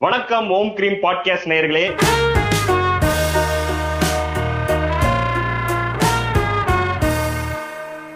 வணக்கம் 0.00 0.50
ஓம் 0.50 0.70
cream 0.74 0.96
podcast 1.02 1.48
நேயர்களே. 1.48 1.82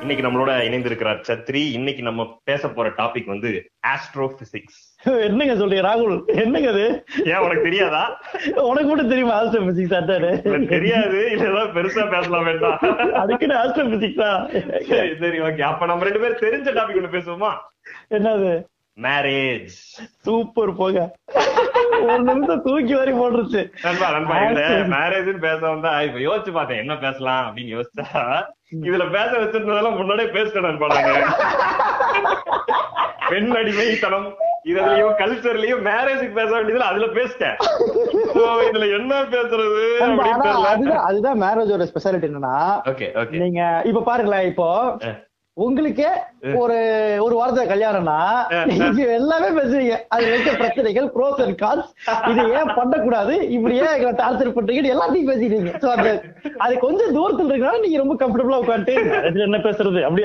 இன்னைக்கு 0.02 0.24
நம்மளோட 0.26 0.52
இணைந்திருக்கிறார் 0.64 1.20
சத்ரி. 1.28 1.70
இன்னைக்கு 1.72 2.02
நம்ம 2.02 2.40
பேச 2.44 2.68
போற 2.68 2.88
டாபிக் 2.88 3.24
வந்து 3.24 3.50
ஆஸ்ட்ரோ 3.86 4.26
பிசிக்ஸ் 4.38 4.80
என்னங்க 5.26 5.54
சொல்றீங்க 5.54 5.84
ராகுல்? 5.86 6.16
என்னங்க 6.34 6.68
அது? 6.68 6.84
ஏன் 7.24 7.36
உனக்கு 7.36 7.62
தெரியாதா? 7.62 8.02
உனக்கு 8.62 8.88
மட்டும் 8.88 9.08
தெரியுமா 9.08 9.42
ஆஸ்ட்ரோ 9.42 9.62
பிசிக்ஸ் 9.68 9.94
இல்ல 10.44 10.58
தெரியாது. 10.66 11.30
இல்ல 11.30 11.48
ஏதாவது 11.48 11.72
பெருசா 11.72 12.10
பேசலாம் 12.10 12.44
வேண்டாம் 12.44 12.78
அதுக்குன்னு 13.14 13.56
ஆஸ்ட்ரோ 13.56 13.86
பிசிக்ஸா 13.94 14.30
சரி 14.90 15.14
சரி 15.18 15.40
ஓகே 15.40 15.60
அப்ப 15.60 15.86
நம்ம 15.86 16.04
ரெண்டு 16.04 16.20
பேரும் 16.20 16.44
தெரிஞ்ச 16.46 16.76
டாபிக் 16.78 17.00
ஒண்ணு 17.02 17.16
பேசுவோமா? 17.16 17.52
என்னது? 18.10 18.52
மேரேஜ் 18.98 19.72
சூப்பர் 20.24 20.72
போக 20.76 20.96
ஒரு 22.04 22.22
நிமிஷம் 22.26 22.62
தூக்கி 22.64 22.94
வரை 22.94 23.12
போட்டுருச்சு. 23.14 23.62
நண்பா 23.84 24.06
நண்பா 24.14 24.34
இதுல 24.42 24.62
மேரேஜ்னு 24.92 25.40
பேச 25.44 25.60
வந்தா 25.66 25.92
இப்ப 26.06 26.18
யோசிச்சு 26.24 26.52
பார்த்தேன் 26.52 26.82
என்ன 26.82 26.94
பேசலாம் 27.02 27.44
அப்படின்னு 27.46 27.74
யோசிச்சா 27.76 28.06
இதுல 28.82 29.04
பேச 29.10 29.30
வச்சிருந்ததெல்லாம் 29.36 29.98
முன்னாடியே 29.98 30.30
பேசிட்டேன் 30.36 30.68
நண்பா 30.68 30.88
பெண் 33.30 33.52
அடிமைத்தனம் 33.58 34.28
இதுலயும் 34.70 35.14
கல்ச்சர்லயும் 35.18 35.84
மேரேஜுக்கு 35.86 36.34
பேச 36.34 36.50
வேண்டியதுல 36.52 36.88
அதுல 36.90 37.06
பேசிட்டேன். 37.14 37.56
இதுல 38.66 38.86
என்ன 38.98 39.14
பேசுறது 39.32 39.82
அதுதான் 40.28 41.04
அதுதான் 41.08 41.42
மேரேஜோட 41.42 41.86
ஸ்பெஷாலிட்டி 41.90 42.28
என்னன்னா 42.30 42.56
ஓகே 42.90 43.08
ஓகே 43.22 43.40
நீங்க 43.42 43.60
இப்ப 43.84 44.04
பாருங்களேன் 44.06 44.48
இப்போ. 44.50 44.68
உங்களுக்கே 45.56 46.08
ஒரு 46.62 46.76
ஒரு 47.24 47.34
வாரத்துல 47.38 47.64
கல்யாணம்னா 47.70 48.16
நீங்க 48.70 49.02
எல்லாமே 49.18 49.48
பேசுறீங்க. 49.58 49.94
அது 50.14 50.24
இருக்க 50.30 50.50
பிரச்சனைகள் 50.60 51.06
ப்ரோஸ் 51.14 51.40
அண்ட் 51.44 51.56
கால்ஸ் 51.62 51.90
இது 52.30 52.42
ஏன் 52.58 52.72
பண்ணக்கூடாது? 52.78 53.34
இப்படி 53.56 53.74
ஏன் 53.84 53.94
எங்களை 53.96 54.12
டார்ச்சர் 54.22 54.54
பண்றீங்க 54.56 54.92
எல்லாத்தையும் 54.94 55.30
பேசிட்டீங்க. 55.30 55.72
சோ 55.82 55.88
அது 56.64 56.74
கொஞ்சம் 56.86 57.14
தூரத்துல 57.18 57.52
இருக்கனால 57.52 57.80
நீங்க 57.84 57.98
ரொம்ப 58.02 58.16
கம்ஃபர்டபுளா 58.22 58.60
உட்காந்துட்டு 58.64 59.44
என்ன 59.48 59.60
பேசுறது? 59.68 60.02
அப்படி. 60.08 60.24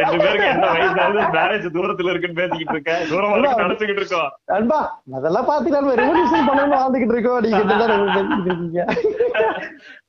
ரெண்டு 0.00 0.18
பேருக்கு 0.24 0.52
என்ன 0.54 1.28
மேரேஜ் 1.38 1.66
தூரத்துல 1.76 2.10
இருக்குன்னு 2.12 2.40
பேசிக்கிட்டு 2.40 2.74
இருக்கேன் 2.76 3.02
தூரமா 3.12 3.36
இருக்கு 3.38 3.64
நினைச்சுக்கிட்டு 3.66 4.02
இருக்கோம். 4.02 4.30
அன்பா 4.58 4.80
அதெல்லாம் 5.18 5.48
பாத்துக்கலாம் 5.50 6.00
ரெவல்யூஷன் 6.02 6.48
பண்ணணும் 6.50 6.78
வாழ்ந்துகிட்டு 6.80 7.16
இருக்கோம். 7.16 7.40
நீங்க 7.46 7.60
இதெல்லாம் 7.66 8.16
பேசிக்கிட்டு 8.16 8.50
இருக்கீங்க. 8.50 8.80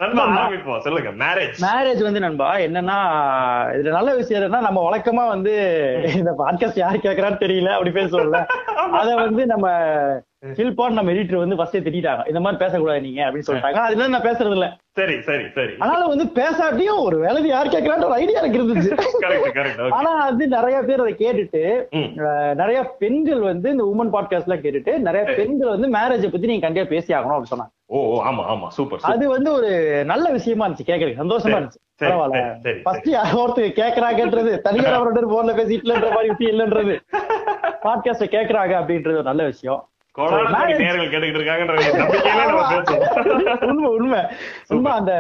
நண்பா 0.02 0.24
ஆரம்பிப்போம். 0.24 0.82
சொல்லுங்க 0.86 1.12
மேரேஜ் 1.24 1.56
மேரேஜ் 1.68 2.02
வந்து 2.08 2.26
நண்பா 2.26 2.50
என்னன்னா 2.66 2.98
இதுல 3.78 3.94
நல்ல 3.98 4.10
விஷயம் 4.20 4.40
என்னன்னா 4.40 4.72
நம்ம 4.78 4.90
வழக்கமா 4.90 5.24
வந்து 5.28 5.54
இந்த 6.16 6.32
பாட்காஸ்ட் 6.38 6.78
யார் 6.78 6.98
கேக்குறான்னு 6.98 7.44
தெரியல 7.44 7.70
அப்படி 7.70 7.92
பேசுவோம்ல 7.92 8.40
அத 8.92 9.10
வந்து 9.16 9.44
நம்ம 9.46 9.68
ஹில்பான் 10.56 10.90
நம்ம 10.90 11.12
எடிட்டர் 11.12 11.36
வந்து 11.36 11.56
ஃபர்ஸ்டே 11.56 11.82
திட்டாங்க 11.86 12.28
இந்த 12.28 12.40
மாதிரி 12.40 12.64
பேசக்கூடாது 12.64 13.02
நீங்க 13.02 13.22
அப்படின்னு 13.24 13.48
சொல்லிட்டாங்க. 13.48 13.74
அதுல 13.74 14.08
நான் 14.08 14.22
பேசுறது 14.22 14.52
இல்ல 14.52 14.78
சரி 14.96 15.22
சரி 15.22 15.44
சரி. 15.54 15.74
அதனால 15.80 16.06
வந்து 16.06 16.26
பேசாட்டியும் 16.36 17.00
ஒரு 17.00 17.18
வேலை 17.18 17.48
யார் 17.48 17.68
கேட்கறான்ற 17.68 18.04
ஒரு 18.04 18.14
ஐடியா 18.14 18.42
எனக்கு 18.42 18.60
இருந்துச்சு. 18.60 18.92
ஆனா 19.98 20.26
வந்து 20.26 20.48
நிறைய 20.48 20.82
பேர் 20.82 21.00
அதை 21.00 21.14
கேட்டுட்டு 21.14 21.64
நிறைய 22.54 22.84
பெண்கள் 22.84 23.40
வந்து 23.40 23.70
இந்த 23.70 23.84
உமன் 23.84 24.14
பாட்காஸ்ட் 24.14 24.48
எல்லாம் 24.48 24.64
கேட்டுட்டு 24.64 24.98
நிறைய 24.98 25.26
பெண்கள் 25.36 25.70
வந்து 25.70 25.88
மேரேஜை 25.88 26.32
பத்தி 26.32 26.48
நீங்க 26.48 26.66
கண்டிப்பா 26.66 26.90
பேசி 26.90 27.14
ஆகணும் 27.14 27.36
அப்படின்னு 27.36 27.54
சொன்னாங்க. 27.56 27.74
ஓ 27.86 28.24
ஆமா 28.24 28.44
ஆமா 28.54 28.68
சூப்பர் 28.68 29.00
அது 29.02 29.30
வந்து 29.30 29.54
ஒரு 29.54 29.70
நல்ல 30.06 30.30
விஷயமா 30.30 30.68
இருந்துச்சு 30.68 30.88
கேக்குறதுக்கு 30.88 31.24
சந்தோஷமா 31.24 31.58
இருந்துச்சு. 31.60 31.82
பரவாயில்ல. 32.02 32.42
ஃபர்ஸ்ட் 32.84 33.08
ஒருத்தர் 33.40 33.78
கேக்குறாங்கன்றது 33.82 34.62
தனியார் 34.62 34.98
அவரோட 35.00 35.22
போன்ல 35.34 35.54
பேசிட்டுன்ற 35.60 36.10
மாதிரி 36.14 36.30
விஷயம் 36.30 36.54
இல்லைன்றது. 36.56 36.96
பாட்காஸ்ட 37.86 38.26
கேக்குறாங்க 38.36 38.74
அப்படின்றது 38.82 39.14
ஒரு 39.14 39.24
நல்ல 39.24 39.44
விஷயம். 39.46 39.82
உண்மை 43.68 43.90
உண்மை. 43.98 44.22
உண்மை 44.68 44.92
அந்த 44.92 45.14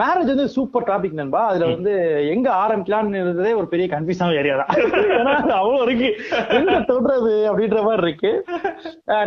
மேரேஜ் 0.00 0.32
வந்து 0.32 0.46
சூப்பர் 0.48 0.86
டாபிக் 0.88 1.18
நண்பா. 1.20 1.46
அதுல 1.46 1.68
வந்து 1.74 1.92
எங்க 2.34 2.48
ஆரம்பிக்கலாம்னு 2.64 3.22
இருந்ததே 3.24 3.52
ஒரு 3.52 3.68
பெரிய 3.68 3.86
கன்ஃபியூஸான 3.94 4.36
ஏரியா 4.40 4.56
தான். 4.56 4.68
அவ்வளவு 5.60 5.84
இருக்கு. 5.86 6.10
எங்க 6.58 6.76
தொடுறது 6.90 7.34
அப்படின்ற 7.50 7.80
மாதிரி 7.82 8.06
இருக்கு. 8.08 8.32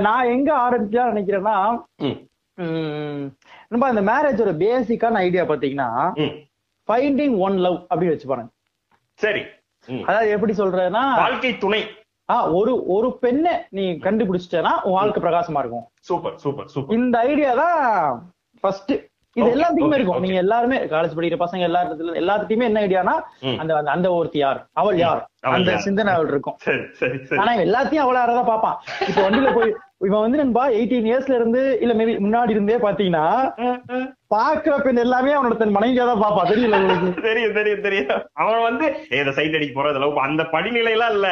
நான் 0.07 0.31
எங்க 0.35 0.51
ஆரம்பிக்கலாம்னு 0.65 1.13
நினைக்கிறேன்னா 1.15 1.55
நண்பா 3.71 3.87
இந்த 3.89 4.03
மேரேஜோட 4.11 4.51
பேசிக்கான 4.65 5.21
ஐடியா 5.27 5.43
பாத்தீங்கன்னா. 5.43 5.89
ஃபைண்டிங் 6.89 7.35
ஒன் 7.37 7.57
லவ் 7.65 7.79
அப்படின்னு 7.89 8.15
வச்சு 8.15 8.27
பாருங்க 8.27 8.51
சரி. 9.19 9.43
அதாவது 10.07 10.29
எப்படி 10.29 10.53
சொல்றேன்னா 10.53 11.03
வாழ்க்கை 11.15 11.57
துணை. 11.57 11.81
ஒரு 12.53 12.85
ஒரு 12.87 13.17
பெண்ணை 13.17 13.53
நீ 13.69 13.91
கண்டுபிடிச்சிட்டேன்னா 14.01 14.73
உன் 14.81 14.91
வாழ்க்கை 14.91 15.23
பிரகாசமா 15.23 15.59
இருக்கும். 15.59 15.85
Super 16.01 16.37
super 16.37 16.67
super. 16.67 16.97
இந்த 16.97 17.19
ஐடியா 17.19 17.53
தான் 17.53 17.79
ஃபர்ஸ்ட் 18.63 18.93
இது 19.35 19.45
எல்லாத்துக்குமே 19.47 19.93
இருக்கும். 19.93 20.19
நீங்க 20.19 20.35
எல்லாருமே 20.35 20.77
காலேஜ் 20.85 21.15
படிக்கிற 21.15 21.37
பசங்க 21.39 21.59
எல்லா 21.59 21.83
இடத்துல 21.83 22.19
எல்லாத்துக்குமே 22.21 22.63
என்ன 22.63 22.81
ஐடியானா. 22.81 23.15
அந்த 23.57 23.77
அந்த- 23.91 24.13
ஒருத்தி 24.13 24.37
யார்? 24.37 24.59
அவள் 24.73 24.97
யார்? 24.97 25.21
அந்த? 25.51 25.77
சிந்தனை 25.77 26.13
அவள் 26.13 26.27
இருக்கும். 26.27 26.57
ஆனா 27.37 27.51
எல்லாத்தையும் 27.57 28.03
அவள 28.03 28.17
யாரதான் 28.17 28.51
பாப்பான் 28.51 28.77
இப்ப 29.07 29.21
வண்டியில 29.21 29.53
போய் 29.53 29.71
இவன் 29.99 30.19
வந்து 30.19 30.37
நண்பா 30.37 30.69
எயிட்டீன் 30.69 31.07
இயர்ஸ்ல 31.09 31.35
இருந்து 31.35 31.79
இல்ல 31.81 31.93
மேபி 31.93 32.13
முன்னாடி 32.19 32.49
இருந்தே 32.49 32.77
பாத்தீங்கன்னா 32.77 33.25
பாக்குற 34.31 34.81
பெண் 34.81 34.95
எல்லாமே 34.95 35.35
அவனோட 35.35 35.57
தன் 35.57 35.75
மனைவியா 35.75 36.05
தான் 36.05 36.21
பாப்பா 36.21 36.43
தெரியல 36.49 36.79
உங்களுக்கு? 36.79 37.21
தெரியும் 37.21 37.53
தெரியும் 37.53 37.81
தெரியும். 37.81 38.11
அவன் 38.33 38.61
வந்து 38.61 38.85
ஏ, 39.11 39.19
இத 39.19 39.31
சைட் 39.31 39.55
அடிக்க 39.55 39.73
போறது 39.75 39.99
லவ் 39.99 40.17
அந்த 40.19 40.43
படிநிலை 40.45 40.91
எல்லாம் 40.91 41.11
இல்ல. 41.11 41.27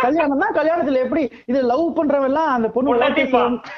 கல்யாணம் 0.00 0.42
தான். 0.42 0.54
கல்யாணத்துல 0.54 1.00
எப்படி? 1.02 1.22
இது 1.46 1.58
லவ் 1.62 1.84
பண்றவன் 1.96 2.28
எல்லாம் 2.28 2.50
அந்த 2.54 2.68
பொண்ணு. 2.68 2.90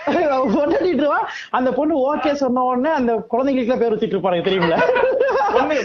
பொண்டாட்டிட்டுருவான் 0.57 1.27
அந்த 1.51 1.71
பொண்ணு 1.71 1.95
ஓகே 2.09 2.33
சொன்ன 2.35 2.65
உடனே 2.65 2.93
அந்த 2.93 3.15
குழந்தைங்களுக்கு 3.33 3.69
எல்லாம் 3.69 3.83
பேர் 3.83 3.95
வச்சுட்டு 3.95 4.17
இருப்பாங்க 4.17 4.79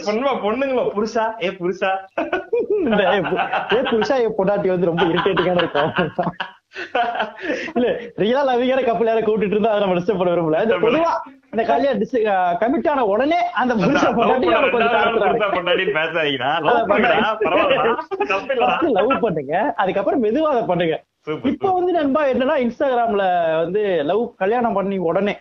பொண்ணுமா 0.08 0.34
பொண்ணுங்களோ? 0.44 0.84
புருஷா? 0.96 1.26
ஏ 1.44 1.50
புருஷா? 1.60 1.92
ஏ 3.76 3.82
புருஷா 3.86 4.18
ஏ 4.18 4.30
பொண்டாட்டி 4.38 4.70
வந்து 4.70 4.92
ரொம்ப 4.92 5.04
இரிட்டேட்டிங்கான 5.06 5.64
இருக்கும் 5.64 5.92
இல்ல 7.78 7.88
ரியலா 8.22 8.44
லவ்விங்கான 8.50 8.84
கப்பல் 8.86 9.10
யாரை 9.10 9.24
கூட்டிட்டு 9.24 9.56
இருந்தா 9.56 9.72
அதை 9.74 9.82
நம்ம 9.84 9.98
டிஸ்டர்ப் 10.00 10.22
பண்ண 10.22 10.34
விரும்பல. 10.34 10.62
இந்த 10.68 10.78
பொதுவா 10.86 11.12
இந்த 11.54 11.64
கல்யாணம் 11.72 12.02
கமிட் 12.62 12.90
ஆன 12.94 13.06
உடனே 13.14 13.40
அந்த 13.62 13.74
புருஷா 13.82 14.10
பொண்டாட்டி 14.18 14.48
லவ் 14.48 14.68
லவ் 18.98 19.24
பண்ணுங்க 19.26 19.54
அதுக்கப்புறம் 19.76 20.24
மெதுவா 20.24 20.52
அதை 20.56 20.64
பண்ணுங்க. 20.72 20.96
இப்ப 21.52 21.72
வந்து 21.78 21.92
நண்பா 21.94 22.22
என்னன்னா 22.32 22.56
இன்ஸ்டாகிராம்ல 22.66 23.24
வந்து 23.64 23.82
லவ் 24.10 24.22
கல்யாணம் 24.36 24.78
பண்ணி 24.78 24.98
உடனே. 25.10 25.34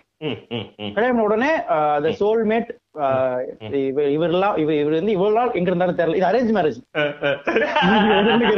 கல்யாணம் 0.97 1.25
உடனே 1.27 1.51
அந்த 1.97 2.11
சோல்மேட் 2.21 2.71
இவரெல்லாம் 4.15 4.57
இவர் 4.57 4.77
இவர் 4.77 4.97
வந்து 4.97 5.15
இவ்வளவு 5.15 5.37
நாள் 5.39 5.53
எங்க 5.53 5.71
இருந்தாலும் 5.71 5.99
தெரியல 5.99 6.19
இது 6.19 6.29
அரேஞ்ச் 6.29 6.53
மேரேஜ். 6.57 6.79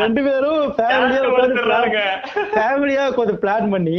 ரெண்டு 0.03 0.22
பேரும் 0.26 0.60
ஃபேமிலியா? 0.76 1.22
ஃபேமிலியா 2.53 3.04
கொஞ்சம் 3.19 3.41
பிளான் 3.43 3.71
பண்ணி. 3.75 3.99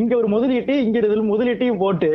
இங்க 0.00 0.12
ஒரு 0.16 0.30
முதலீட்டு 0.34 0.76
இங்க 0.84 0.96
இதுல 1.02 1.24
முதலீட்டையும் 1.32 1.82
போட்டு. 1.84 2.10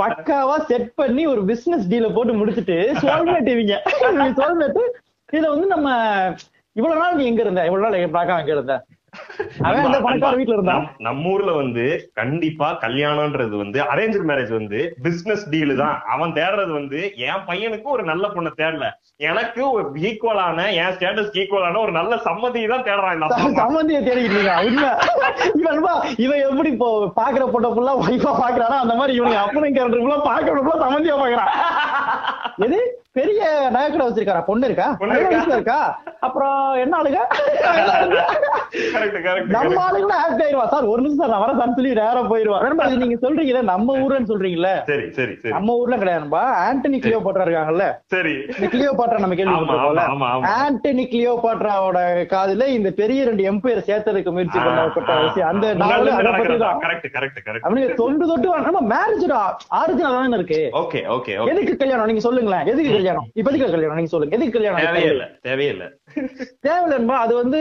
பக்காவா 0.00 0.56
செட் 0.70 0.90
பண்ணி 0.94 1.24
ஒரு 1.26 1.42
பிசினஸ் 1.50 1.90
டீல 1.92 2.08
போட்டு 2.16 2.34
முடிச்சிட்டு 2.34 2.78
சோல்மேட் 3.02 3.52
இவங்க 3.54 3.76
சோல்மேட் 4.40 4.80
இதுல 5.28 5.48
வந்து 5.48 5.68
நம்ம 5.74 5.88
இவ்வளவு 6.76 7.00
நாள் 7.00 7.18
நீ 7.18 7.24
எங்க 7.26 7.42
இருந்த 7.44 7.62
இவ்வளவு 7.68 7.84
நாள் 7.84 7.98
எங்க 7.98 8.10
பார்க்க 8.14 8.38
அங்க 8.38 8.52
இருந்தான் 8.52 8.82
நம்ம 11.06 11.30
ஊர்ல 11.32 11.52
வந்து 11.60 11.84
கண்டிப்பா 12.20 12.68
கல்யாணம்ன்றது 12.84 13.54
வந்து 13.62 13.78
அரேஞ்ச் 13.92 14.18
மேரேஜ் 14.30 14.52
வந்து 14.58 14.80
பிசினஸ் 15.06 15.44
டீல் 15.52 15.74
தான். 15.82 15.96
அவன் 16.14 16.34
தேடுறது 16.38 16.72
வந்து 16.78 17.00
என் 17.28 17.44
பையனுக்கு 17.48 17.88
ஒரு 17.96 18.04
நல்ல 18.10 18.24
பொண்ணை 18.34 18.52
தேடல. 18.60 18.86
எனக்கு 19.30 19.62
ஈக்குவலான 20.08 20.58
என் 20.82 20.94
ஸ்டேட்டஸ் 20.96 21.34
ஈக்குவலான 21.40 21.80
ஒரு 21.86 21.94
நல்ல 21.98 22.12
சம்மதி 22.28 22.62
தான் 22.74 22.86
தேடுறான். 22.88 23.26
சம்பந்திய 23.62 24.00
தேடிக்கிட்டு 24.08 24.54
உண்மை. 24.68 25.94
இவன் 26.24 26.44
எப்படி 26.48 26.70
இப்போ 26.76 26.88
பாக்குற 27.20 27.44
பொண்ணை 27.54 27.70
ஃபுல்லா 27.74 27.94
ஒய்ஃபா 28.04 28.32
பாக்குறானோ 28.42 28.78
அந்த 28.84 28.96
மாதிரி 29.00 29.14
இவனுக்கு 29.20 29.44
அப்பனும் 29.44 29.76
கேரக்டர் 29.78 30.04
ஃபுல்லா 30.04 30.20
பாக்குற 30.30 30.56
ஃபுல்லா 30.62 30.78
சம்பந்தியா 30.86 31.16
பாக்குறான் 31.24 31.52
எது? 32.66 32.80
பெரிய 33.16 33.44
நகைக்கடை 33.74 34.04
வச்சிருக்காரா? 34.06 34.40
பொண்ணு 34.48 34.66
இருக்கா? 34.68 34.88
இருக்கா? 35.54 35.78
அப்புறம் 36.26 36.58
என்ன 36.82 36.92
ஆளுங்க? 36.98 37.20
நம்ம. 39.54 39.78
ஆளுங்களா 39.86 40.18
ஆக்ட் 40.24 40.42
ஆயிருவா? 40.44 40.66
சார் 40.74 40.86
ஒரு 40.90 41.00
நிமிஷம் 41.02 41.20
சார் 41.22 41.32
நான் 41.32 41.42
வரேன் 41.44 41.74
சொல்லி 41.78 41.90
நேரம் 42.00 42.28
போயிருவா. 42.32 42.58
நீங்க 43.02 43.16
சொல்றீங்கல்ல 43.24 43.62
நம்ம 43.70 43.96
ஊருன்னு 44.04 44.30
சொல்றீங்கல்ல? 44.32 44.70
சரி 44.90 45.06
சரி 45.16 45.34
சரி. 45.42 45.52
நம்ம 45.56 45.74
ஊர்ல 45.80 45.96
கிடையாதுப்பா. 46.02 46.42
ஆண்டனி 46.66 47.00
கிளியோ 47.06 47.18
பாட்ரா 47.26 47.46
இருக்காங்கல்ல? 47.46 47.88
சரி. 48.14 48.34
கிளியோ 48.74 48.92
பாட்ரா 49.00 49.18
நம்ம 49.24 49.38
கேள்விப்பட்டிருக்கோம்ல 49.40 50.04
ஆமா 50.12 50.28
ஆண்டனி 50.60 51.06
கிளியோபாட்ராவோட 51.14 51.98
காதுல 52.34 52.68
இந்த 52.76 52.92
பெரிய 53.00 53.26
ரெண்டு 53.30 53.44
எம்பையர் 53.52 53.86
சேர்த்ததுக்கு 53.90 54.36
முயற்சி 54.38 54.58
பண்ணப்பட்ட 54.68 55.18
விஷயம் 55.26 55.50
அந்த 55.52 55.74
நாவல் 55.82 56.12
அதை 56.20 56.32
பத்தி 56.38 56.58
தான் 56.64 56.80
கரெக்ட் 56.86 57.10
கரெக்ட் 57.16 57.42
கரெக்ட் 57.48 57.66
அவனுக்கு 57.68 58.00
தொண்டு 58.04 58.24
தொட்டு 58.32 58.56
நம்ம 58.70 58.86
மேரேஜோட 58.94 59.36
ஆரிஜினல் 59.80 60.16
தானே 60.20 60.38
இருக்கு. 60.40 60.62
ஓகே 60.84 61.02
ஓகே 61.18 61.34
ஓகே 61.42 61.50
எதுக்கு 61.54 61.76
கல்யாணம்? 61.84 62.08
நீங்க 62.12 62.24
சொல்லுங்களேன். 62.28 62.64
எதுக்கு 62.70 62.88
கல்யாணம்? 62.90 62.98
இப்ப 63.34 63.50
எதுக்கு 63.50 63.72
கல்யாணம் 63.72 63.98
நீங்க 63.98 64.12
சொல்லுங்க. 64.12 64.36
எதுக்கு 64.36 64.56
கல்யாணம்? 64.56 64.84
தேவையே 64.86 65.10
இல்ல 65.14 65.26
தேவையே 65.42 65.70
இல்ல 65.74 65.84
தேவையில்லைன்பா 66.66 67.16
அது 67.24 67.34
வந்து 67.34 67.60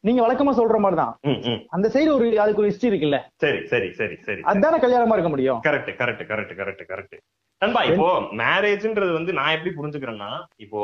நீங்க 0.00 0.20
வழக்கமா 0.24 0.52
சொல்ற 0.60 0.78
மாதிரிதான். 0.78 1.12
அந்த 1.68 1.86
சைடு 1.88 2.10
ஒரு 2.16 2.28
அதுக்கு 2.40 2.62
ஒரு 2.62 2.70
ஹிஸ்டரி 2.70 2.90
இருக்குல்ல? 2.92 3.18
சரி 3.36 3.60
சரி 3.66 3.90
சரி 3.92 4.16
சரி 4.26 4.42
அதுதானே 4.50 4.78
கல்யாணமா 4.78 5.16
இருக்க 5.16 5.28
முடியும்? 5.28 5.60
Correct 5.68 5.92
correct 6.00 6.24
correct 6.30 6.56
correct 6.60 6.86
correct 6.92 7.18
நண்பா 7.62 7.80
இப்போ 7.82 8.08
மேரேஜ்ன்றது 8.40 9.12
வந்து 9.12 9.32
நான் 9.32 9.54
எப்படி 9.54 9.70
புரிஞ்சுக்கிறேன்னா 9.76 10.28
இப்போ 10.56 10.80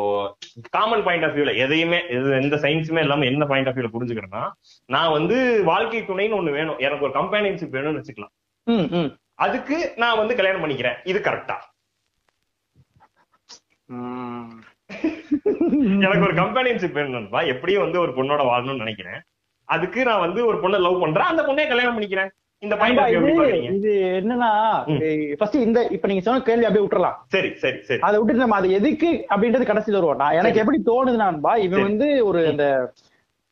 காமன் 0.71 1.05
பாயிண்ட் 1.07 1.27
ஆஃப் 1.27 1.37
வியூல 1.37 1.53
எதையுமே 1.57 1.99
எது 2.17 2.31
எந்த 2.41 2.57
சயின்ஸுமே 2.57 3.03
இல்லாம 3.07 3.25
என்ன 3.25 3.47
பாயிண்ட் 3.47 3.69
ஆஃப் 3.69 3.77
வியூல 3.77 3.91
புரிஞ்சுக்கிறேன்னா 3.93 4.43
நான் 4.89 5.13
வந்து 5.13 5.37
வாழ்க்கை 5.65 6.01
துணைன்னு 6.03 6.39
ஒண்ணு 6.41 6.57
வேணும். 6.59 6.81
எனக்கு 6.87 7.07
ஒரு 7.09 7.15
கம்பேனியன்ஷிப் 7.19 7.77
வேணும்னு 7.77 8.01
வச்சுக்கலாம். 8.01 8.35
அதுக்கு 9.45 9.77
நான் 9.97 10.19
வந்து 10.19 10.35
கல்யாணம் 10.35 10.65
பண்ணிக்கிறேன். 10.65 10.99
இது 11.05 11.19
கரெக்டா 11.21 11.57
எனக்கு 16.01 16.21
ஒரு 16.21 16.35
கம்பேனியன்ஷிப் 16.35 16.93
வேணும் 16.93 17.11
நண்பா. 17.11 17.41
எப்படியும் 17.41 17.83
வந்து 17.83 18.01
ஒரு 18.01 18.13
பொண்ணோட 18.13 18.45
வாழணும்னு 18.45 18.77
நினைக்கிறேன். 18.77 19.23
அதுக்கு 19.69 20.05
நான் 20.05 20.21
வந்து 20.21 20.47
ஒரு 20.47 20.57
பொண்ணை 20.57 20.81
லவ் 20.81 21.01
பண்றேன். 21.01 21.25
அந்த 21.25 21.43
பொண்ணே 21.43 21.69
கல்யாணம் 21.69 21.97
பண்ணிக்கிறேன். 21.97 22.29
இந்த 22.63 22.77
இது 23.71 24.21
என்னன்னா 24.21 24.49
ஃபர்ஸ்ட் 25.37 25.55
இந்த 25.55 25.87
இப்ப 25.91 26.09
நீங்க 26.09 26.23
சொன்ன 26.23 26.41
கேள்வி 26.41 26.65
அப்படியே 26.65 26.87
விட்டுறலாம். 26.87 27.15
சரி 27.27 27.55
சரி 27.55 27.83
சரி. 27.83 28.01
அதை 28.01 28.19
விட்டுட்டு 28.19 28.43
நம்ம 28.43 28.57
அது 28.57 28.73
எதுக்கு 28.73 29.27
அப்படின்றது 29.31 29.65
கடைசியில் 29.65 30.01
வருவோம். 30.01 30.17
நான் 30.17 30.33
எனக்கு 30.33 30.59
எப்படி 30.59 30.83
தோணுது 30.87 31.17
நண்பா 31.17 31.57
இவன். 31.57 31.83
வந்து 31.83 32.27
ஒரு 32.27 32.47
அந்த 32.47 32.93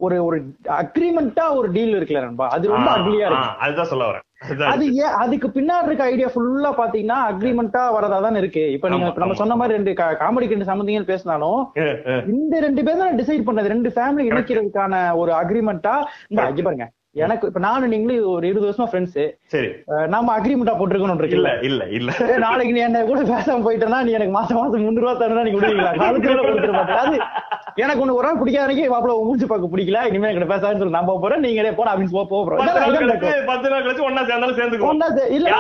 ஒரு 0.00 0.25
ஒரு 0.25 0.55
அக்ரிமெண்டா 0.69 1.55
ஒரு 1.55 1.73
டீல் 1.73 1.94
இருக்குல்ல 1.94 2.20
நண்பா? 2.20 2.49
அது 2.49 2.69
ரொம்ப 2.69 2.96
அக்லியா 2.96 3.26
இருக்கு. 3.26 3.49
அதுதான் 3.58 3.84
சொல்ல 3.84 4.11
வரேன். 4.11 4.25
அது 4.72 4.84
ஏன் 5.04 5.16
அதுக்கு 5.22 5.48
பின்னாடி 5.56 5.88
இருக்க 5.88 6.04
ஐடியா 6.12 6.28
ஃபுல்லா 6.34 6.70
பாத்தீங்கன்னா 6.80 7.18
அக்ரிமெண்டா 7.30 7.82
வரதா 7.96 8.18
தான் 8.26 8.40
இருக்கு. 8.40 8.64
இப்ப 8.76 8.88
நீங்க 8.88 9.12
நம்ம. 9.22 9.36
சொன்ன 9.42 9.56
மாதிரி 9.60 9.76
ரெண்டு 9.78 9.92
காமெடிக்கு 10.22 10.56
ரெண்டு 10.56 10.70
சம்பந்திகள் 10.70 11.10
பேசினாலும். 11.12 11.60
இந்த 12.34 12.60
ரெண்டு 12.60 12.82
பேரும் 12.82 13.04
தான் 13.04 13.20
டிசைட் 13.20 13.46
பண்ணது. 13.48 13.72
ரெண்டு 13.74 13.92
ஃபேமிலி 13.96 14.26
இணைக்கிறதுக்கான 14.32 15.04
ஒரு 15.22 15.32
அக்ரிமெண்டா 15.42 15.94
இந்த 16.28 16.64
பாருங்க. 16.68 16.88
எனக்கு 17.22 17.48
இப்ப 17.48 17.60
நானும் 17.60 17.92
நீங்களும் 17.94 18.28
ஒரு 18.34 18.44
இருபது 18.50 18.68
வருஷமா 18.68 18.86
ஃப்ரெண்ட்ஸ் 18.90 19.18
சரி. 19.52 19.70
நாம 20.08 20.34
அக்ரிமெண்டா 20.34 20.75
போட்டிருக்கணும் 20.76 21.25
இல்ல 21.31 21.49
இல்ல 21.62 21.82
இல்ல. 21.93 22.10
நாளைக்கு 22.38 22.72
நீ 22.72 22.82
என்ன 22.82 23.04
கூட 23.04 23.20
பேசாம 23.28 23.64
போயிட்டேன்னா 23.64 23.99
நீ 24.02 24.12
எனக்கு 24.12 24.34
மாசம் 24.34 24.58
மாசம் 24.58 24.84
முந்நூறு 24.84 25.04
ரூபா 25.04 25.14
தரணும் 25.20 25.46
நீ 25.46 25.54
விடுவீங்களா 25.56 25.90
காலத்துல 25.99 26.44
கொடுத்துட 26.44 26.75
மாட்டேன். 26.75 27.00
அது 27.02 27.16
எனக்கு 27.76 28.02
ஒண்ணு 28.02 28.14
ஒரு 28.14 28.26
நாள் 28.26 28.38
பிடிக்காத 28.38 28.64
அன்னைக்கு 28.64 28.90
மாப்பிள 28.90 29.12
மூஞ்சி 29.22 29.46
பார்க்க 29.46 29.70
பிடிக்கல 29.70 30.00
இனிமே 30.08 30.31
எனக்கு 30.31 30.50
பேசாதுன்னு 30.50 30.81
சொல்லி. 30.81 30.96
நான் 30.96 31.06
போக 31.06 31.20
போறேன் 31.20 31.44
நீங்க 31.44 31.72
போட 31.72 31.88
அப்படின்னு 31.93 32.14
போ 32.14 32.22
போறோம். 32.32 32.58
பத்து 33.46 33.70
நாள் 33.70 33.84
கழிச்சு 33.84 34.06
ஒன்னா 34.08 34.25
சேர்ந்தாலும் 34.25 34.58
சேர்ந்துக்குவோம். 34.58 34.90
ஒண்ணா 34.90 35.08
சே- 35.10 35.28
இல்ல. 35.31 35.55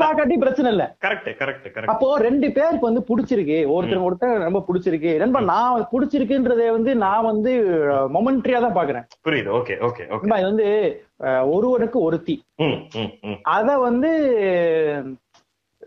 பாக்காட்டி 0.00 0.36
பிரச்சனை 0.38 0.70
இல்ல. 0.72 0.86
கரெக்ட் 1.04 1.30
கரெக்ட் 1.40 1.68
கரெக்ட் 1.68 1.92
அப்போ 1.92 2.08
ரெண்டு 2.20 2.46
பேருக்கு 2.52 2.88
வந்து 2.88 3.04
பிடிச்சிருக்கு. 3.08 3.58
ஒருத்தர் 3.74 4.06
ஒருத்தர் 4.06 4.44
ரொம்ப 4.44 4.62
பிடிச்சிருக்கு. 4.68 5.12
நண்பா 5.18 5.40
நான் 5.48 5.86
பிடிச்சிருக்குன்றதை 5.92 6.68
வந்து 6.70 6.94
நான் 6.96 7.24
வந்து 7.24 7.52
மொமெண்ட்ரியா 8.14 8.60
தான் 8.60 8.76
பாக்குறேன். 8.76 9.06
புரியுது. 9.26 9.52
Okay 9.58 9.76
okay 9.82 10.04
okay. 10.10 10.26
இது 10.34 10.50
வந்து 10.50 10.68
ஒருவனுக்கு 11.54 12.00
ஒருத்தி. 12.00 12.36
அத 13.56 13.78
வந்து 13.78 14.12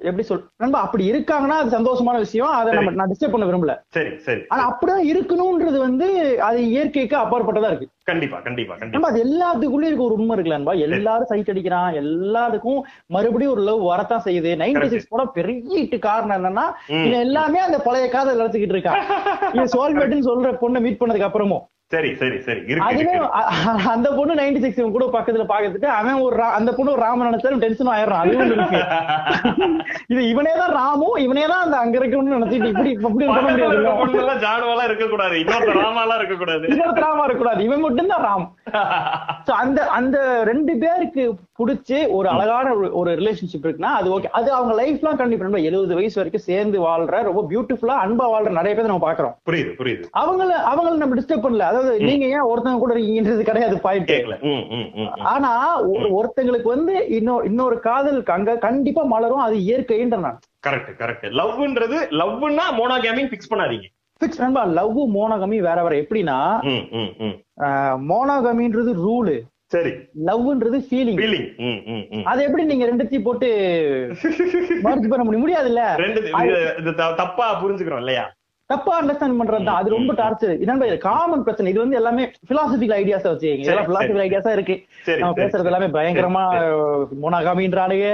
எப்படி 0.07 0.23
சொல் 0.27 0.41
நண்பா 0.57 0.81
அப்படி 0.81 1.03
இருக்காங்கன்னா 1.11 1.57
அது 1.61 1.69
சந்தோஷமான 1.75 2.17
விஷயம். 2.17 2.47
அதை 2.47 2.73
நம்ம 2.73 2.91
நான் 2.91 3.11
டிஸ்டர்ப் 3.11 3.31
பண்ண 3.31 3.45
விரும்பல. 3.45 3.73
சரி 3.87 4.17
சரி. 4.17 4.41
ஆனா 4.47 4.63
அப்படிதான் 4.69 5.05
இருக்கணும்ன்றது 5.11 5.77
வந்து 5.77 6.07
அது 6.39 6.59
இயற்கைக்கு 6.69 7.15
அப்பாற்பட்டதா 7.17 7.69
இருக்கு. 7.71 7.87
கண்டிப்பா 8.03 8.37
கண்டிப்பா 8.39 8.75
கண்டிப்பா. 8.75 8.93
நம்ம 8.95 9.09
அது 9.11 9.19
எல்லாத்துக்குள்ளயும் 9.25 9.91
இருக்க 9.91 10.03
ஒரு 10.03 10.17
உண்மை 10.19 10.35
இருக்குல்லன்பா 10.37 10.73
எல்லாரும் 10.79 11.29
சைட் 11.31 11.51
அடிக்கிறான். 11.53 11.91
எல்லாத்துக்கும் 12.01 12.81
மறுபடியும் 13.05 13.53
ஒரு 13.53 13.61
லவ் 13.61 13.83
வரத்தான் 13.91 14.25
செய்யுது. 14.25 14.51
நைன்டி 14.63 14.87
சிக்ஸ் 14.87 15.13
கூட 15.13 15.25
பெரிய 15.25 15.99
காரணம் 16.07 16.37
என்னன்னா 16.39 16.65
எல்லாமே 17.23 17.59
அந்த 17.59 17.79
பழைய 17.79 18.09
காதல் 18.09 18.41
நடத்திக்கிட்டு 18.41 18.77
இருக்கான் 18.77 18.99
சோல்மேட்னு 19.75 20.27
சொல்ற 20.31 20.51
பொண்ணை 20.63 20.81
மீட் 20.87 21.01
பண்ணதுக்கு 21.01 21.29
அப்புறமும். 21.29 21.63
சரி 21.93 22.09
சரி 22.15 22.37
சரி. 22.41 22.61
இருக்கு 22.65 22.87
அதுவே 22.87 23.13
இருக்கு 23.13 23.89
அந்த 23.89 24.07
பொண்ணு 24.11 24.33
நைன்டி 24.33 24.59
சிக்ஸ் 24.59 24.81
கூட 24.91 25.05
பக்கத்துல 25.13 25.45
பாக்கிறதுக்கு 25.47 25.89
அவன் 25.93 26.19
ஒரு 26.21 26.43
அந்த 26.51 26.71
பொண்ணு 26.71 26.91
ஒரு 26.91 27.01
ராமன் 27.01 27.27
நினைச்சாலும் 27.27 27.59
டென்ஷன் 27.59 27.87
ஆயிடுறான். 27.87 28.21
அது 28.21 28.37
ஒண்ணு 28.37 28.55
இருக்கு. 28.55 28.81
இது 30.07 30.29
இவனே 30.29 30.53
தான் 30.55 30.73
ராமும் 30.73 31.17
இவனே 31.19 31.45
தான் 31.45 31.63
அந்த 31.63 31.77
அங்க 31.77 31.97
இருக்கணும்னு 31.99 32.35
நினைச்சிட்டு 32.35 32.67
இப்படி 32.67 32.91
இப்படி 32.91 33.25
இருக்க 33.25 33.93
முடியாது. 34.03 34.45
ஜானுவெல்லாம் 34.45 34.83
இருக்க 34.83 35.07
கூடாது 35.07 35.35
இன்னொருத்த 35.37 35.77
ராமாலாம் 35.79 36.17
இருக்க 36.17 36.35
கூடாது 36.35 36.67
இன்னொருத்தர் 36.67 37.05
ராமா 37.05 37.23
இருக்கக்கூடாது. 37.23 37.63
இவன் 37.63 37.79
மட்டும்தான் 37.79 38.25
ராம். 38.25 38.47
So, 39.45 39.55
அந்த 39.55 39.79
அந்த 39.91 40.17
ரெண்டு 40.43 40.77
பேருக்கு 40.77 41.23
பிடிச்சி 41.57 42.09
ஒரு 42.09 42.29
அழகான 42.29 42.67
ஒரு- 42.73 43.15
ரிலேஷன்ஷிப் 43.15 43.63
இருக்குன்னா 43.63 43.91
அது 43.93 44.07
ஓகே 44.11 44.27
அது 44.31 44.51
அவங்க 44.51 44.73
லைஃப் 44.73 45.03
லாம் 45.03 45.15
கண்டிப்பா 45.15 45.57
எழுபது 45.61 45.95
வயசு 45.95 46.15
வரைக்கும் 46.15 46.45
சேர்ந்து 46.45 46.79
வாழ்ற 46.81 47.23
ரொம்ப 47.23 47.41
பியூட்டிஃபுல்லா 47.49 47.95
அன்பா 48.03 48.25
வாழ்ற 48.29 48.49
நிறைய 48.51 48.75
பேர் 48.75 48.85
நம்ம 48.85 49.03
பாக்குறோம். 49.05 49.33
புரியுது 49.45 49.71
புரியுது. 49.77 50.05
அவங்கள 50.17 50.49
அவங்கள 50.69 50.95
நம்ம 50.95 51.15
டிஸ்டர்ப் 51.15 51.45
பண்ணல. 51.45 51.63
அதாவது 51.63 51.82
நீங்க 52.07 52.25
ஏன் 52.35 52.47
ஒருத்தவங்க 52.49 52.81
கூட 52.83 52.93
இருக்கீங்கன்றது 52.95 53.43
கிடையாது 53.49 53.75
பாயிண்ட். 53.85 54.11
ஆனா 55.33 55.51
ஒருத்தங்களுக்கு 56.17 56.69
வந்து 56.75 56.95
இன்னொரு 57.17 57.47
இன்னொரு 57.49 57.77
காதல் 57.79 58.19
அங்க 58.37 58.57
கண்டிப்பா 58.67 59.03
மலரும் 59.13 59.45
அது 59.45 59.57
இயற்கைன்ற 59.67 60.19
நான். 60.25 60.39
கரெக்ட் 60.67 60.93
கரெக்ட் 61.01 61.25
லவ்ன்றது 61.39 61.99
லவ்னா 62.21 62.67
மோனோகேமிங் 62.79 63.31
ஃபிக்ஸ் 63.31 63.51
பண்ணாதீங்க. 63.53 63.87
பிக்ஸ் 64.21 64.41
நண்பா 64.41 64.61
லவ் 64.77 64.99
மோனகமி 65.15 65.57
வேற 65.61 65.79
வேற. 65.83 65.95
எப்படின்னா 66.03 66.37
மோனகமின்றது 68.11 68.93
ரூலு 69.05 69.35
சரி. 69.73 69.91
லவ்ன்றது 70.27 70.77
ஃபீலிங் 70.87 71.19
ஃபீலிங் 71.19 71.47
அது 72.31 72.39
எப்படி 72.47 72.63
நீங்க 72.71 72.85
ரெண்டுத்தையும் 72.89 73.27
போட்டு 73.27 73.47
மர்ஜ் 74.87 75.07
பண்ண 75.11 75.23
முடியும்? 75.23 75.43
முடியாதுல்ல? 75.45 75.83
ரெண்டு 76.03 76.91
தப்பா 77.21 77.47
புரிஞ்சுக்கிறோம் 77.61 78.01
இல்லையா? 78.03 78.25
தப்பா 78.71 78.91
அண்டர்ஸ்டாண்ட் 78.99 79.39
பண்றது 79.39 79.71
அது 79.79 79.89
ரொம்ப 79.93 80.11
டார்ச்சர் 80.19 80.53
இது 80.87 80.97
காமன் 81.05 81.43
பிரச்சனை. 81.45 81.71
இது 81.71 81.79
வந்து 81.83 81.97
எல்லாமே 81.99 82.23
பிலாசபிக்கல் 82.49 82.97
ஐடியாஸ் 83.01 83.27
வச்சுக்கீங்க. 83.29 83.65
இதெல்லாம் 83.65 83.89
பிலாசபிக்கல் 83.89 84.25
ஐடியாஸா 84.25 84.51
இருக்கு. 84.57 84.75
நம்ம 85.19 85.33
பேசுறது 85.39 85.69
எல்லாமே 85.71 85.89
பயங்கரமா 85.97 86.43
மோனகாமின்றானுங்க 87.23 88.07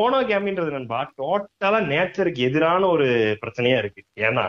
மோனோகேமின்றது 0.00 0.70
நண்பா 0.76 1.00
டோட்டலா 1.22 1.80
நேச்சருக்கு 1.92 2.46
எதிரான 2.48 2.86
ஒரு 2.86 3.08
பிரச்சனையா 3.42 3.78
இருக்கு. 3.82 4.02
ஏன்னா 4.28 4.46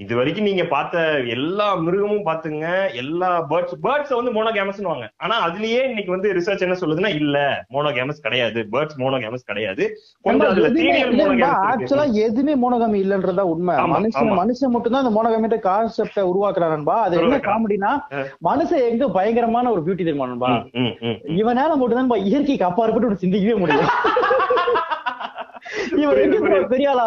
இது 0.00 0.12
வரைக்கும் 0.18 0.46
நீங்க 0.46 0.64
பார்த்த 0.66 1.02
எல்லா 1.34 1.66
மிருகமும் 1.82 2.24
பாத்துங்க 2.28 2.64
எல்லா 3.02 3.28
பேர்ட்ஸ் 3.50 3.76
பேர்ட்ஸ் 3.84 4.14
வந்து 4.16 4.32
மோனோகேமஸ் 4.36 4.80
வாங்க. 4.88 5.04
ஆனா 5.24 5.34
அதுலயே 5.46 5.82
இன்னைக்கு 5.88 6.10
வந்து 6.10 6.28
ரிசர்ச் 6.38 6.64
என்ன 6.66 6.76
சொல்லுதுன்னா 6.80 7.10
இல்ல 7.20 7.36
மோனோகேமஸ் 7.74 8.24
கிடையாது. 8.24 8.60
பேர்ட்ஸ் 8.72 8.98
மோனோகேமஸ் 9.02 9.46
கிடையாது. 9.50 9.84
கொஞ்சம் 10.24 10.48
அதுல 10.48 10.70
ஆக்சுவலா 11.70 12.06
எதுவுமே 12.24 12.56
மோனோகாமி 12.64 12.98
இல்லன்றதா 13.04 13.44
உண்மை. 13.52 13.76
மனுஷன். 13.94 14.32
மனுஷன் 14.40 14.74
மட்டும் 14.74 14.94
தான் 14.94 15.04
அந்த 15.04 15.14
மோனோகாமின்ற 15.18 15.60
கான்செப்ட 15.68 16.24
உருவாக்குறான்பா 16.32 16.96
அது 17.06 17.20
என்ன. 17.22 17.38
காமெடினா. 17.48 17.92
மனுஷன் 18.48 18.86
எங்க 18.90 19.08
பயங்கரமான 19.18 19.70
ஒரு 19.70 19.82
பியூட்டி 19.86 20.02
தெரியுமா 20.02 20.52
இவனால 21.40 21.70
மட்டும்தான் 21.76 22.26
இயற்கைக்கு 22.28 22.68
அப்பாற்பட்டு 22.70 23.08
ஒண்ணு 23.10 23.22
சிந்திக்கவே 23.24 23.56
முடியும் 23.62 23.90
இவன் 26.00 26.20
எங்க 26.24 26.60
பெரிய 26.72 26.90
ஆள் 26.94 27.02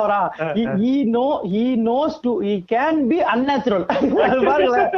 he 0.80 0.94
know 1.08 1.30
he 1.46 1.64
knows 1.78 2.14
to 2.26 2.32
he 2.40 2.54
can 2.74 2.96
be 3.12 3.20
unnatural 3.34 3.84
அது 4.26 4.40
பாருங்களேன் 4.50 4.90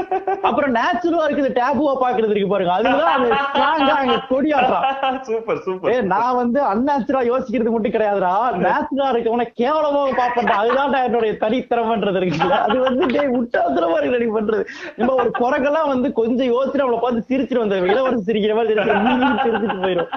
அப்புறம் 0.48 0.74
நேச்சுரலா 0.78 1.26
இருக்குது 1.28 1.52
டேபுவா 1.60 1.94
பாக்குறது 2.04 2.34
இருக்கு 2.34 2.54
பாருங்க 2.54 2.74
அதுதான் 2.78 3.14
அந்த 3.18 3.38
ஸ்ட்ராங்கா 3.48 3.96
அங்க 4.02 4.18
கொடியாடுறான் 4.32 5.20
சூப்பர் 5.30 5.58
ஏ 5.58 5.66
சூப்பர் 5.68 6.10
நான் 6.14 6.40
வந்து 6.42 6.60
அன்நேச்சுரா 6.72 7.22
யோசிக்கிறது 7.32 7.74
மட்டும் 7.76 7.96
கிடையாதுடா 7.96 8.34
நேச்சுரலா 8.66 9.10
இருக்கவன 9.14 9.48
கேவலமா 9.62 10.04
பாப்பேன் 10.20 10.54
அதுதான் 10.60 11.08
என்னுடைய 11.08 11.34
தனித்திறமன்றது 11.46 12.22
இருக்குல்ல 12.22 12.60
அது 12.68 12.78
வந்து 12.88 13.06
டேய் 13.16 13.34
முட்டாள்தனமா 13.38 13.98
இருக்கு 14.00 14.18
ரெடி 14.18 14.30
பண்றது 14.38 14.66
நம்ம 15.00 15.16
ஒரு 15.22 15.32
குரங்கெல்லாம் 15.42 15.92
வந்து 15.94 16.10
கொஞ்சம் 16.22 16.52
யோசிச்சு 16.54 16.82
நம்மளை 16.84 17.02
பார்த்து 17.02 17.30
சிரிச்சிட்டு 17.32 17.64
வந்த 17.64 17.82
இளவரசி 17.92 18.28
சிரிக்கிற 18.30 18.56
மாதிரி 18.56 18.76
நீ 19.24 19.34
சிரிச்சிட்டு 19.46 19.80
போயிடும் 19.86 20.12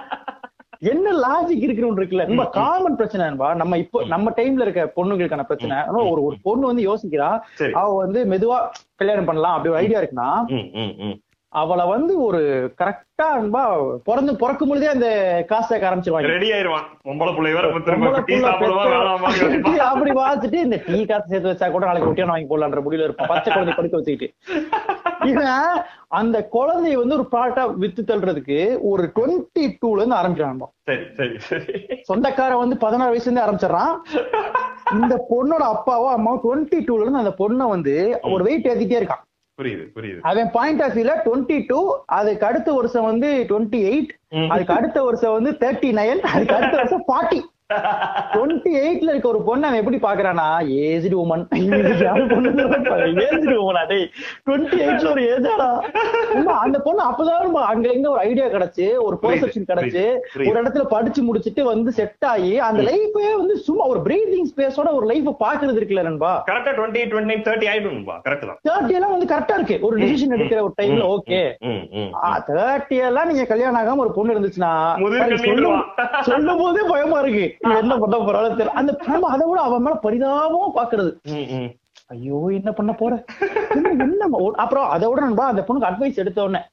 என்ன 0.83 1.11
லாஜிக் 1.25 1.65
இருக்குன்னு 1.65 2.01
இருக்குல்ல? 2.01 2.25
ரொம்ப 2.25 2.45
காமன் 2.51 2.97
பிரச்சனை 2.97 3.25
என்பா 3.27 3.49
நம்ம 3.55 3.79
இப்போ 3.79 3.99
நம்ம 4.05 4.31
டைம்ல 4.37 4.61
இருக்க 4.61 4.85
பொண்ணுங்களுக்கான 4.97 5.43
பிரச்சனை. 5.43 5.77
ஒரு 6.11 6.23
ஒரு 6.23 6.37
பொண்ணு 6.43 6.67
வந்து 6.67 6.87
யோசிக்கிறா 6.89 7.29
அவ 7.75 7.89
வந்து 7.97 8.23
மெதுவா 8.25 8.59
கல்யாணம் 8.97 9.25
பண்ணலாம் 9.25 9.55
அப்படி 9.55 9.73
ஒரு 9.75 9.83
ஐடியா 9.83 10.01
இருக்குன்னா 10.01 10.31
அவளை 11.53 11.87
வந்து 11.87 12.23
ஒரு 12.23 12.73
கரெக்டா 12.79 13.37
அன்பா 13.37 13.95
பிறந்து 14.05 14.37
பிறக்கும் 14.37 14.69
பொழுதே 14.69 14.87
அந்த 14.87 15.45
காசு 15.49 15.77
ஆரம்பிச்சிருவாங்க. 15.77 16.27
ரெடி 16.27 16.53
ஆயிருவான். 16.53 16.85
அப்படி 19.81 20.11
பார்த்துட்டு 20.11 20.55
இந்த 20.55 20.83
டீ 20.87 21.05
காசு 21.05 21.29
சேர்த்து 21.29 21.53
வச்சா 21.53 21.71
கூட 21.71 21.87
நாளைக்கு 21.87 22.13
ஒட்டியான 22.13 22.27
வாங்கி 22.27 22.47
போடலான்ற 22.47 22.83
முடியல 22.83 23.03
இருப்பான். 23.03 23.29
பச்சை 23.29 23.53
குழந்தை 23.53 23.75
படுக்க 23.75 23.97
வச்சுக்கிட்டு. 23.97 24.35
இவன் 25.25 25.83
அந்த 26.09 26.49
குழந்தைய 26.53 26.93
வந்து 26.93 27.15
ஒரு 27.15 27.29
ப்ராடக்டா 27.33 27.75
வித்து 27.75 28.03
தள்ளுறதுக்கு 28.03 28.79
ஒரு 28.83 29.13
டுவெண்ட்டி 29.17 29.77
டூல 29.83 29.97
இருந்து 29.97 30.17
ஆரம்பிச்சான் 30.17 30.61
சரி 30.85 31.05
சரி 31.17 31.39
சரி. 31.39 32.03
சொந்தக்காரன் 32.03 32.59
வந்து 32.59 32.77
பதினாறு 32.77 33.15
வயசுல 33.15 33.23
இருந்து 33.23 33.41
ஆரம்பிச்சிடறான். 33.41 33.95
இந்த 34.93 35.27
பொண்ணோட 35.31 35.75
அப்பாவோ 35.75 36.17
அம்மாவோ 36.17 36.39
டுவெண்ட்டி 36.45 36.85
டூல 36.89 37.01
இருந்து 37.01 37.19
அந்த 37.19 37.35
பொண்ணை 37.39 37.69
வந்து 37.69 38.19
ஒரு 38.23 38.45
வெயிட் 38.45 38.67
ஏத்திட்டே 38.67 39.03
இருக்கான். 39.03 39.23
புரியுது 39.59 39.85
புரியுது 39.95 40.21
அவன் 40.23 40.51
பாயிண்ட் 40.51 40.83
ஆஃப் 40.83 40.95
வியூல 40.97 41.15
டுவெண்ட்டி 41.25 41.57
டூ 41.67 41.81
அதுக்கு 42.13 42.47
அடுத்த 42.47 42.71
வருஷம் 42.73 43.05
வந்து 43.05 43.29
டுவெண்ட்டி 43.49 43.81
எயிட். 43.91 44.13
அதுக்கு 44.49 44.73
அடுத்த 44.73 44.99
வருஷம் 45.03 45.33
வந்து 45.33 45.51
தேர்ட்டி 45.61 45.91
நைன் 45.93 46.23
அதுக்கு 46.33 46.55
அடுத்த 46.55 46.77
வருஷம் 46.77 47.05
ஃபார்ட்டி 47.09 47.41
டுவெண்ட்டி 48.33 48.71
எயிட்ல 48.81 49.11
இருக்க 49.11 49.29
ஒரு 49.29 49.41
பொண்ணு 49.43 49.67
அவன் 49.69 49.81
எப்படி 49.81 49.99
பாக்குறானா 50.03 50.47
ஏஜ்டு 50.85 51.17
உமன் 51.23 51.45
ஏஜ்டு 53.25 53.57
உமனா 53.61 53.83
டேய். 53.91 54.07
டுவெண்ட்டி 54.47 54.79
எயிட்ல 54.85 55.09
ஒரு 55.11 55.23
ஏஜாடா 55.33 55.69
அந்த 56.59 56.79
பொண்ணு 56.79 57.03
அப்பதான் 57.05 57.41
அங்க 57.73 57.87
எங்க 57.93 58.07
ஒரு 58.11 58.21
ஐடியா 58.23 58.47
கிடைச்சு 58.47 58.87
ஒரு 59.05 59.17
பெர்செப்ஷன் 59.23 59.69
கிடைச்சு. 59.71 60.05
ஒரு 60.43 60.57
இடத்துல 60.61 60.85
படிச்சு 60.87 61.21
முடிச்சிட்டு 61.23 61.65
வந்து 61.65 61.93
செட் 61.93 62.27
ஆகி 62.27 62.53
அந்த 62.61 62.81
லைஃபே 62.83 63.27
வந்து 63.37 63.57
சும்மா 63.67 63.85
ஒரு 63.87 64.01
பிரீதிங் 64.01 64.49
ஸ்பேஸோட 64.53 64.89
ஒரு 64.93 65.07
லைஃப் 65.07 65.29
பாக்குறது 65.43 65.79
இருக்குல்ல 65.81 66.03
நண்பா? 66.03 66.33
கரெக்டா 66.51 66.73
டுவெண்ட்டி 66.79 67.03
டுவெண்ட்டி 67.13 67.37
தேர்ட்டி 67.47 67.69
ஆயிடும்பா 67.73 68.17
கரெக்ட் 68.27 68.47
தான். 68.47 68.61
தேர்ட்டி 68.69 68.97
எல்லாம் 68.99 69.15
வந்து 69.15 69.31
கரெக்டா 69.33 69.55
இருக்கு. 69.55 69.79
ஒரு 69.83 69.97
டிசிஷன் 70.03 70.35
எடுக்கிற 70.37 70.61
ஒரு 70.63 70.75
டைம்ல 70.81 71.05
ஓகே. 71.15 71.41
தேர்ட்டி 72.51 72.97
எல்லாம் 73.09 73.29
நீங்க 73.29 73.45
கல்யாணம் 73.45 73.81
ஆகாம 73.81 74.03
ஒரு 74.05 74.13
பொண்ணு 74.13 74.35
இருந்துச்சுன்னா 74.35 74.73
சொல்லும் 76.29 76.61
போதே 76.61 76.83
பயமா 76.91 77.19
இருக்கு. 77.21 77.47
என்ன 77.63 77.99
பண்ண 77.99 78.17
போறாலும் 78.17 78.59
தெரியல. 78.59 78.67
அந்த 78.67 78.99
நம்ம 79.07 79.29
அதை 79.29 79.49
விட 79.49 79.61
அவன் 79.61 79.83
மேல 79.83 79.99
பரிதாபமா 80.03 80.71
பாக்குறது. 80.75 81.11
ஐயோ 82.07 82.47
என்ன 82.51 82.73
பண்ண 82.73 82.93
போற? 82.93 83.25
என்ன- 83.71 84.51
அப்புறம் 84.55 84.89
அதை 84.89 85.09
விட 85.09 85.21
நண்பா 85.21 85.47
அந்த 85.47 85.65
பொண்ணுக்கு 85.69 85.91
அட்வைஸ் 85.91 86.17
எடுத்த 86.17 86.43
உடனே 86.43 86.65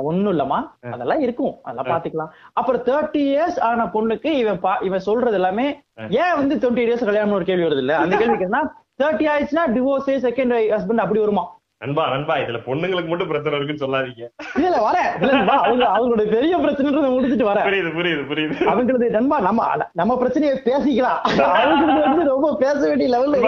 ஒண்ணும் 0.00 0.38
இல்லம்மா. 0.38 0.70
அதெல்லாம் 0.90 1.20
இருக்கும். 1.20 1.58
அதெல்லாம் 1.62 2.02
பாத்துக்கலாம். 2.02 2.28
அப்புறம் 2.52 2.82
தேர்ட்டி 2.82 3.20
இயர்ஸ் 3.32 3.60
ஆன 3.60 3.84
பொண்ணுக்கு 3.84 4.26
இவன் 4.26 4.60
இவன் 4.80 4.98
சொல்றது 4.98 5.34
எல்லாமே 5.34 5.82
ஏன் 6.10 6.36
வந்து 6.36 6.56
டுவெண்ட்டி 6.56 6.86
இயர்ஸ் 6.88 7.04
கல்யாணம் 7.04 7.32
ஒரு 7.32 7.44
கேள்வி 7.44 7.74
வருது 7.74 7.78
இல்ல? 7.78 7.96
அந்த 7.96 8.16
கேள்விக்கு 8.24 8.44
என்ன 8.44 8.74
தேர்ட்டி 9.02 9.30
ஆயிடுச்சுன்னா 9.30 9.70
டிவோர்ஸ் 9.70 10.10
செகண்ட் 10.10 10.76
ஹஸ்பண்ட் 10.76 10.96
அப்படி 10.96 11.20
வருமா? 11.20 11.58
நண்பா 11.82 12.02
நண்பா 12.12 12.34
இதுல 12.40 12.58
பொண்ணுங்களுக்கு 12.66 13.10
மட்டும் 13.10 13.30
பிரச்சனை 13.30 13.58
இருக்குன்னு 13.58 13.82
சொல்லாதீங்க. 13.84 14.24
இல்ல 14.56 15.30
நண்பா, 15.36 15.54
அவங்க 15.66 15.84
அவங்களோட 15.94 16.24
பெரிய 16.34 16.54
பிரச்சனைன்றதை 16.64 17.10
முடிச்சிட்டு 17.14 17.46
வரேன். 17.50 17.66
புரியுது 17.68 17.90
புரியுது 17.98 18.22
புரியுது. 18.30 18.56
அவங்களது 18.72 19.06
நண்பா 19.16 19.36
நம்ம 19.46 19.68
நம்ம 20.00 20.16
பிரச்சனையை 20.22 20.54
பேசிக்கலாம். 20.66 21.20
அவங்களுக்கு 21.46 22.06
வந்து 22.08 22.26
ரொம்ப 22.32 22.50
பேச 22.64 22.80
வேண்டிய 22.88 23.08
லெவல்ல. 23.14 23.40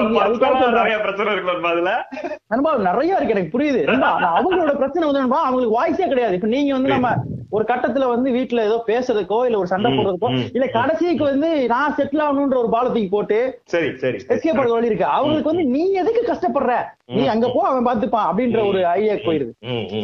நிறைய 0.78 0.96
பிரச்சனை 1.04 1.28
இருக்கு 1.34 1.52
நண்பா 1.52 1.72
அதுல 1.74 1.92
நண்பா 2.54 2.72
நிறைய 2.88 3.18
இருக்கு 3.18 3.36
எனக்கு 3.36 3.54
புரியுது. 3.56 3.82
நண்பா 3.90 4.10
அவங்களோட 4.38 4.74
பிரச்சனை 4.82 5.04
வந்து 5.08 5.22
நண்பா 5.24 5.42
அவங்களுக்கு 5.48 5.76
வாய்ஸே 5.78 6.08
கிடையாது. 6.14 6.36
இப்ப 6.40 6.50
நீங்க 6.56 6.72
வந்து 6.78 6.94
நம்ம 6.96 7.10
ஒரு 7.56 7.64
கட்டத்துல 7.70 8.06
வந்து 8.12 8.28
வீட்டுல 8.36 8.64
ஏதோ 8.68 8.76
பேசுறதுக்கோ 8.90 9.38
இல்ல 9.46 9.60
ஒரு 9.62 9.70
சண்டை 9.72 9.90
போடுறதுக்கோ 9.96 10.30
இல்ல 10.56 10.66
கடைசிக்கு 10.78 11.24
வந்து 11.30 11.50
நான் 11.74 11.96
செட்டில் 11.98 12.24
ஆகணும்ன்ற 12.26 12.58
ஒரு 12.62 12.70
பாலத்துக்கு 12.74 13.10
போட்டு 13.16 13.38
சரி 13.74 13.90
சரி 14.02 14.18
எஸ்கேப் 14.34 14.60
வழி 14.60 14.90
இருக்கு. 14.90 15.06
அவங்களுக்கு 15.16 15.52
வந்து 15.52 15.66
நீ 15.74 15.84
எதுக்கு 16.02 16.22
கஷ்டப்படுற? 16.30 16.74
நீ 17.16 17.22
அங்க 17.32 17.46
போ 17.54 17.60
அவன் 17.68 17.86
பாத்துப்பான் 17.88 18.28
அப்படின்ற 18.28 18.60
ஒரு 18.68 18.80
ஐடியா 18.92 19.14
போயிருது. 19.26 19.52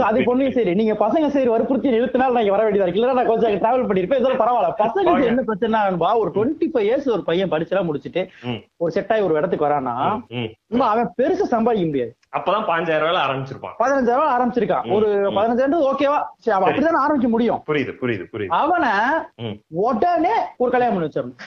அது 0.09 0.27
பொண்ணையும் 0.29 0.57
சரி. 0.57 0.73
நீங்க 0.81 0.95
பசங்க 1.05 1.27
சரி 1.37 1.49
வற்புறுத்தி 1.53 1.95
நிறுத்தினால் 1.95 2.37
நான் 2.37 2.53
வர 2.55 2.63
வேண்டியதா 2.65 2.87
இருக்கு. 2.87 3.01
இல்ல 3.03 3.17
நான் 3.19 3.31
கொஞ்சம் 3.33 3.59
டிராவல் 3.65 3.89
பண்ணிருப்பேன் 3.91 4.21
இதெல்லாம் 4.21 4.43
பரவாயில்ல. 4.43 4.71
பசங்களுக்கு 4.83 5.31
என்ன 5.33 5.45
பிரச்சனை 5.51 5.83
ஒரு 6.23 6.31
டுவெண்ட்டி 6.37 6.69
ஃபைவ் 6.73 6.89
இயர்ஸ் 6.89 7.09
ஒரு 7.17 7.25
பையன் 7.31 7.53
படிச்செல்லாம் 7.55 7.89
முடிச்சுட்டு 7.91 8.25
ஒரு 8.85 8.93
செட் 8.97 9.13
ஆகி 9.15 9.27
ஒரு 9.29 9.39
இடத்துக்கு 9.41 9.69
வரானா 9.69 9.95
அவன் 10.93 11.13
பெருசா 11.21 11.47
சம்பாதிக்க 11.57 11.91
முடியாது. 11.91 12.13
அப்பதான் 12.37 12.67
பாஞ்சாயிரம் 12.69 13.03
ரூபாயில 13.03 13.21
ஆரம்பிச்சிருப்பான். 13.27 13.75
பதினஞ்சாயிரம் 13.83 14.21
ரூபாய் 14.21 14.35
ஆரம்பிச்சிருக்கான் 14.37 14.89
ஒரு 14.97 15.07
பதினஞ்சாயிரம் 15.37 15.85
ஓகேவா 15.91 16.19
சரி 16.45 16.55
அவன் 16.57 16.69
அப்படிதான் 16.69 17.05
ஆரம்பிக்க 17.05 17.29
முடியும். 17.35 17.61
புரியுது 17.69 17.93
புரியுது 18.01 18.25
புரியுது. 18.33 18.53
அவனை. 18.63 18.91
உடனே 19.85 20.35
ஒரு 20.63 20.71
கல்யாணம் 20.75 20.95
பண்ணி 20.97 21.09
வச்சிடணும். 21.09 21.39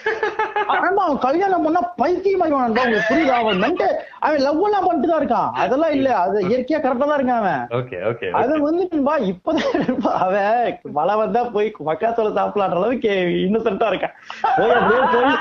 அவன் 0.75 1.19
கல்யாணம் 1.27 1.65
பண்ணா 1.65 1.81
நண்பா, 1.81 2.83
உங்களுக்கு 2.85 3.11
புரியுதா? 3.11 3.35
அவன் 3.41 3.61
மென்ட்டு 3.63 3.89
அவன் 4.25 4.43
லவ் 4.47 4.63
எல்லாம் 4.67 4.87
பண்ணிட்டு 4.87 5.11
தான் 5.11 5.21
இருக்கான். 5.21 5.51
அதெல்லாம் 5.65 5.93
இல்ல 5.97 6.09
அது 6.23 6.37
இயற்கையா 6.49 6.79
கரெக்டா 6.85 7.05
தான் 7.11 7.19
இருக்கான் 7.19 7.41
அவன். 7.43 7.63
ஓகே 7.79 7.99
ஓகே 8.11 8.31
அது 8.41 8.59
வந்து 8.67 8.83
நண்பா 8.93 9.15
இப்பதான் 9.31 10.11
அவன் 10.25 10.79
மழை 10.97 11.15
வந்தா 11.21 11.43
போய் 11.57 11.69
மக்காச்சோள 11.91 12.33
சாப்பிடலான்ற 12.39 12.81
அளவுக்கு 12.81 13.13
இன்னசென்ட்டா 13.45 13.91
இருக்கான். 13.93 14.17
போய் 14.57 14.75
அப்படியே 14.79 15.03
போய் 15.15 15.31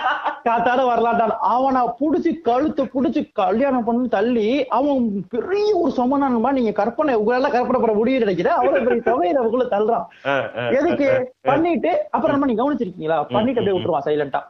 காத்தாட 0.48 0.80
வரலான்டான் 0.90 1.34
அவனை 1.54 1.80
புடிச்சு 2.02 2.30
கழுத்தை 2.50 2.84
புடிச்சு 2.94 3.22
கல்யாணம் 3.42 3.88
பண்ணி 3.88 4.06
தள்ளி 4.18 4.48
அவன் 4.78 5.02
பெரிய 5.32 5.66
ஒரு 5.80 5.90
சொமனான்பா 5.96 6.50
நீங்க 6.50 6.70
கற்பனை 6.72 7.12
உங்களால 7.14 7.50
கற்பனை 7.50 7.78
பண்ண 7.80 7.92
முடியும் 7.94 8.24
நினைக்கிறேன் 8.24 8.56
அவ்வளவு 8.56 8.86
பெரிய 8.86 9.02
தொகையை 9.02 9.32
நமக்குள்ள 9.32 9.66
தள்ளுறான் 9.70 10.06
எதுக்கு 10.70 11.08
பண்ணிட்டு 11.42 11.92
அப்புறம் 12.10 12.34
நம்ம 12.34 12.48
நீங்க 12.48 12.62
கவனிச்சிருக்கீங்களா 12.62 13.18
பண்ணிட்டு 13.28 13.60
அப்படியே 13.60 13.76
விட்டுருவான் 13.76 14.06
சைலண்டா 14.06 14.40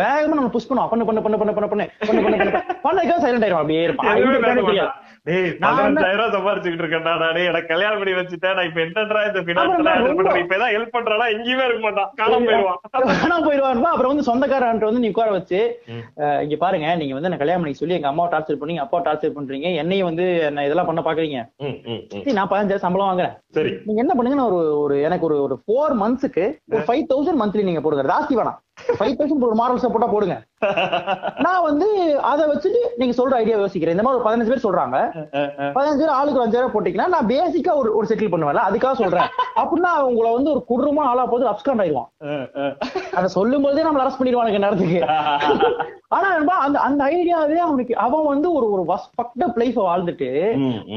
வேகமா 0.00 0.38
நம்ம 0.38 0.52
புஷ் 0.52 0.68
பண்ணுவோம் 0.68 0.92
பண்ணு 0.92 1.06
பண்ணு 1.08 1.22
பண்ணு 1.22 1.40
பண்ணு 1.40 1.54
பண்ணு 1.54 1.70
பண்ணு 1.70 1.86
பண்ணு 2.22 2.38
பண்ணு 2.38 2.74
பண்ணு 2.84 3.22
சைலண்ட் 3.24 3.44
ஆயிடுவான் 3.44 3.64
அப்படியே 3.64 3.84
இருப்பான் 3.84 5.06
டேய், 5.28 5.48
பதினஞ்சாயிரம் 5.62 6.18
ரூபாய் 6.18 6.34
சம்பாரிச்சுக்கிட்டு 6.34 6.84
இருக்கேன்டா 6.84 7.12
நானு. 7.22 7.40
எனக்கு 7.50 7.70
கல்யாணம் 7.72 8.00
பண்ணி 8.00 8.12
வச்சுட்டேன். 8.18 8.54
நான் 8.58 8.68
இப்ப 8.68 8.80
இந்த 8.84 9.40
பண்றேன். 9.48 10.44
ஏதாவது 10.56 10.76
help 10.76 10.90
பண்றானா? 10.96 11.26
எங்கேயுமே 11.34 11.64
இருக்க 11.68 11.82
மாட்டான். 11.86 12.10
காணாம 12.20 12.46
போயிடுவான். 12.48 12.78
காணாம 13.22 13.40
போயிடுவான்பா 13.46 13.90
அப்புறம் 13.92 14.12
வந்து 14.12 14.26
சொந்தக்காரன்ட்டு 14.30 14.88
வந்து 14.90 15.02
நீ 15.02 15.10
உட்கார 15.14 15.32
வச்சு 15.38 15.60
இங்க 16.44 16.56
பாருங்க 16.64 16.94
நீங்க 17.02 17.14
வந்து 17.16 17.42
கல்யாணம் 17.42 17.64
பண்ணி 17.64 17.80
சொல்லி 17.80 17.98
எங்க 17.98 18.10
அம்மாவை 18.12 18.30
டார்ச்சர் 18.34 18.60
பண்ணீங்க 18.60 18.84
அப்பா 18.84 19.00
டார்ச்சர் 19.08 19.36
பண்றீங்க 19.38 19.70
என்னையும் 19.82 20.08
வந்து 20.10 20.26
என்ன 20.48 20.64
இதெல்லாம் 20.68 20.90
பண்ண 20.90 21.02
பாக்குறீங்க 21.08 21.40
நான் 22.38 22.50
பதினஞ்சாயிரம் 22.52 22.86
சம்பளம் 22.86 23.10
வாங்குறேன் 23.10 23.36
சரி 23.58 23.72
நீங்க 23.88 24.00
என்ன 24.04 24.14
பண்ணுங்க 24.14 24.38
நான் 24.40 24.50
ஒரு 24.52 24.70
ஒரு 24.84 24.96
எனக்கு 25.08 25.28
ஒரு 25.30 25.38
ஒரு 25.46 25.56
ஃபோர் 25.64 25.94
மந்த்ஸ்க்கு 26.04 26.46
ஒரு 26.74 26.82
ஃபைவ் 26.88 27.04
தௌசண்ட் 27.12 27.40
மந்த்லி 27.42 27.68
நீங்க 27.70 27.82
போடுங்க 27.82 28.06
வேணாம் 28.40 28.58
ஃபைவ் 28.98 29.16
தௌசண்ட் 29.18 29.46
ஒரு 29.48 29.56
மாடல் 29.60 29.82
சப்போர்ட்டா 29.84 30.08
போடுங்க. 30.12 30.36
நான் 31.44 31.64
வந்து 31.68 31.88
அதை 32.30 32.44
வச்சுட்டு 32.52 32.80
நீங்க 33.00 33.14
சொல்ற 33.18 33.34
ஐடியா 33.40 33.56
யோசிக்கிறேன். 33.62 33.96
இந்த 33.96 34.04
மாதிரி 34.06 34.18
ஒரு 34.18 34.26
பதினஞ்சு 34.28 34.52
பேர் 34.52 34.64
சொல்றாங்க. 34.66 34.96
பதினஞ்சு 35.76 36.00
பேர் 36.02 36.16
ஆளுக்கு 36.18 36.38
ஒரு 36.40 36.46
அஞ்சாயிரம் 36.46 36.74
போட்டீங்கன்னா 36.74 37.08
நான் 37.14 37.30
பேசிக்கா 37.34 37.74
ஒரு 37.82 37.90
ஒரு 37.98 38.08
செட்டில் 38.10 38.32
பண்ணுவேன்ல. 38.34 38.64
அதுக்காக 38.68 38.94
சொல்றேன். 39.02 39.28
அப்படின்னா 39.62 39.92
உங்களை 40.10 40.30
வந்து 40.38 40.52
ஒரு 40.54 40.62
குடும்பமா 40.72 41.04
ஆளா 41.12 41.26
போது 41.34 41.46
அப்ஸ்காண்ட் 41.52 41.84
ஆயிடுவான். 41.84 42.10
அதை 43.18 43.28
சொல்லும் 43.38 43.66
போதே 43.66 43.86
நம்மள 43.88 44.04
அரெஸ்ட் 44.04 44.22
பண்ணிடுவானுங்க 44.22 44.64
நேரத்துக்கு 44.66 45.00
ஆனா 46.16 46.28
அந்த 46.66 46.78
அந்த 46.86 47.00
ஐடியாவே 47.14 47.56
அவனுக்கு 47.64 47.94
அவன் 48.04 48.28
வந்து 48.30 48.48
ஒரு 48.58 48.66
ஒரு 48.74 48.82
ஃபக்டப் 49.16 49.58
லைஃப் 49.62 49.78
வாழ்ந்துட்டு. 49.80 50.28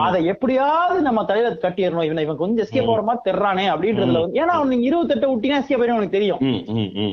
அதை 0.06 0.20
எப்படியாவது 0.34 1.00
நம்ம 1.08 1.24
தலையில 1.30 1.50
கட்டிடணும். 1.63 2.06
இவனை 2.08 2.24
இவன் 2.27 2.39
கொஞ்சம் 2.41 2.65
எஸ்கேப் 2.65 2.89
போற 2.89 3.01
மாதிரி 3.08 3.24
தெர்றானே 3.27 3.65
அப்படின்றதுல 3.74 4.22
வந்து 4.24 4.39
ஏன்னா 4.41 4.56
அவன் 4.58 4.72
நீங்க 4.74 4.86
இருபத்தெட்டு 4.89 5.32
விட்டீங்கன்னா 5.32 5.62
எஸ்கேப் 5.63 5.82
ஆயிடும் 5.82 5.98
அவனுக்கு 5.98 6.18
தெரியும். 6.18 6.41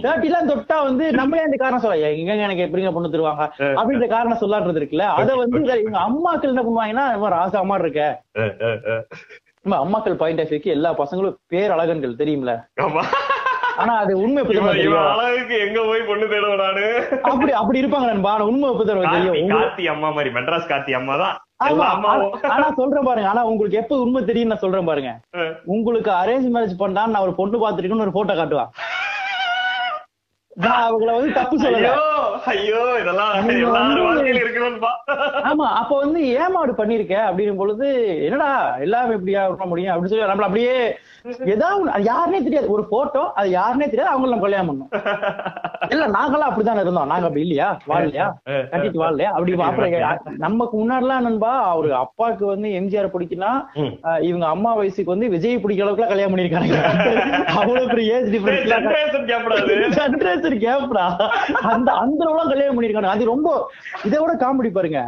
தேர்ட்டி 0.04 0.28
எல்லாம் 0.30 0.50
தொட்டா 0.52 0.78
வந்து 0.88 1.06
நம்மளே 1.20 1.46
இந்த 1.48 1.58
காரணம் 1.64 1.84
சொல்ல 1.86 2.12
எங்க 2.20 2.38
எனக்கு 2.46 2.66
எப்படிங்க 2.68 2.92
பொண்ணு 2.98 3.14
தருவாங்க? 3.16 3.46
அப்படின்ற 3.80 4.08
காரணம் 4.16 4.42
சொல்லான்றது 4.44 4.80
இருக்குல்ல. 4.82 5.08
அத 5.20 5.36
வந்து 5.42 5.60
இவங்க 5.82 6.00
அம்மாக்கள் 6.08 6.52
என்ன 6.52 6.64
பண்ணுவாங்கன்னா 6.68 7.06
இவன் 7.18 7.36
ராசா 7.38 7.62
மாதிரி 7.72 7.86
இருக்க. 7.86 8.04
அம்மாக்கள் 9.84 10.20
பாயிண்ட் 10.20 10.40
ஆஃப் 10.42 10.50
வியூக்கு 10.50 10.74
எல்லா 10.76 10.90
பசங்களும் 10.98 11.34
பேர் 11.52 11.72
அழகன்கள் 11.74 12.20
தெரியும்ல. 12.20 12.52
ஆனா 13.78 13.96
அது 13.96 14.18
உண்மை 14.18 14.42
அளவுக்கு 15.10 15.58
எங்க 15.58 15.80
போய் 15.82 16.02
பொண்ணு 16.02 16.26
தேடுவேன் 16.26 16.56
நானு? 16.56 16.84
அப்படி 17.22 17.52
அப்படி 17.52 17.82
இருப்பாங்க 17.82 18.06
நண்பா 18.06 18.36
உண்மை 18.44 18.68
எப்படி 18.70 18.88
தெரியுமா 18.88 19.10
தெரியும்? 19.10 19.36
கார்த்தி 19.54 19.84
அம்மா 19.86 20.10
மாதிரி 20.10 20.34
மெட்ராஸ் 20.34 20.68
கார்த்தி 20.68 20.92
அம்மா 20.92 21.16
தான். 21.16 21.36
ஆனா- 22.50 22.74
சொல்றேன் 22.74 23.04
பாருங்க. 23.04 23.28
ஆனா 23.28 23.44
உங்களுக்கு 23.44 23.78
எப்ப 23.78 23.96
உண்மை 23.98 24.24
தெரியும் 24.24 24.48
நான் 24.48 24.58
சொல்றேன் 24.58 24.84
பாருங்க. 24.84 25.12
உங்களுக்கு 25.66 26.10
அரேஞ்ச் 26.12 26.52
மேரேஜ் 26.54 26.78
பண்ணா 26.78 27.06
நான் 27.06 27.22
ஒரு 27.22 27.34
பொண்ணு 27.34 27.58
பாத்துருக்கேன்னு 27.58 28.00
ஒரு 28.00 28.12
போட்டோ 28.12 28.34
காட்டுவான் 28.34 28.72
நான் 30.56 30.82
அவங்கள 30.84 31.10
வந்து 31.12 31.32
தப்பு 31.32 31.56
சொல்லல. 31.56 31.90
ஐயோ 32.52 32.80
இதெல்லாம் 33.02 33.32
எல்லாரும் 33.64 34.06
ஆமா 35.50 35.66
அப்ப 35.80 35.92
வந்து 36.02 36.20
ஏமாடு 36.40 36.72
பண்ணிருக்க 36.80 37.14
அப்படிங்கும் 37.28 37.60
பொழுது 37.62 37.88
என்னடா 38.26 38.50
எல்லாமே 38.86 39.16
இப்படியா 39.18 39.42
பண்ண 39.50 39.66
முடியும்? 39.70 39.92
அப்படின்னு 39.92 40.12
சொல்லி 40.12 40.30
நம்மள 40.30 40.48
அப்படியே 40.48 40.74
ஏதாவது 41.52 42.04
யாருனே 42.08 42.40
தெரியாது. 42.44 42.68
ஒரு 42.74 42.82
போட்டோ 42.92 43.22
அது 43.38 43.48
யாருனே 43.56 43.86
தெரியாது. 43.90 44.12
அவங்கள 44.12 44.32
நம்ம 44.34 44.44
கல்யாணம் 44.46 44.70
பண்ணோம் 44.70 44.90
இல்ல 45.94 46.04
நாங்களாம் 46.16 46.48
அப்படித்தானே 46.50 46.82
இருந்தோம். 46.82 47.10
நாங்க 47.12 47.26
அப்படி 47.28 47.44
இல்லையா? 47.46 47.68
வாழலையா? 47.90 48.26
கட்டிட்டு 48.72 49.02
வாழலையா? 49.02 49.30
அப்படி 49.36 49.56
அப்புறம் 49.68 50.36
நமக்கு 50.44 50.74
முன்னாடிலாம் 50.80 51.26
நண்பா 51.28 51.52
அவரு 51.72 51.90
அப்பாவுக்கு 52.02 52.44
வந்து 52.46 52.68
எம்ஜிஆர் 52.80 53.12
பிடிக்குன்னா 53.14 53.52
இவங்க 54.28 54.46
அம்மா 54.54 54.72
வயசுக்கு 54.80 55.14
வந்து 55.14 55.32
விஜய் 55.34 55.62
பிடிக்கிற 55.64 55.86
அளவுக்கு 55.86 56.12
கல்யாணம் 56.12 56.34
பண்ணிருக்காங்க 56.34 56.76
அவ்வளவு 57.58 57.86
பெரிய 57.92 58.16
ஏஜ் 58.16 58.30
டிஃபரன்ஸ் 58.34 58.66
ஜெனரேஷன் 59.98 60.58
கேப்டா 60.64 61.06
அந்த 61.72 61.88
அந்த 62.02 62.22
அளவுலாம் 62.28 62.50
கல்யாணம் 62.52 62.76
பண்ணிருக்காங்க. 62.76 63.12
அது 63.14 63.24
ரொம்ப 63.32 63.48
இதை 64.08 64.16
விட 64.22 64.32
காமெடி 64.42 64.70
பாருங்க. 64.76 65.00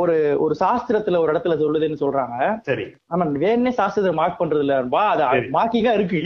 ஒரு 0.00 0.16
ஒரு 0.44 0.54
சாஸ்திரத்துல 0.62 1.20
ஒரு 1.22 1.32
இடத்துல 1.32 1.56
சொல்லுதுன்னு 1.62 2.02
சொல்றாங்க. 2.04 2.36
சரி. 2.68 2.86
ஆமா 3.12 3.26
வேணே 3.44 3.72
சாஸ்திரத்தை 3.80 4.14
மார்க் 4.20 4.40
பண்றது 4.40 4.64
இல்லப்பா 4.66 5.04
அது. 5.12 5.24
மார்க்கிங்கா 5.56 5.94
இருக்கு. 5.98 6.20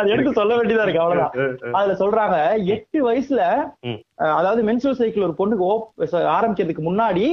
அது 0.00 0.12
எடுத்து 0.14 0.38
சொல்ல 0.40 0.52
வேண்டியதா 0.60 0.86
இருக்கு 0.86 1.04
அவ்வளவுதான். 1.04 1.74
அதுல 1.80 1.96
சொல்றாங்க 2.04 2.36
எட்டு 2.76 3.00
வயசுல 3.08 3.40
அதாவது 4.38 4.60
மென்சுரல் 4.66 4.98
சைக்கிள் 4.98 5.26
ஒரு 5.26 5.34
பொண்ணுக்கு 5.38 5.64
ஆரம்பிக்கிறதுக்கு 6.36 6.82
முன்னாடி 6.88 7.24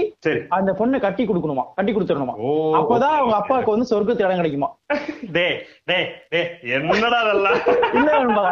அந்த 0.57 0.71
பொண்ணை 0.79 0.99
கட்டி 0.99 1.23
கொடுக்கணுமா? 1.25 1.65
கட்டி 1.77 1.91
கொடுத்துடணுமா? 1.93 2.35
அப்பதான் 2.79 3.17
அவங்க 3.19 3.35
அப்பாவுக்கு 3.39 3.73
வந்து 3.75 3.89
சொர்க்கத்து 3.91 4.25
இடம் 4.25 4.39
கிடைக்குமா? 4.39 4.69
என்னடா 6.75 7.17
அதெல்லாம் 7.23 7.59
இல்ல 7.97 8.07
நண்பா 8.13 8.45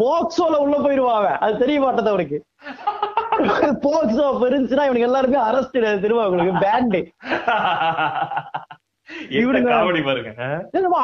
போக்சோல 0.00 0.54
உள்ள 0.64 0.76
போயிருவா 0.84 1.12
அவன் 1.18 1.38
அது 1.44 1.60
தெரிய 1.62 1.78
மாட்டது 1.80 2.10
அவனுக்கு. 2.12 2.38
போக்சோ 3.84 4.24
இருந்துச்சுன்னா 4.48 4.86
இவனுக்கு 4.88 5.08
எல்லாருமே 5.10 5.38
அரெஸ்ட் 5.48 5.78
திரும்ப 6.04 6.24
அவங்களுக்கு 6.24 6.64
பேண்டு 6.66 7.02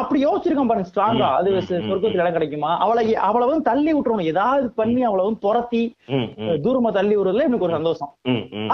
அப்படி 0.00 0.18
யோசிச்சிருக்கான் 0.25 0.68
பாருங்க 0.70 0.88
ஸ்ட்ராங்கா 0.90 1.28
அது 1.38 1.49
சொர்க்கத்துல 1.68 2.23
இடம் 2.23 2.37
கிடைக்குமா? 2.37 2.70
அவளை 2.85 3.04
அவளை 3.28 3.46
வந்து 3.49 3.68
தள்ளி 3.70 3.90
விட்டுறணும். 3.94 4.30
ஏதாவது 4.32 4.66
பண்ணி 4.80 5.00
அவளை 5.08 5.23
வந்து 5.26 5.44
துரத்தி 5.46 5.82
தூரமா 6.66 6.92
தள்ளி 6.99 7.16
விடுறதுல 7.16 7.46
எனக்கு 7.49 7.66
ஒரு 7.68 7.78
சந்தோஷம். 7.78 8.12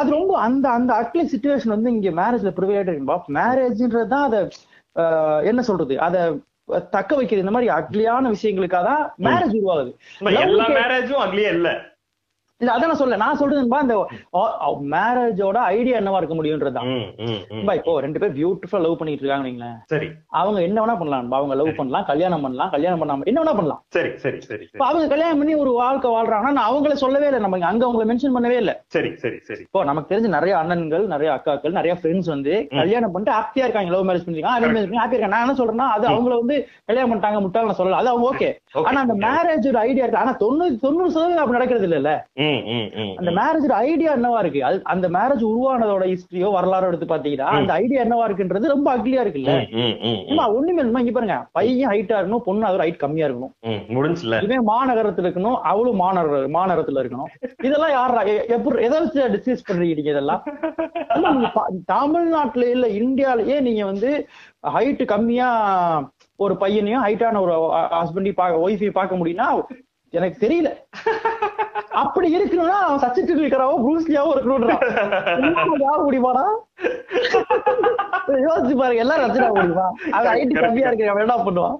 அது 0.01 0.09
ரொம்ப 0.11 0.35
அந்த 0.47 0.67
அந்த 0.79 0.93
அக்லி 1.03 1.25
சுச்சுவேஷன் 1.33 1.75
வந்து 1.77 1.95
இங்க 1.97 2.11
மேரேஜ்ல 2.21 2.53
ப்ரிவேட் 2.61 2.91
இருக்குப்பா 2.91 3.19
மேரேஜ்ன்றது 3.39 4.13
தான் 4.15 4.29
அதை 4.31 4.41
என்ன 5.43 5.63
சொல்றது? 5.63 6.01
அத 6.01 6.17
தக்க 6.91 7.15
வைக்கிறது. 7.17 7.45
இந்த 7.45 7.55
மாதிரி 7.55 7.71
அக்லியான 7.73 8.31
விஷயங்களுக்காக 8.35 8.85
தான் 8.85 9.15
மேரேஜ் 9.23 9.57
உருவாகுது. 9.61 9.91
எல்லா 10.45 10.67
மேரேஜும் 10.69 11.23
அக்லியே 11.25 11.49
இல்ல. 11.49 11.71
இல்ல 12.63 12.73
அதான் 12.75 12.99
சொல்ல 13.01 13.17
நான் 13.23 13.39
சொல்றதுன்பா 13.41 13.79
இந்த 13.85 13.95
மேரேஜோட 14.95 15.59
ஐடியா 15.77 15.97
என்னவா 16.01 16.19
இருக்க 16.21 16.35
முடியும்ன்றதுதான் 16.39 16.91
இப்போ 17.79 17.93
ரெண்டு 18.05 18.21
பேர் 18.23 18.35
பியூட்டிஃபுல்லா 18.37 18.83
லவ் 18.85 18.99
பண்ணிட்டு 19.01 19.25
இருக்காங்க 19.25 19.69
சரி. 19.93 20.09
அவங்க 20.41 20.59
என்ன 20.67 20.77
வேணா 20.83 20.95
பண்ணலாம். 21.01 21.31
அவங்க 21.39 21.55
லவ் 21.61 21.71
பண்ணலாம் 21.79 22.07
கல்யாணம் 22.11 22.45
பண்ணலாம் 22.45 22.71
கல்யாணம் 22.75 23.01
பண்ணாம 23.03 23.27
என்ன 23.31 23.41
வேணா 23.43 23.55
பண்ணலாம். 23.59 23.81
சரி 23.97 24.11
சரி 24.25 24.39
சரி 24.49 24.67
அவங்க 24.89 25.07
கல்யாணம் 25.13 25.41
பண்ணி 25.41 25.55
ஒரு 25.63 25.73
வாழ்க்கை 25.81 26.11
வாழ்றாங்கன்னா 26.17 26.55
நான் 26.59 26.69
அவங்கள 26.71 26.95
சொல்லவே 27.05 27.27
இல்லை. 27.31 27.41
நம்ம 27.45 27.61
அங்க 27.71 27.83
அவங்கள 27.89 28.07
மென்ஷன் 28.11 28.37
பண்ணவே 28.37 28.57
இல்லை. 28.63 28.75
சரி 28.97 29.11
சரி 29.25 29.39
சரி. 29.49 29.63
இப்போ 29.67 29.83
நமக்கு 29.91 30.11
தெரிஞ்ச 30.13 30.31
நிறைய 30.37 30.55
அண்ணன்கள் 30.63 31.07
நிறைய 31.15 31.31
அக்காக்கள் 31.37 31.77
நிறைய 31.79 31.95
ஃப்ரெண்ட்ஸ் 32.01 32.33
வந்து 32.35 32.55
கல்யாணம் 32.81 33.13
பண்ணிட்டு 33.15 33.37
ஹாப்பியா 33.39 33.67
இருக்காங்க. 33.67 33.93
லவ் 33.97 34.07
மேரேஜ் 34.11 34.27
பண்ணிருக்காங்க 34.27 34.59
அரேஞ்ச் 34.61 34.77
மேரேஜ் 34.79 35.01
ஹாப்பியா 35.03 35.19
இருக்காங்க. 35.19 35.35
நான் 35.37 35.47
என்ன 35.47 35.57
சொல்றேன்னா 35.63 35.89
அது 35.97 36.07
அவங்கள 36.13 36.37
வந்து 36.43 36.59
கல்யாணம் 36.91 37.13
பண்ணிட்டாங்க 37.13 37.41
முட்டாள் 37.47 37.69
நான் 37.71 37.81
சொல்லல. 37.81 38.01
அது 38.03 38.13
அவங்க 38.13 38.29
ஓகே 38.33 38.51
ஆனா 38.89 38.99
அந்த. 39.07 39.17
மேரேஜ் 39.27 39.69
ஒரு 39.73 39.81
ஐடியா 39.87 40.05
இருக்கு. 40.05 40.23
ஆனா 40.25 40.35
தொண்ணூறு 40.45 40.75
தொண்ணூறு 40.87 41.13
சதவீதம் 41.17 41.43
அப்படி 41.45 41.59
நடக்கிறது 41.59 41.89
இல்ல 41.93 42.13
அந்த 43.19 43.31
மேரேஜ் 43.39 43.67
ஐடியா 43.87 44.11
என்னவா 44.17 44.39
இருக்கு? 44.39 44.61
அந்த 44.85 45.09
மேரேஜ் 45.09 45.45
உருவானதோட 45.51 46.05
ஹிஸ்டரியோ 46.13 46.49
வரலாறோ 46.57 46.89
எடுத்து 46.91 47.07
பாத்தீங்கன்னா 47.13 47.49
அந்த 47.59 47.73
ஐடியா 47.73 48.03
என்னவா 48.05 48.27
இருக்குன்றது 48.29 48.75
ரொம்ப 48.75 48.89
அக்லியா 48.97 49.25
இருக்குல்ல? 49.25 49.55
ஒண்ணுமே 50.59 50.81
இல்லைமா 50.83 51.03
இங்க 51.05 51.13
பாருங்க. 51.13 51.37
பையன் 51.53 51.91
ஹைட்டா 51.93 52.19
இருக்கணும் 52.19 52.45
பொண்ணு 52.47 52.67
அது 52.67 52.83
ஹைட் 52.85 53.03
கம்மியா 53.05 53.27
இருக்கணும். 53.29 53.55
முடிஞ்சுல. 53.97 54.43
இவன் 54.47 54.67
மாநகரத்துல 54.73 55.27
இருக்கணும் 55.29 55.59
அவளும் 55.73 56.01
மாநகர 56.03 56.41
மாநகரத்துல 56.59 57.03
இருக்கணும். 57.05 57.31
இதெல்லாம் 57.69 57.95
யாரா 57.99 58.23
எப்படி 58.57 58.85
எதை 58.89 58.99
வச்சு 59.03 59.29
டிஸ்கஸ் 59.37 59.67
பண்றீங்க 59.69 60.11
இதெல்லாம்? 60.15 60.43
தமிழ்நாட்டுல 61.93 62.71
இல்ல 62.77 62.87
இந்தியாலயே 63.03 63.61
நீங்க 63.61 63.85
வந்து 63.85 64.11
ஹைட் 64.75 65.05
கம்மியா 65.13 65.49
ஒரு 66.39 66.55
பையனையும் 66.57 67.05
ஹைட்டான 67.05 67.41
ஒரு 67.41 67.55
ஹஸ்பண்டையும் 67.99 68.63
ஒய்ஃபையும் 68.67 68.99
பார்க்க 68.99 69.19
முடியும்னா 69.21 69.49
எனக்கு 70.19 70.37
தெரியல. 70.45 70.71
அப்படி 72.03 72.27
இருக்கணும்னா 72.37 72.77
அவன் 72.87 73.03
சச்சின் 73.03 73.43
இருக்கிறாவோ 73.43 73.75
ப்ரூஸ்லியாவோ 73.85 74.33
இருக்கணும்ன்றான் 74.35 74.85
யார் 75.87 76.05
முடியுமாடா 76.07 76.45
யோசிச்சு 78.47 78.75
பாருங்க 78.81 79.03
எல்லாரும் 79.05 79.25
ரச்சனா 79.25 79.49
முடியுமா 79.57 79.87
அவன் 80.17 80.31
ஹைட் 80.33 80.55
கம்மியா 80.65 80.89
இருக்கு 80.89 81.11
அவன் 81.13 81.25
என்ன 81.25 81.37
பண்ணுவான்? 81.47 81.77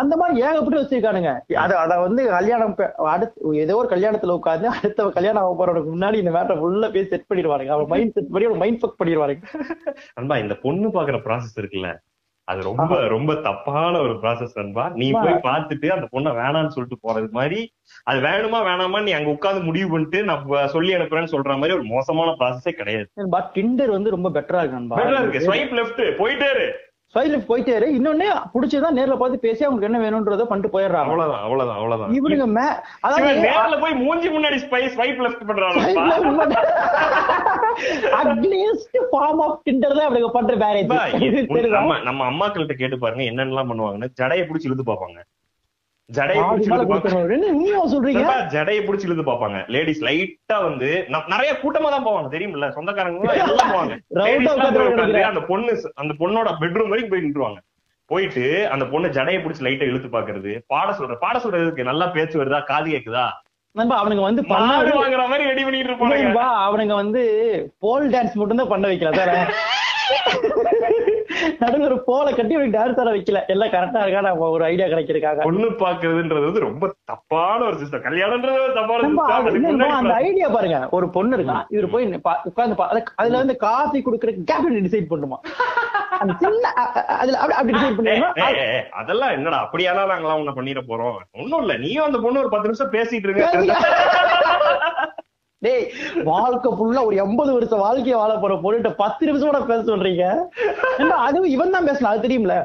அந்த 0.00 0.14
மாதிரி 0.20 0.42
ஏகப்பட்டு 0.46 0.80
வச்சிருக்கானுங்க. 0.80 1.32
அத 1.62 1.72
அத 1.82 1.98
வந்து 2.06 2.22
கல்யாணம் 2.36 2.74
அடுத்து 3.14 3.54
ஏதோ 3.64 3.76
ஒரு 3.82 3.90
கல்யாணத்துல 3.94 4.36
உட்கார்ந்து 4.38 4.68
அடுத்த 4.76 5.08
கல்யாணம் 5.18 5.42
ஆக 5.44 5.54
போறவனுக்கு 5.60 5.94
முன்னாடி 5.94 6.22
இந்த 6.22 6.32
மேட்டர் 6.36 6.60
ஃபுல்லா 6.62 6.90
பேசி 6.96 7.10
செட் 7.12 7.28
பண்ணிடுவானுங்க. 7.30 7.74
அவன் 7.76 7.92
மைண்ட் 7.94 8.16
செட் 8.18 8.32
பண்ணி 8.36 8.60
மைண்ட் 8.64 8.80
ஃபக் 8.82 8.98
பண்ணிடுவானுங்க. 9.02 9.44
நண்பா 10.18 10.38
இந்த 10.44 10.56
பொண்ணு 10.64 10.90
பாக்குற 10.98 11.20
ப்ராசஸ் 11.28 11.60
இருக்குல்ல. 11.62 11.90
அது 12.44 12.62
ரொம்ப 12.62 13.08
ரொம்ப 13.08 13.34
தப்பான 13.34 14.00
ஒரு 14.00 14.12
ப்ராசஸ் 14.12 14.54
நண்பா. 14.54 14.92
நீ. 14.94 15.10
போய் 15.10 15.32
பார்த்துட்டு 15.32 15.86
அந்த 15.88 16.08
பொண்ணை 16.12 16.34
வேணாம்னு 16.34 16.68
சொல்லிட்டு 16.68 16.98
போறது 17.02 17.30
மாதிரி 17.30 17.72
அது 18.02 18.20
வேணுமா 18.20 18.60
வேணாமா 18.62 19.02
நீ 19.02 19.12
அங்க 19.12 19.30
உட்கார்ந்து 19.30 19.62
முடிவு 19.62 19.90
பண்ணிட்டு 19.90 20.24
நான் 20.24 20.44
வ- 20.48 20.64
சொல்லி 20.66 20.94
அனுப்புறேன்னு 20.94 21.32
சொல்ற 21.32 21.54
மாதிரி 21.54 21.72
ஒரு 21.72 21.82
மோசமான 21.82 22.30
ப்ராசஸே 22.30 22.70
கிடையாது. 22.70 23.08
பட் 23.30 23.50
டிண்டர் 23.54 23.88
வந்து 23.88 24.10
ரொம்ப 24.10 24.28
பெட்டரா 24.28 24.58
இருக்கு 24.58 24.68
நண்பா. 24.68 24.96
பெட்டரா 24.96 25.28
இருக்கு. 25.28 25.52
ஸ்வைப் 25.52 25.72
லெஃப்ட் 25.72 26.02
போயிட்டே 26.16 26.50
சைட்ல 27.14 27.38
போயிட்டே 27.48 27.72
இரு 27.76 27.86
இன்னொன்னு 27.96 28.26
பிடிச்சதான் 28.52 28.96
நேர்ல 28.98 29.16
பார்த்து 29.16 29.44
பேசி 29.44 29.62
அவங்களுக்கு 29.64 29.88
என்ன 29.88 29.98
வேணும்ன்றத 30.04 30.44
பண்ணிட்டு 30.44 30.70
போயிடுறாங்க. 30.74 31.08
அவ்வளவுதான் 31.08 31.42
அவ்வளவுதான் 31.46 31.78
அவ்வளவுதான். 31.80 32.14
இவனுங்க 32.18 32.46
மே 32.56 32.66
அதாவது 33.04 33.32
நேர்ல 33.44 33.76
போய் 33.82 33.98
மூஞ்சி 34.02 34.28
முன்னாடி 34.28 34.58
ஸ்வைப் 34.94 35.20
லெஃப்ட் 35.24 35.44
பண்றான். 35.50 35.76
At least 38.20 38.98
form 39.12 39.42
of 39.46 39.58
Tinder 39.66 39.96
தான் 39.98 40.08
இவனுங்க 40.08 40.30
பண்ற 40.38 40.56
பா, 40.92 41.00
இது 41.26 41.38
தெரியுதா? 41.48 41.76
நம்ம 41.78 41.98
நம்ம 42.08 42.24
அம்மாக்கள்கிட்ட 42.30 42.76
கேட்டு 42.80 42.98
பாருங்க 43.04 43.24
என்னென்னலாம் 43.30 43.70
பண்ணுவாங்கன்னு 43.72 44.10
ஜடையை 44.20 44.44
பிடிச்சி 44.46 44.68
இழுத்து 44.70 44.90
பாப்பாங்க 44.90 45.20
ஜடையை 46.14 46.40
பிடிச்சி 48.82 49.06
இழுத்து 49.08 49.24
பாப்பாங்க 49.24 49.58
லேடிஸ் 49.74 50.02
லைட்டா 50.06 50.56
வந்து 50.64 50.88
நிறைய 51.32 51.52
கூட்டமா 51.62 51.90
தான் 51.90 52.06
போவாங்க 52.06 52.28
தெரியுமில்ல? 52.34 52.68
சொந்தக்காரங்க 52.76 53.34
எல்லாம் 53.46 53.72
போவாங்க. 53.74 53.94
அந்த 55.30 55.42
பொண்ணு 55.50 55.72
அந்த 56.02 56.12
பொண்ணோட 56.20 56.50
பெட்ரூம் 56.62 56.92
வரைக்கும் 56.92 57.12
போய் 57.12 57.24
நின்றுவாங்க. 57.26 57.60
போயிட்டு 58.10 58.44
அந்த 58.72 58.84
பொண்ணு 58.92 59.14
ஜடையை 59.16 59.38
பிடிச்சி 59.42 59.64
லைட்டா 59.66 59.88
இழுத்து 59.90 60.08
பாக்குறது 60.10 60.52
பாட 60.72 60.88
சொல்ற 60.98 61.14
பாட 61.22 61.36
சொல்றதுக்கு 61.44 61.88
நல்லா 61.90 62.06
பேச்சு 62.16 62.36
வருதா? 62.40 62.60
காது 62.70 62.88
கேக்குதா? 62.90 63.26
அவனுங்க 63.96 64.24
வந்து 64.24 64.42
வாங்குற 64.96 65.22
மாதிரி 65.30 65.44
ரெடி 65.50 65.62
பண்ணிட்டு 65.62 65.90
இருப்பானுங்க. 65.90 66.24
நண்பா, 66.24 66.46
அவனுங்க 66.66 66.94
வந்து 66.96 67.22
போல் 67.84 68.10
டான்ஸ் 68.14 68.38
மட்டும் 68.40 68.60
தான் 68.60 68.72
பண்ண 68.72 68.84
வைக்கல 68.90 69.12
சார் 69.20 69.32
நடுவில் 71.58 71.86
ஒரு 71.86 72.02
போல 72.04 72.32
கட்டி 72.32 72.54
அவனுக்கு 72.54 72.78
டான்ஸ் 72.78 73.00
ஆட 73.00 73.10
வைக்கல. 73.10 73.46
எல்லாம் 73.46 73.68
கரெக்டா 73.68 74.02
இருக்கா? 74.02 74.20
நம்ம 74.20 74.48
ஒரு 74.48 74.64
ஐடியா 74.64 74.86
கிடைக்கிறதுக்காக 74.86 75.42
பொண்ணு 75.42 75.66
பாக்குறதுன்றது 75.66 76.44
வந்து 76.44 76.60
ரொம்ப 76.60 76.94
தப்பான 77.04 77.64
ஒரு 77.64 77.76
சிஸ்டம் 77.76 78.02
கல்யாணம்ன்றது 78.02 78.62
ஒரு 78.64 78.72
தப்பான 78.72 79.94
அந்த 79.94 80.14
ஐடியா 80.14 80.48
பாருங்க. 80.48 80.88
ஒரு 80.90 81.08
பொண்ணு 81.08 81.36
இருக்கான் 81.36 81.64
இவர் 81.68 81.90
போய் 81.90 82.20
உட்கார்ந்து 82.42 82.84
பா- 82.84 83.02
அதுல- 83.14 83.36
வந்து 83.36 83.56
காஃபி 83.56 84.02
குடுக்கற 84.02 84.34
கேபின் 84.50 84.82
டிசைட் 84.82 85.06
பண்ணுமா? 85.10 85.36
அந்த 86.18 86.34
சின்ன 86.38 86.68
அதுல 87.06 87.38
அப்படி- 87.38 87.66
டிசைட் 87.66 88.88
அதெல்லாம் 88.88 89.30
என்னடா? 89.30 89.58
அப்படியெல்லாம் 89.58 90.08
நாங்களாம் 90.08 90.46
உன்னை 90.46 90.52
பண்ணிட 90.54 90.76
போறோம். 90.88 91.16
ஒண்ணும் 91.32 91.60
இல்ல. 91.60 91.76
நீயும் 91.76 92.04
அந்த 92.04 92.18
பொண்ணு 92.18 92.38
ஒரு 92.38 92.48
பத்து 92.48 92.68
நிமிஷம் 92.68 92.92
பேசிட்டு 92.92 93.28
இருங்க. 93.28 93.76
டேய் 95.62 95.84
வாழ்க்கை 96.24 96.70
ஃபுல்லா 96.72 97.02
ஒரு 97.08 97.16
எண்பது 97.16 97.50
வருஷம் 97.52 97.82
வாழ்க்கைய 97.82 98.16
வாழ 98.20 98.32
போற 98.36 98.54
பொண்ணுகிட்ட 98.62 98.90
பத்து 99.02 99.26
நிமிஷம் 99.26 99.50
கூட 99.50 99.60
பேச 99.70 99.82
சொல்றீங்க? 99.90 100.24
அதுவும் 101.26 101.52
இவன் 101.54 101.74
தான் 101.76 101.88
பேசலாம் 101.90 102.12
அது 102.12 102.24
தெரியும்ல? 102.26 102.56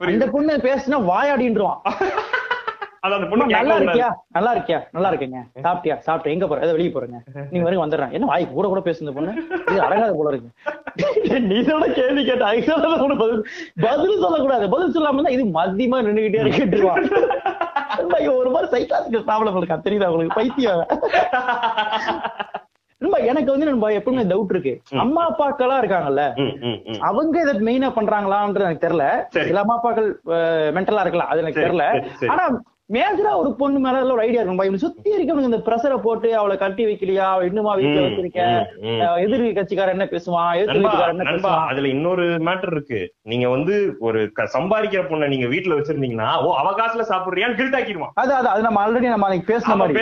புரியுது. 0.00 0.26
பொண்ணு 0.34 0.56
பேசினா 0.68 0.98
வாயாடின்றான் 1.10 1.78
நல்லா 3.02 3.74
இருக்கியா 3.78 4.08
நல்லா 4.36 4.50
இருக்கியா 4.54 4.78
நல்லா 4.94 5.10
இருக்கேங்க 5.12 5.40
சாப்பிட்டியா? 5.66 5.96
சாப்பிட்டேன். 6.06 6.34
எங்க 6.36 6.46
போற? 6.50 6.60
ஏதோ 6.66 6.74
வெளிய 6.76 6.90
போறேங்க. 6.94 7.18
நீங்க 7.52 7.64
வரைக்கும் 7.66 7.84
வந்துடுறேன். 7.84 8.12
என்ன 8.16 8.28
வாய்க்கு 8.30 8.56
கூட 8.58 8.68
கூட 8.72 8.80
பேசுன 8.88 9.14
பொண்ணு? 9.18 9.32
இது 9.70 9.78
அடங்காத 9.86 10.14
போல 10.20 10.32
இருக்கு. 10.32 10.50
நீ 11.50 11.58
சொல்ல 11.68 11.86
கேள்வி 11.98 12.22
கேட்ட 12.28 12.44
பதில் 13.86 14.22
சொல்லக்கூடாது. 14.24 14.66
பதில் 14.74 14.94
சொல்லாம 14.96 15.24
தான் 15.26 15.36
இது 15.36 15.44
மத்தியமா 15.58 15.98
நின்னுகிட்டே 16.06 16.44
இருக்குவான் 16.44 17.08
ஒரு 18.40 18.50
மாதிரி 18.54 18.68
சைக்காலஜிக்கல் 18.74 19.26
ப்ராப்ளம் 19.28 19.56
இருக்கு? 19.58 19.84
தெரியுதா 19.86 20.10
உங்களுக்கு? 20.12 20.38
பைத்தியம் 20.40 20.84
நண்பா, 23.00 23.18
எனக்கு 23.30 23.50
வந்து 23.52 23.66
நண்பா 23.68 23.88
எப்பவுமே 23.96 24.22
டவுட் 24.30 24.52
இருக்கு. 24.54 24.72
அம்மா 25.02 25.22
அப்பாக்கெல்லாம் 25.28 25.80
இருக்காங்கல்ல. 25.82 26.22
அவங்க 27.08 27.36
இதை 27.44 27.52
மெயினா 27.68 27.88
பண்றாங்களான்றது 27.98 28.66
எனக்கு 28.66 28.84
தெரியல. 28.86 29.04
சில 29.48 29.60
அம்மா 29.62 29.76
அப்பாக்கள் 29.78 30.08
மென்டலா 30.76 31.04
இருக்கலாம். 31.06 31.30
அது 31.32 31.42
எனக்கு 31.44 31.62
தெரியல. 31.64 31.84
ஆனா 32.34 32.44
மேஜரா 32.92 33.36
ஒரு 33.36 33.54
பொண்ணு 33.54 33.78
மேல 33.78 34.02
ஒரு 34.04 34.20
ஐடியா 34.20 34.42
இருக்கும் 34.42 34.58
இவனு 34.60 34.74
சுத்தி 34.74 35.10
இருக்கவனுக்கு 35.10 35.48
இந்த 35.48 35.56
பிரஷரை 35.56 35.98
போட்டு 35.98 36.36
அவளை 36.36 36.56
கட்டி 36.56 36.84
வைக்கலையா? 36.84 37.26
அவ 37.32 37.44
இன்னுமா 37.44 37.76
வீட்டுல 37.76 37.98
ம், 37.98 38.04
வச்சிருக்க? 38.04 38.38
ம், 38.80 38.86
ம். 38.86 39.00
அஹ் 39.00 39.20
எதிரி 39.20 39.52
கட்சிக்காரன் 39.52 39.90
என்ன 39.90 40.04
பேசுவான்? 40.04 40.52
பேசுவான்? 41.24 41.66
அதுல 41.66 41.88
இன்னொரு 41.88 42.22
மேட்டர் 42.38 42.72
இருக்கு. 42.72 43.00
நீங்க 43.22 43.48
வந்து 43.48 43.74
ஒரு 43.98 44.20
சம்பாதிக்கிற 44.54 45.02
பொண்ணை 45.08 45.28
நீங்க 45.28 45.46
வீட்டுல 45.46 45.76
வச்சிருந்தீங்கன்னா 45.78 46.42
ஓ 46.42 46.54
அவ 46.54 46.74
காசுல 46.76 47.04
சாப்பிடுறியான்னு 47.08 47.54
கில்ட் 47.54 47.74
ஆக்கிடுவான். 47.74 48.14
அது 48.14 48.34
அது 48.34 48.48
அது 48.48 48.62
நம்ம 48.62 48.86
ஆல்ரெடி 48.86 49.08
நம்ம 49.08 49.26
அன்னைக்கு 49.26 49.58
பேசின 49.58 49.76
மாதிரி. 49.76 49.98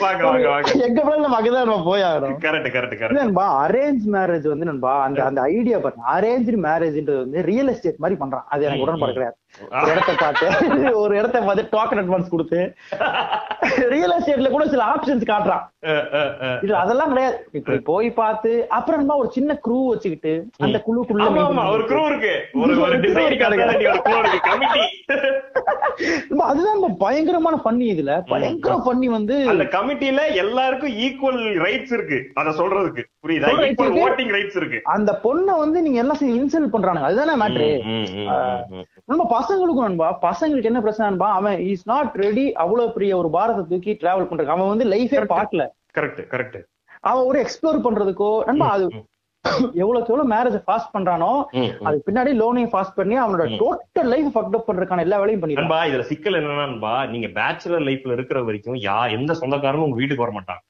வாங்க. 0.00 0.72
எங்க 0.84 1.00
போனாலும் 1.02 1.20
நம்ம 1.20 1.40
அங்கதான் 1.40 1.64
நம்ம 1.64 1.82
போய் 1.84 2.02
Correct, 2.04 2.68
correct, 2.68 2.94
correct. 2.94 3.12
நண்பா 3.12 3.68
அரேஞ்ச் 3.68 4.04
மேரேஜ் 4.12 4.48
வந்து 4.48 4.64
நண்பா 4.64 5.02
அந்த 5.02 5.24
அந்த 5.24 5.40
ஐடியா 5.40 5.78
பாருங்க. 5.78 6.04
அரேஞ்ச் 6.16 6.52
மேரேஜ்ன்றது 6.94 7.16
வந்து 7.16 7.42
ரியல் 7.42 7.68
எஸ்டேட் 7.68 7.96
மாதிரி 7.96 8.20
பண்றான். 8.20 8.42
அது 8.48 8.64
எனக்கு 8.64 8.82
உடன்பாடு 8.82 9.12
கிடையாது. 9.12 9.38
ஒரு 9.70 9.90
இடத்த 9.90 10.12
பார்த்து 10.22 10.98
ஒரு 10.98 11.18
இடத்த 11.18 11.40
பார்த்து 11.40 11.78
டோக்கன் 11.78 12.00
அட்வான்ஸ் 12.00 12.28
கொடுத்து. 12.28 12.74
ரியல் 13.88 14.14
எஸ்டேட்ல 14.18 14.50
கூட 14.50 14.68
சில 14.68 14.84
ஆப்ஷன்ஸ் 14.84 15.28
காட்டுறான். 15.30 16.64
இது 16.64 16.74
அதெல்லாம் 16.74 17.08
கிடையாது. 17.08 17.82
போய் 17.84 18.10
பார்த்து 18.10 18.68
அப்புறம் 18.68 19.08
ஒரு 19.08 19.30
சின்ன 19.30 19.58
குரூ 19.64 19.86
வச்சுக்கிட்டு 19.86 20.46
அந்த 20.58 20.82
குழுக்குள்ள 20.86 21.70
ஒரு 21.70 21.84
crew 21.84 22.06
இருக்கு. 22.06 22.32
அதுதான் 26.44 26.96
பயங்கரமான 26.98 27.56
பண்ணி 27.56 27.92
இதுல. 27.92 28.20
பயங்கர 28.26 28.80
பண்ணி 28.84 29.08
வந்து 29.08 29.48
அந்த 29.48 29.64
கமிட்டில 29.64 30.34
எல்லாருக்கும் 30.34 30.90
ஈக்குவல் 30.90 31.40
ரைட்ஸ் 31.64 31.92
இருக்கு. 31.92 32.30
அத 32.34 32.50
சொல்றதுக்கு. 32.50 33.02
புரியுதா? 33.26 33.50
ஈக்குவல். 33.68 34.00
ஓட்டிங் 34.04 34.32
ரைட்ஸ் 34.36 34.56
இருக்கு. 34.56 34.80
அந்த 34.84 35.20
பொண்ணை 35.24 35.58
வந்து 35.58 35.82
நீங்க 35.82 35.98
எல்லாம் 35.98 36.18
இன்சல்ட் 36.20 36.74
பண்றானுங்க. 36.74 37.02
அதுதானே 37.02 37.34
மேட்ரு. 37.42 37.68
நம்ம 39.04 39.26
பசங்களுக்கும் 39.44 39.86
நண்பா 39.86 40.08
பசங்களுக்கு 40.26 40.70
என்ன 40.70 40.80
பிரச்சனை 40.84 41.06
நண்பா 41.08 41.28
அவன் 41.38 41.58
இஸ் 41.72 41.88
நாட் 41.90 42.14
ரெடி 42.24 42.44
அவ்வளவு 42.62 42.94
பெரிய 42.94 43.12
ஒரு 43.20 43.28
பாரத்தை 43.36 43.62
தூக்கி 43.72 43.92
டிராவல் 44.02 44.28
பண்றான் 44.28 44.54
அவன் 44.56 44.72
வந்து 44.72 44.86
லைஃபே 44.92 45.20
பார்க்கல. 45.34 45.64
கரெக்ட் 45.96 46.22
கரெக்ட் 46.32 46.60
அவன் 47.10 47.26
ஒரு 47.30 47.38
எக்ஸ்ப்ளோர் 47.44 47.84
பண்றதுக்கோ 47.86 48.30
நண்பா 48.48 48.68
அது 48.76 48.84
எவ்வளவுக்கு 49.82 50.10
எவ்வளவு 50.12 50.30
மேரேஜ் 50.32 50.58
ஃபாஸ்ட் 50.66 50.92
பண்றானோ. 50.94 51.30
அதுக்கு 51.86 52.06
பின்னாடி 52.06 52.30
லோனையும் 52.40 52.70
ஃபாஸ்ட் 52.72 52.98
பண்ணி 53.00 53.16
அவனோட. 53.22 53.44
டோட்டல் 53.62 54.08
லைஃப் 54.12 54.30
ஃபக்ட் 54.34 54.56
அப் 54.58 54.68
பண்றதுக்கான 54.68 55.04
எல்லா 55.06 55.18
வேலையும் 55.22 55.42
பண்ணிடுவான் 55.42 55.64
நண்பா 55.64 55.80
இதுல 55.90 56.04
சிக்கல் 56.12 56.38
என்னன்னா 56.40 56.94
நீங்க 57.14 57.28
பேச்சுலர் 57.38 57.86
லைஃப்ல 57.88 58.16
இருக்கிற 58.18 58.40
வரைக்கும் 58.48 58.78
யா 58.86 58.96
எந்த 59.18 59.34
சொந்தக்காரனும் 59.42 59.86
உங்க 59.88 60.00
வீட்டுக்கு 60.00 60.26
வர 60.26 60.34
மாட்டான் 60.38 60.62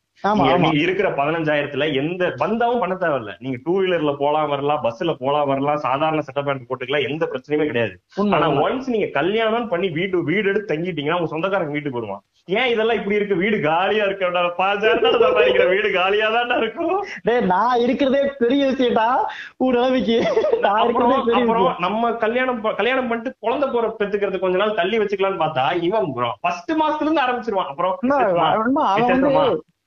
இருக்கிற 0.78 1.10
பதினஞ்சாயிரத்துல 1.10 1.94
எந்த 1.94 2.28
பந்தாவும் 2.28 2.78
பண்ண 2.78 2.94
தேவையில்ல. 2.94 3.34
நீங்க 3.38 3.58
டூ 3.64 3.80
வீலர்ல 3.80 4.16
போலாம் 4.16 4.48
வரலாம் 4.48 4.82
பஸ்ல 4.82 5.14
போலாம் 5.18 5.46
வரலாம் 5.46 5.76
சாதாரண 5.76 6.20
செட்டப் 6.20 6.44
பேண்ட் 6.44 6.70
போட்டுக்கலாம் 6.70 7.08
எந்த 7.08 7.28
பிரச்சனையுமே 7.32 7.66
கிடையாது. 7.66 8.00
ஆனா. 8.16 8.50
ஒன்ஸ் 8.50 8.87
நீங்க 8.87 9.06
கல்யாணம் 9.06 9.68
பண்ணி 9.68 9.88
வீடு 9.88 10.24
வீடு 10.24 10.48
எடுத்து 10.48 10.74
தங்கிட்டீங்கன்னா 10.74 11.12
உங்க 11.12 11.26
சொந்தக்காரங்க 11.26 11.72
வீட்டுக்கு 11.72 12.00
வருவான். 12.00 12.22
ஏன் 12.46 12.66
இதெல்லாம் 12.66 12.96
இப்படி 12.96 13.16
இருக்கு? 13.16 13.34
வீடு 13.34 13.60
காலியா 13.60 14.04
இருக்கு 14.04 15.68
வீடு 15.68 15.90
காலியா 15.92 16.28
தான் 16.30 16.56
இருக்கும். 16.56 17.04
டேய் 17.22 17.40
நான் 17.40 17.78
இருக்கிறதே 17.78 18.30
பெரிய 18.38 18.66
விஷயம்டா. 18.66 19.06
விஷயம். 19.90 21.76
நம்ம 21.78 22.12
கல்யாணம் 22.12 22.62
கல்யாணம் 22.62 23.08
பண்ணிட்டு 23.08 23.37
குழந்தை 23.40 23.68
போற 23.72 23.96
பெத்துக்கிறது 23.98 24.38
கொஞ்ச 24.38 24.56
நாள் 24.58 24.74
தள்ளி 24.74 24.98
வச்சுக்கலாம்னு 24.98 25.40
பார்த்தா 25.40 25.82
இவன் 25.82 26.12
ஃபர்ஸ்ட் 26.40 26.72
மாசத்துல 26.72 27.00
இருந்து 27.00 27.20
ஆரம்பிச்சிருவான். 27.20 27.66
அப்புறம் 27.66 27.98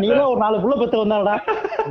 நீ 0.03 0.09
ஒரு 0.31 0.41
நாலு 0.45 0.57
புள்ள 0.63 0.75
பத்து 0.81 0.97
வந்தாடா. 1.03 1.35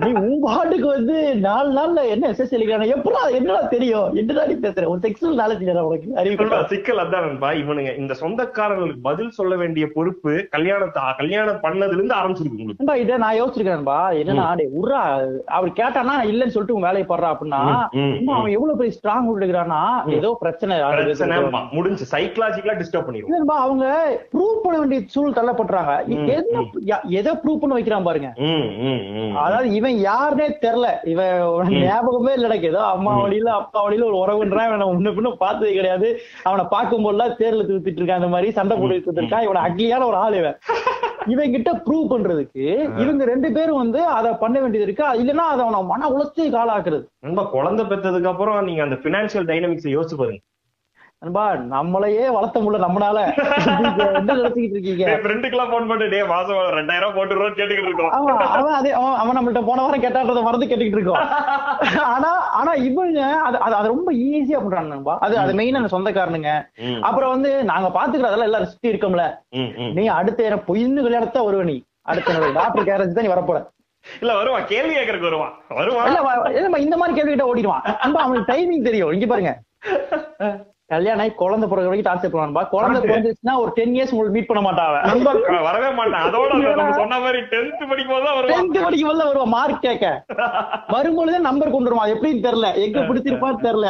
நீ 0.01 0.09
உன் 0.21 0.41
பாட்டுக்கு 0.45 0.87
வந்து 0.87 1.15
நாலு 1.47 1.69
நாள்ல 1.77 2.01
என்ன 2.13 2.29
எஸ்எஸ் 2.33 2.55
எழுக்கிறான 2.57 2.87
எப்படா 2.95 3.21
என்னடா 3.37 3.61
தெரியும்? 3.75 4.09
என்னடா 4.21 4.45
நீ 4.51 4.55
பேசுற? 4.65 4.85
ஒரு 4.93 5.01
செக்ஷுவல் 5.05 5.39
நாலேஜ் 5.41 5.63
உனக்கு 5.87 6.15
அறிவு 6.21 6.67
சிக்கல் 6.73 7.01
அதான் 7.03 7.29
இவனுங்க 7.61 7.91
இந்த 8.01 8.13
சொந்தக்காரங்களுக்கு 8.21 9.01
பதில் 9.09 9.35
சொல்ல 9.39 9.55
வேண்டிய 9.55 9.85
பொறுப்பு 9.95 10.33
கல்யாணத்தை 10.55 11.03
கல்யாணம் 11.21 11.61
பண்ணதுல 11.65 11.97
இருந்து 11.99 12.17
ஆரம்பிச்சிருக்கு 12.19 12.59
உங்களுக்கு. 12.59 12.99
இதை 13.03 13.17
நான் 13.25 13.37
யோசிச்சிருக்கேன்பா 13.39 13.99
என்னன்னா 14.21 14.47
உர்ரா 14.79 15.01
அவர் 15.57 15.77
கேட்டானா 15.81 16.15
இல்லைன்னு 16.31 16.55
சொல்லிட்டு 16.55 16.77
உன் 16.77 16.87
வேலையை 16.89 17.07
படுறா 17.07 17.31
அப்படின்னா 17.33 17.61
அவன் 18.37 18.55
எவ்வளவு 18.57 18.77
பெரிய 18.81 18.93
ஸ்ட்ராங் 18.97 19.29
எடுக்கிறான்னா 19.35 19.81
ஏதோ 20.19 20.31
பிரச்சனை 20.43 20.75
முடிஞ்சு 21.77 22.05
சைக்கலாஜிக்கலா 22.13 22.75
டிஸ்டர்ப் 22.81 23.09
இல்லன்பா, 23.11 23.55
அவங்க 23.65 23.85
ப்ரூவ் 24.33 24.61
பண்ண 24.63 24.75
வேண்டிய 24.79 24.99
சூழல் 25.13 25.37
தள்ளப்படுறாங்க 25.37 25.93
எதை 27.19 27.33
ப்ரூவ் 27.41 27.61
பண்ண 27.61 27.73
வைக்கிறான் 27.77 28.07
பாருங்க. 28.07 28.29
அதாவது 29.43 29.67
இவன் 29.79 29.97
யாருனே 30.09 30.47
தெரியல. 30.65 30.89
இவன் 31.13 31.75
ஞாபகமே 31.85 32.33
இல்ல 32.37 32.49
எனக்கு. 32.49 32.71
ஏதோ 32.73 32.81
அம்மா 32.95 33.13
வழியில 33.23 33.51
அப்பா 33.61 33.81
வழியில 33.85 34.07
ஒரு 34.09 34.19
உறவுன்றான் 34.23 34.69
இவனை 34.69 34.87
முன்ன 34.91 35.13
பின்ன 35.17 35.33
பார்த்ததே 35.45 35.73
கிடையாது. 35.79 36.09
அவனை 36.49 36.65
பார்க்கும் 36.75 37.05
போதெல்லாம் 37.07 37.37
தேர்ல 37.41 37.67
தூத்திட்டு 37.69 38.01
இருக்கான் 38.01 38.21
அந்த 38.21 38.31
மாதிரி 38.35 38.51
சண்டை 38.59 38.77
போட்டு 38.77 39.15
இருக்கான் 39.19 39.47
இவனை 39.47 39.63
அக்லியான 39.67 40.07
ஒரு 40.11 40.19
ஆள் 40.25 40.39
இவன். 40.41 40.59
இவன் 41.33 41.53
கிட்ட 41.55 41.71
ப்ரூவ் 41.85 42.05
பண்றதுக்கு 42.11 42.63
இவங்க 43.03 43.23
ரெண்டு 43.31 43.49
பேரும் 43.57 43.81
வந்து 43.81 43.99
அதை 44.17 44.29
பண்ண 44.43 44.55
வேண்டியது 44.59 44.87
இருக்கு. 44.87 45.03
இல்லைன்னா 45.21 45.45
அதை 45.53 45.61
அவனை 45.65 45.81
மன 45.91 46.07
உளைச்சலுக்கு 46.13 46.61
ஆளாக்குறது. 46.61 47.03
நண்பா 47.25 47.43
குழந்தை 47.57 47.83
பெத்ததுக்கு 47.91 48.31
அப்புறம் 48.31 48.65
நீங்க 48.69 48.81
அந்த 48.87 48.97
பினான்சியல் 49.05 49.49
டைனமிக்ஸ் 49.51 49.93
யோசிச்சு 49.95 50.17
பாருங்க. 50.21 50.41
நண்பா 51.23 51.41
நம்மளையே 51.73 52.23
வளர்த்த 52.35 52.59
முடியல 52.61 52.77
நம்மளால 52.83 53.17
என்ன 54.19 54.35
நினைச்சுக்கிட்டு 54.37 54.75
இருக்கீங்க? 54.75 55.03
ஃப்ரெண்டுக்கெல்லாம் 55.23 55.71
போன் 55.73 55.89
பண்ணி. 55.89 56.05
டே 56.13 56.19
மாசம் 56.31 56.61
ரெண்டாயிரம் 56.77 57.13
போட்டுருவோம் 57.17 57.57
கேட்டுக்கிட்டு 57.57 57.89
இருக்கோம். 57.89 58.13
அவன் 58.17 58.39
அவன் 58.55 58.77
அதே 58.77 58.91
அவன் 58.99 59.19
அவன் 59.23 59.37
நம்மள்ட்ட 59.37 59.61
போன 59.67 59.83
வாரம் 59.83 60.03
கேட்டான்றத 60.05 60.41
மறந்து 60.47 60.69
கேட்டுக்கிட்டு 60.69 60.99
இருக்கோம். 60.99 61.21
ஆனா 62.13 62.31
ஆனா 62.59 62.71
இவங்க 62.87 63.19
அது 63.47 63.59
அது 63.79 63.93
ரொம்ப 63.93 64.09
ஈஸியா 64.29 64.61
பண்றாங்க 64.63 64.91
நண்பா 64.93 65.15
அது 65.27 65.37
அது 65.43 65.53
மெயினா 65.59 65.81
அந்த 65.81 65.91
சொந்தக்காரனுங்க. 65.95 66.53
அப்புறம் 67.09 67.33
வந்து 67.35 67.51
நாங்க 67.71 67.91
பாத்துக்கிறதெல்லாம் 67.99 68.49
எல்லாம் 68.51 68.65
ரிஸ்க் 68.65 68.91
இருக்கோம்ல. 68.91 69.27
நீ 69.99 70.05
அடுத்த 70.19 70.49
எனக்கு 70.49 70.69
பொய்னு 70.71 71.05
கல்யாணத்தை 71.07 71.45
வருவ 71.49 71.67
நீ. 71.71 71.77
அடுத்த 72.11 72.51
டாக்டர் 72.59 72.89
கேரேஜ் 72.89 73.15
தான் 73.19 73.27
நீ 73.27 73.33
வரப்போற. 73.35 73.61
இல்ல 74.05 74.31
வருவான். 74.39 74.67
கேள்வி 74.73 74.93
கேட்கறதுக்கு 74.97 75.31
வருவான். 75.31 75.53
வருவான். 75.79 76.07
இல்ல 76.59 76.79
இந்த 76.87 76.97
மாதிரி 77.01 77.17
கேள்வி 77.17 77.31
கிட்ட 77.33 77.47
ஓடிடுவான். 77.51 77.85
நண்பா, 78.03 78.25
அவனுக்கு 78.25 78.51
டைமிங் 78.53 78.87
தெரியும். 78.89 79.13
இங்க 79.17 79.27
பாருங்க. 79.31 79.53
கல்யாணம் 80.93 81.23
ஆகி 81.23 81.33
குழந்தை 81.41 81.65
பிறகு 81.71 81.89
வரைக்கும் 81.89 82.09
டார்ச்சர் 82.09 82.31
பண்ணுவான்பா 82.33 82.63
குழந்தை 82.73 82.99
பிறந்துச்சுன்னா 83.03 83.53
ஒரு 83.63 83.71
டென் 83.77 83.93
இயர்ஸ் 83.95 84.13
உங்களுக்கு 84.13 84.35
மீட் 84.37 84.49
பண்ண 84.49 84.61
மாட்டான் 84.65 84.89
வரவே 85.67 85.89
மாட்டான். 85.99 86.23
அதோட 86.27 86.51
சொன்ன 86.99 87.19
மாதிரி 87.23 87.39
டென்த் 87.53 87.83
படிக்கும் 87.91 88.13
போது 88.13 88.25
வருவான். 88.29 88.51
டென்த் 88.53 88.79
படிக்கும் 88.85 89.09
போது 89.11 89.27
வருவான். 89.29 89.53
மார்க் 89.55 89.85
கேட்க. 89.87 90.05
வரும்பொழுதே 90.95 91.39
நம்பர் 91.47 91.73
கொண்டு 91.75 91.89
வருவான் 91.89 92.11
எப்படின்னு 92.13 92.45
தெரியல. 92.47 92.69
எங்க 92.85 92.99
பிடிச்சிருப்பான்னு 93.09 93.65
தெரியல. 93.67 93.87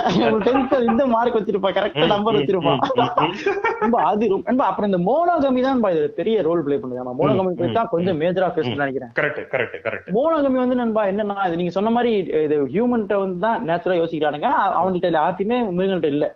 டென்த் 0.48 0.76
இந்த 0.92 1.06
மார்க் 1.16 1.38
வச்சிருப்பான். 1.40 1.76
கரெக்டா 1.80 2.08
நம்பர் 2.16 2.40
வச்சிருப்பான். 2.40 2.82
ரொம்ப 3.84 3.98
அது 4.12 4.26
ரொம்ப 4.50 4.62
அப்புறம் 4.70 4.90
இந்த 4.92 5.02
மோனோகமி 5.10 5.64
தான் 5.68 5.82
இது 5.96 6.04
பெரிய 6.20 6.38
ரோல் 6.50 6.64
ப்ளே 6.66 6.80
பண்ணுது. 6.82 7.02
நம்ம 7.02 7.16
மோனோகமி 7.22 7.72
தான் 7.80 7.92
கொஞ்சம் 7.96 8.20
மேஜரா 8.24 8.50
பேசணும்னு 8.58 8.84
நினைக்கிறேன். 8.86 9.12
கரெக்ட் 9.20 9.42
கரெக்ட் 9.54 9.78
கரெக்ட் 9.88 10.10
மோனோகமி 10.18 10.60
வந்து 10.64 10.80
நண்பா 10.84 11.04
என்னன்னா 11.12 11.48
இது 11.48 11.60
நீங்க 11.62 11.76
சொன்ன 11.78 11.94
மாதிரி 11.98 12.12
இது 12.46 12.58
ஹியூமன்ட்ட 12.76 13.18
வந்து 13.24 13.40
தான் 13.48 13.60
நேச்சுரலா 13.70 14.00
யோசிக்கிறானுங்க. 14.02 14.50
அவங்கள்ட்ட 14.80 15.16
யார்ட்டையுமே 15.22 15.60
மிருகங்கள்ட்ட 15.78 16.16
இல்ல. 16.16 16.28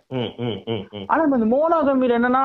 ஆனா 1.06 1.22
இந்த 1.22 1.46
மோனோகமில 1.52 2.14
என்னன்னா 2.18 2.42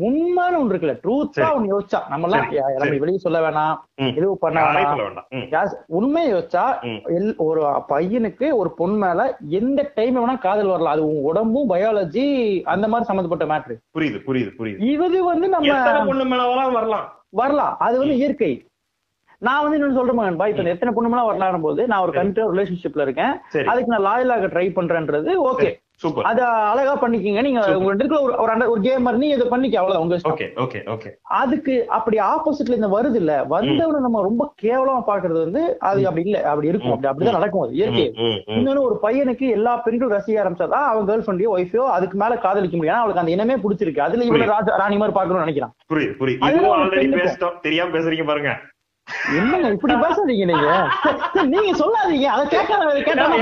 உண்மைன்னு 0.00 0.58
ஒன்று 0.58 0.76
இருக்குல்ல. 0.76 0.94
ட்ரூத்தா. 1.04 1.46
ஒண்ணு 1.56 1.70
யோசிச்சா. 1.72 2.00
நம்ம 2.08 2.28
எல்லாம் 2.28 2.46
நம்ம. 2.78 2.98
வெளியே 2.98 3.18
சொல்ல 3.18 3.38
வேணாம். 3.40 3.76
எதுவும் 4.14 4.38
பண்ண 4.40 4.60
வேணாம். 4.60 5.68
உண்மையை 5.86 6.32
யோசிச்சா 6.32 6.64
ஒரு 7.36 7.62
பையனுக்கு 7.88 8.48
ஒரு 8.52 8.70
பொண்ணு 8.70 8.96
மேல 9.06 9.20
எந்த 9.60 9.90
டைம் 9.94 10.16
வேணா 10.16 10.38
காதல் 10.38 10.66
வரலாம். 10.66 10.92
அது 10.92 11.06
உங்க 11.06 11.20
உடம்பும் 11.20 11.70
பயாலஜி 11.70 12.26
அந்த 12.74 12.88
மாதிரி 12.88 13.08
சம்பந்தப்பட்ட 13.10 13.46
மேட்ரு 13.54 13.76
புரியுது 13.98 14.20
புரியுது 14.26 14.52
புரியுது. 14.58 14.80
இது 14.94 15.24
வந்து 15.24 15.48
நம்ம 15.48 16.04
பொண்ணு 16.06 16.24
மேல 16.24 16.68
வரலாம். 16.78 17.08
வரலாம். 17.30 17.76
அது 17.78 17.98
வந்து 17.98 18.16
இயற்கை. 18.16 18.52
நான் 19.38 19.62
வந்து 19.62 19.76
இன்னொன்னு 19.76 19.94
சொல்றேன் 19.94 20.36
பா 20.36 20.46
இப்ப 20.46 20.62
எத்தனை 20.62 20.90
பொண்ணுமெல்லாம் 20.94 21.26
வரலாம் 21.26 21.60
போது 21.60 21.86
நான் 21.86 22.02
ஒரு 22.02 22.12
கண்டினியூ 22.12 22.48
ரிலேஷன்ஷிப்ல 22.56 23.00
இருக்கேன். 23.00 23.32
அதுக்கு 23.66 23.94
நான் 23.94 24.06
லாயலாக 24.06 24.44
ட்ரை 24.46 24.66
பண்றேன்றது 24.76 25.30
ஓகே 25.50 25.70
சூப்பர் 26.02 26.26
அத 26.28 26.40
அழகா 26.70 26.94
பண்ணிக்கீங்க. 27.02 27.40
நீங்க. 27.46 27.60
உங்க 27.78 27.90
ரெண்டு 27.94 28.16
ஒரு 28.24 28.32
ஒரு 28.72 28.80
கேமர் 28.86 29.18
நீ 29.22 29.28
இதை 29.28 29.46
பண்ணிக்க 29.50 29.80
அவ்வளவுதான். 29.80 30.04
உங்க 30.04 30.16
ஓகே 30.32 30.46
ஓகே 30.64 30.80
ஓகே 30.94 31.10
அதுக்கு 31.40 31.74
அப்படி 31.96 32.16
ஆப்போசிட்ல 32.30 32.78
இந்த 32.78 32.90
வருது 32.94 33.18
இல்ல 33.22 33.32
வந்தவனை 33.54 34.00
நம்ம 34.06 34.22
ரொம்ப 34.22 34.42
கேவலமா 34.64 35.02
பாக்குறது 35.10 35.38
வந்து 35.44 35.62
அது 35.90 36.06
அப்படி 36.08 36.24
இல்ல. 36.28 36.38
அப்படி 36.52 36.70
இருக்கும். 36.72 36.94
அப்படி 36.94 37.10
அப்படிதான் 37.10 37.38
நடக்கும் 37.38 37.64
அது 37.66 37.78
இயற்கை 37.80 38.06
இன்னொன்னு 38.56 38.86
ஒரு 38.88 38.98
பையனுக்கு 39.02 39.48
எல்லா 39.58 39.74
பெண்களும் 39.86 40.14
ரசிக்க 40.16 40.42
ஆரம்பிச்சாதான் 40.44 40.88
அவன் 40.90 41.08
கேர்ள் 41.10 41.24
ஃப்ரெண்டையோ 41.26 41.52
ஒய்ஃபோ 41.56 41.86
அதுக்கு 41.96 42.18
மேல 42.24 42.36
காதலிக்க 42.46 42.76
முடியும். 42.76 43.00
அவளுக்கு 43.00 43.24
அந்த 43.24 43.34
இனமே 43.36 43.56
பிடிச்சிருக்கு. 43.64 44.06
அதுல 44.08 44.26
இவள 44.30 44.46
ராஜா 44.54 44.76
ராணி 44.82 44.98
மாதிரி 45.02 45.16
பாக்கணும்னு 45.18 45.46
நினைக்கிறான். 45.46 45.74
புரியுது 45.92 46.14
புரியுது. 46.20 47.58
தெரியாம 47.66 47.92
பேசுறீங்க 47.96 48.26
பாருங்க. 48.30 48.52
என்னங்க 49.38 49.68
இப்படி 49.74 49.94
பேசாதீங்க 50.02 50.44
நீங்க? 50.50 50.68
நீங்க 51.52 51.70
சொல்லாதீங்க. 51.80 52.26
அதை 52.34 52.44
கேட்காத 52.54 52.82
இதை 52.92 53.02
கேட்டானா 53.02 53.36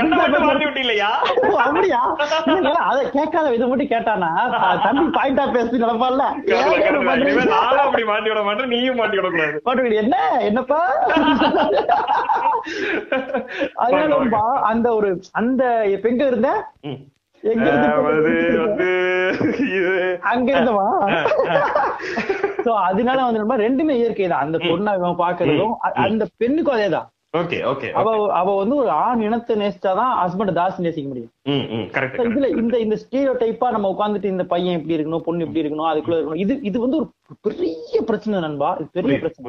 அப்படியா? 1.65 1.99
அதை 2.91 3.01
கேட்காத 3.15 3.45
இதை 3.57 3.65
மட்டும் 3.67 3.91
கேட்டானா? 3.93 4.29
தம்பி 4.85 5.05
பாயிண்டா 5.17 5.45
பேசி 5.55 5.81
நடப்பான்ல. 5.83 6.25
அப்படி 7.85 8.03
மாட்டி 8.11 8.29
விட 8.31 8.41
மாட்டேன் 8.47 8.71
நீயும் 8.73 8.99
மாட்டி 9.01 9.17
விட 9.19 9.29
கூடாது 9.67 9.95
என்ன? 10.03 10.17
என்னப்பா? 10.49 10.81
அதனால 13.85 14.41
அந்த 14.71 14.87
ஒரு 14.99 15.11
அந்த 15.41 15.63
எங்க 16.09 16.23
இருந்த. 16.31 16.51
எங்க 17.43 17.67
இருந்து 17.69 18.89
அங்க 20.31 20.49
இருந்தவா? 20.53 20.87
சோ 22.65 22.71
அதனால 22.89 23.17
வந்து 23.25 23.41
நம்ம 23.43 23.57
ரெண்டுமே 23.57 23.93
இயற்கை 24.01 24.27
தான். 24.27 24.43
அந்த 24.45 24.57
பொண்ணை 24.69 24.91
இவன் 24.99 25.21
பாக்குறதும் 25.23 25.73
அந்த 26.07 26.23
பெண்ணுக்கும் 26.41 26.75
அதேதான். 26.77 27.07
அவ 27.99 28.07
அவ 28.39 28.53
வந்து 28.61 28.75
ஒரு 28.81 28.89
ஆண் 29.03 29.21
இனத்தை 29.25 29.53
நேசிச்சாதான் 29.61 30.11
ஹஸ்பண்ட் 30.21 30.57
தாசி 30.57 30.85
நேசிக்க 30.85 31.07
முடியும். 31.11 31.31
இதுல 32.25 32.47
இந்த 32.61 32.75
இந்த 32.85 32.95
ஸ்டீரியோ 33.03 33.33
டைப்பா 33.43 33.67
நம்ம 33.75 33.89
உட்காந்துட்டு 33.93 34.33
இந்த 34.33 34.45
பையன் 34.53 34.77
இப்படி 34.77 34.95
இருக்கணும் 34.97 35.23
பொண்ணு 35.27 35.45
இப்படி 35.45 35.61
இருக்கணும் 35.63 35.89
அதுக்குள்ள 35.91 36.17
இருக்கணும் 36.17 36.41
இது 36.43 36.55
இது 36.69 36.77
வந்து 36.83 36.97
ஒரு 36.99 37.07
பெரிய 37.47 38.01
பிரச்சனை 38.09 38.41
நண்பா 38.45 38.69
இது 38.81 38.89
பெரிய 38.97 39.17
பிரச்சனை. 39.23 39.45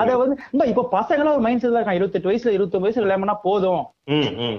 அத 0.00 0.16
வந்து 0.22 0.36
இப்ப 0.72 0.86
பசங்களா 0.96 1.34
ஒரு 1.36 1.44
மைண்ட் 1.46 1.62
செட் 1.64 1.76
இருக்கான் 1.76 1.98
இருபத்தெட்டு 2.00 2.30
வயசுல 2.30 2.54
இருபத்தொன்பது 2.56 2.88
வயசுல 2.88 3.06
கல்யாணம் 3.06 3.24
பண்ணா 3.24 3.38
போதும். 3.48 3.84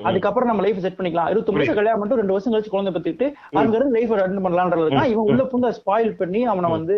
அதுக்கப்புறம் 0.09 0.51
நம்ம 0.51 0.63
லைஃப் 0.65 0.83
செட் 0.85 0.97
பண்ணிக்கலாம். 0.99 1.29
இருபத்தொன்பது 1.33 1.63
வயசு 1.63 1.79
கல்யாணம் 1.79 2.01
பண்ணிட்டு 2.01 2.21
ரெண்டு 2.21 2.35
வருஷம் 2.35 2.55
கழிச்சு 2.55 2.73
குழந்தை 2.75 2.93
பத்திட்டு 2.97 3.27
அங்க 3.61 3.75
இருந்து 3.79 3.97
லைஃப் 3.97 4.17
ரன் 4.21 4.43
பண்ணலான்றது 4.47 4.85
இருக்கான் 4.87 5.11
இவன் 5.13 5.29
உள்ள 5.31 5.45
புந்த 5.53 5.73
ஸ்பாயில் 5.79 6.17
பண்ணி 6.23 6.43
அவனை 6.53 6.71
வந்து 6.77 6.97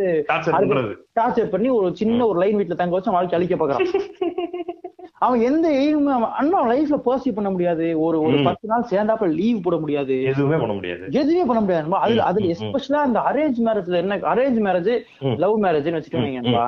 டார்ச்சர் 1.20 1.54
பண்ணி 1.56 1.72
ஒரு 1.80 1.90
சின்ன 2.04 2.28
ஒரு 2.32 2.40
லைன் 2.44 2.60
வீட்டுல 2.62 2.82
தங்க 2.84 2.98
வச்சு 2.98 3.18
வாழ்க்கை 3.18 3.38
அழிக்க 3.40 3.58
பாக்குறான் 3.58 3.94
அவன் 5.20 5.42
எந்த 5.42 5.68
எய்மும் 5.74 6.32
அண்ணா 6.32 6.60
லைஃப்ல 6.68 6.98
பர்சீவ் 7.06 7.36
பண்ண 7.36 7.50
முடியாது. 7.50 8.02
ஒரு 8.02 8.22
ஒரு. 8.22 8.38
பத்து 8.44 8.68
நாள் 8.68 8.86
சேர்ந்தாப்புல 8.90 9.34
லீவ் 9.34 9.62
போட 9.62 9.78
முடியாது. 9.78 10.24
எதுவுமே 10.24 10.58
பண்ண 10.58 10.74
முடியாது. 10.74 11.04
எதுவுமே 11.12 11.44
பண்ண 11.44 11.62
முடியாது. 11.62 11.96
அதுல 11.96 12.24
அதுல. 12.24 12.54
எஸ்பெஷலா 12.54 13.00
அந்த 13.08 13.20
அரேஞ்ச் 13.20 13.60
மேரேஜ்ல 13.66 13.96
என்ன 13.96 14.18
அரேஞ்ச் 14.34 14.60
மேரேஜ். 14.68 14.92
லவ் 15.38 15.64
மேரேஜ்னு 15.64 16.04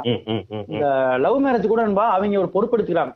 ம், 0.05 0.63
இந்த 0.67 0.85
லவ் 1.17 1.45
மேரேஜ் 1.45 1.67
கூட 1.67 1.81
நண்பா 1.81 2.05
அவங்க 2.09 2.39
ஒரு 2.39 2.49
பொறுப்பெடுத்துக்கிறாங்க. 2.55 3.13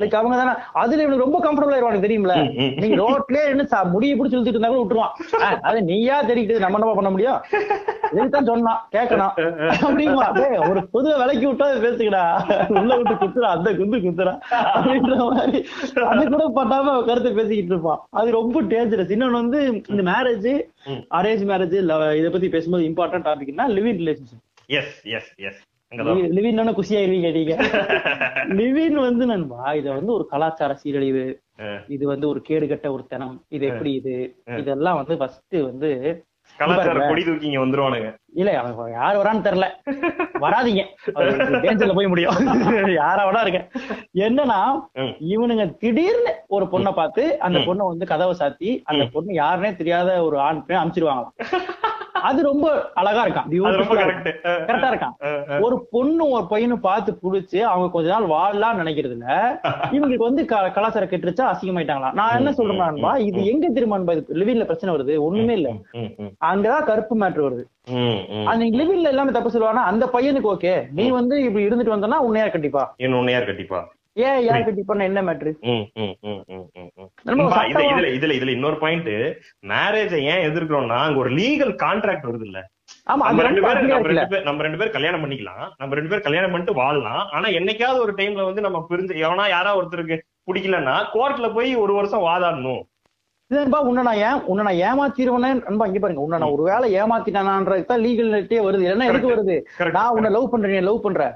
லைக் 0.00 0.14
அவங்க 0.14 0.36
தானே 0.36 0.52
அதுல 0.72 1.02
இவனுக்கு 1.02 1.26
ரொம்ப 1.26 1.38
கம்ஃபர்டபுள் 1.44 1.74
ஆயிருவாங்க 1.74 2.00
தெரியுமில. 2.06 2.34
நீங்க 2.80 2.96
ரோட்லயே 2.96 3.44
என்ன 3.48 3.84
முடிய 3.84 4.16
பிடிச்சி 4.16 4.36
இழுத்துட்டு 4.36 4.56
இருந்தா 4.56 4.68
கூட 4.68 4.82
விட்டுருவான். 4.84 5.14
அது 5.62 5.82
நீயா 5.82 6.22
தெரிவிக்கிறது 6.22 6.58
நம்ம 6.58 6.78
என்ன 6.78 6.94
பண்ண 6.94 7.10
முடியும்? 7.10 7.38
இதுதான் 8.12 8.44
சொன்னான் 8.44 8.88
கேட்கணும். 8.92 9.32
அப்படிங்களா 9.86 10.68
ஒரு 10.68 10.80
புது 10.88 11.18
விலைக்கு 11.18 11.52
விட்டா 11.52 11.66
பேசுக்கடா 11.84 12.22
உள்ள 12.80 12.96
விட்டு 12.96 13.14
குத்துறா 13.14 13.50
அந்த 13.56 13.70
குந்து 13.72 14.16
குத்துறா 14.18 14.34
அப்படின்ற 14.74 15.16
மாதிரி. 15.30 15.60
அது 16.10 16.24
கூட 16.34 16.44
பட்டாம 16.58 16.96
கருத்தை 17.08 17.32
பேசிக்கிட்டு 17.32 17.72
இருப்பான். 17.74 18.02
அது 18.20 18.28
ரொம்ப 18.40 18.62
டேஞ்சரஸ் 18.74 19.14
இன்னொன்னு 19.16 19.40
வந்து 19.42 19.60
இந்த 19.92 20.02
மேரேஜ். 20.12 20.50
அரேஞ்ச் 21.18 21.48
மேரேஜ் 21.52 21.74
இதை 22.20 22.30
பத்தி 22.36 22.48
பேசும்போது 22.48 22.84
important 22.90 23.28
டாபிக்னா 23.30 23.66
living 23.78 24.00
relationship 24.04 24.44
yes 24.78 24.94
yes 25.16 25.32
yes 25.48 25.60
live in 26.36 26.70
குசியாயிருவீங்க 26.78 27.26
கேட்டீங்க 27.26 27.54
லிவின் 28.58 28.98
வந்து 29.04 29.24
நண்பா 29.30 29.60
இத 29.78 29.86
வந்து 29.98 30.12
ஒரு 30.12 30.24
கலாச்சார 30.32 30.72
சீரழிவு 30.74 31.22
இது 31.88 32.04
வந்து 32.06 32.26
ஒரு 32.28 32.40
கேடுகட்ட 32.48 32.86
ஒரு 32.96 33.04
தனம் 33.12 33.36
இது 33.48 33.64
எப்படி 33.66 33.92
இது. 34.00 34.16
இதெல்லாம் 34.60 34.98
வந்து 35.00 35.14
ஃபர்ஸ்ட் 35.20 35.56
வந்து 35.70 35.90
கலாச்சார. 36.60 37.00
கொடி 37.04 37.22
தூக்கி 37.24 37.46
இங்க 37.48 37.60
வந்துருவானுங்க 37.60 38.08
இல்ல 38.34 38.50
யார் 38.94 39.18
வரான்னு 39.18 39.44
தெரியல 39.46 39.66
வராதீங்க 40.42 40.82
டேஞ்சர்ல 41.62 41.94
போய் 41.98 42.10
முடியும் 42.10 42.36
யாரா 42.98 43.22
வேணா 43.26 43.42
இருக்க 43.44 43.60
என்னன்னா. 44.22 44.58
இவனுங்க 45.28 45.64
திடீர்னு 45.82 46.32
ஒரு 46.48 46.66
பொண்ணை 46.72 46.92
பார்த்து 46.94 47.24
அந்த. 47.46 47.58
பொண்ணை 47.66 47.86
வந்து 47.88 48.10
கதவை 48.12 48.34
சாத்தி 48.38 48.70
அந்த. 48.84 49.04
பொண்ணு 49.14 49.38
யாருன்னே 49.38 49.72
தெரியாத 49.76 50.18
ஒரு 50.26 50.38
ஆண் 50.40 50.64
பெண் 50.66 50.82
அமிச்சிருவாங்களாம் 50.82 51.36
அது 52.22 52.42
ரொம்ப 52.42 52.66
அழகா 52.94 53.22
இருக்கான். 53.26 53.48
கரெக்ட் 54.68 54.90
இருக்கான். 54.90 55.14
ஒரு 55.60 55.86
பொண்ணு 55.90 56.28
ஒரு 56.28 56.46
பையனை 56.46 56.76
பார்த்து 56.78 57.18
புடிச்சு 57.22 57.60
அவங்க 57.62 57.90
கொஞ்ச 57.90 58.08
நாள் 58.10 58.26
வாழலாம் 58.26 58.80
நினைக்கிறதுல 58.80 59.26
இவங்களுக்கு 59.96 60.28
வந்து 60.28 60.42
கலாச்சாரம் 60.76 61.10
கெட்டுருச்சா 61.10 61.46
அசிங்கமாயிட்டாங்களா? 61.52 62.10
நான் 62.12 62.36
என்ன 62.36 62.50
சொல்றேன்னா 62.50 63.12
இது 63.28 63.46
எங்க 63.46 63.68
திரும்ப 63.68 64.14
லிவிங்ல 64.40 64.64
பிரச்சனை 64.64 64.94
வருது? 64.94 65.16
ஒண்ணுமே 65.18 65.54
இல்ல. 65.54 65.68
அங்கதான் 66.50 66.84
கருப்பு 66.84 67.16
மேட்ரு 67.16 67.46
வருது. 67.46 67.64
அந்த 68.46 68.64
லிவிங்ல 68.78 69.08
எல்லாமே 69.08 69.30
தப்பு 69.30 69.50
சொல்லுவானா? 69.50 69.84
அந்த 69.92 70.06
பையனுக்கு 70.06 70.52
ஓகே 70.54 70.74
நீ 70.90 71.10
வந்து 71.10 71.44
இப்படி 71.44 71.66
இருந்துட்டு 71.68 71.96
வந்தனா 71.96 72.18
உன்னை 72.18 72.40
யார் 72.40 72.54
கட்டிப்பா 72.54 72.84
இன்னொன்னு 72.98 73.30
யார் 73.30 73.44
கண்டிப்பா. 73.44 73.80
ஏன் 74.26 74.40
யார் 74.46 74.64
கட்டிப்பான்னு 74.66 75.08
என்ன 75.08 75.20
மேட்ரு 75.26 75.50
இதுல 77.72 78.08
இதுல 78.16 78.32
இதுல 78.38 78.54
இன்னொரு 78.56 78.78
பாயிண்ட் 78.82 79.10
மேரேஜ 79.72 80.12
ஏன் 80.32 80.44
எதிர்க்கிறோம்னா 80.48 80.98
அங்க 81.06 81.18
ஒரு 81.24 81.32
லீகல் 81.38 81.72
கான்ட்ராக்ட் 81.84 82.28
வருது 82.28 82.46
இல்ல. 82.48 82.58
நம்ம 83.20 83.42
ரெண்டு 83.46 83.62
பேரும் 83.64 83.88
நம்ம 83.90 84.08
ரெண்டு 84.10 84.30
பேர் 84.32 84.46
நம்ம 84.48 84.62
ரெண்டு 84.66 84.78
பேர் 84.80 84.94
கல்யாணம் 84.96 85.22
பண்ணிக்கலாம். 85.24 85.66
நம்ம 85.80 85.94
ரெண்டு 85.98 86.10
பேர் 86.12 86.26
கல்யாணம் 86.26 86.52
பண்ணிட்டு 86.52 86.78
வாழலாம். 86.80 87.22
ஆனா 87.36 87.46
என்னைக்காவது 87.58 88.04
ஒரு 88.04 88.12
டைம்ல 88.20 88.44
வந்து 88.48 88.64
நம்ம 88.66 88.78
பிரிஞ்சு 88.90 89.22
எவனா 89.26 89.46
யாரா 89.56 89.72
ஒருத்தருக்கு 89.80 90.16
பிடிக்கலன்னா 90.50 90.94
கோர்ட்ல 91.14 91.48
போய் 91.56 91.70
ஒரு 91.84 91.92
வருஷம் 91.98 92.26
வாதாடணும். 92.28 92.82
இதுன்பா 93.50 93.78
உன்னை 93.80 94.02
நான் 94.02 94.18
ஏன் 94.22 94.40
உன்னை 94.44 94.62
நான் 94.64 94.80
ஏமாத்திருவேனே. 94.86 95.50
நண்பா 95.66 95.84
இங்க 95.88 95.98
பாருங்க. 95.98 96.20
உன்னை 96.20 96.38
நான் 96.38 96.50
ஒரு 96.50 96.62
வேலை 96.62 96.88
ஏமாத்திட்டானான்றதுதான் 96.94 98.02
லீகல் 98.06 98.32
நெட்டே 98.32 98.58
வருது. 98.64 98.82
இல்லைன்னா 98.86 99.06
எதுக்கு 99.10 99.30
வருது. 99.30 99.54
நான் 99.90 100.08
உன்னை 100.08 100.30
லவ் 100.30 100.50
பண்றேன் 100.50 100.82
லவ் 100.82 100.98
பண்றேன். 101.02 101.32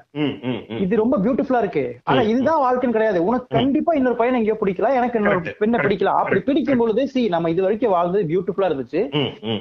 இது 0.84 0.96
ரொம்ப 0.96 1.16
பியூட்டிஃபுல்லா 1.24 1.58
இருக்கு. 1.58 1.84
ஆனா. 2.04 2.20
இதுதான் 2.32 2.60
வாழ்க்கைன்னு 2.64 2.96
கிடையாது. 2.96 3.20
உனக்கு 3.24 3.46
கண்டிப்பா 3.56 3.92
இன்னொரு 3.92 4.16
பையனை 4.16 4.38
எங்கேயோ 4.40 4.56
பிடிக்கலாம். 4.62 4.98
எனக்கு 5.00 5.18
இன்னொரு. 5.18 5.54
பெண்ணை. 5.58 5.80
பிடிக்கலாம். 5.80 6.20
அப்படி. 6.22 6.40
பிடிக்கும் 6.48 6.78
பொழுது 6.78 7.08
சி 7.14 7.28
நம்ம 7.28 7.50
இது 7.50 7.62
வரைக்கும் 7.62 7.90
வாழ்ந்தது 7.90 8.24
பியூட்டிஃபுல்லா 8.32 8.70
இருந்துச்சு. 8.70 9.00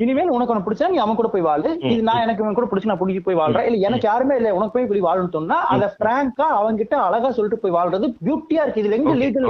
இனிமேல் 0.02 0.30
உனக்கு 0.30 0.56
ஒண்ணு 0.56 0.66
பிடிச்சா 0.68 0.90
நீ 0.90 0.98
அவன் 0.98 1.20
கூட 1.22 1.28
போய் 1.28 1.48
வாழு. 1.50 1.72
இது 1.86 2.04
நான் 2.04 2.22
எனக்கு 2.22 2.44
இவன் 2.44 2.60
கூட 2.60 2.68
பிடிச்சு 2.72 2.92
நான் 2.92 3.02
பிடிச்சி 3.02 3.24
போய் 3.24 3.40
வாழ்றேன். 3.42 3.68
இல்ல 3.70 3.88
எனக்கு 3.88 4.08
யாருமே 4.08 4.36
இல்ல. 4.36 4.54
உனக்கு 4.54 4.76
போய் 4.76 4.88
இப்படி 4.88 5.04
வாழணும்னு 5.08 5.38
சொன்னா 5.40 5.60
அதை 5.68 5.88
பிராங்கா 6.04 6.48
அவங்க 6.60 6.78
கிட்ட 6.78 6.96
அழகா 7.08 7.32
சொல்லிட்டு 7.32 7.64
போய் 7.64 7.78
வாழ்றது 7.80 8.10
பியூட்டியா 8.26 8.62
இருக்கு. 8.66 8.84
இதுல 8.84 8.98
எங்க 9.00 9.16
லீகல். 9.16 9.50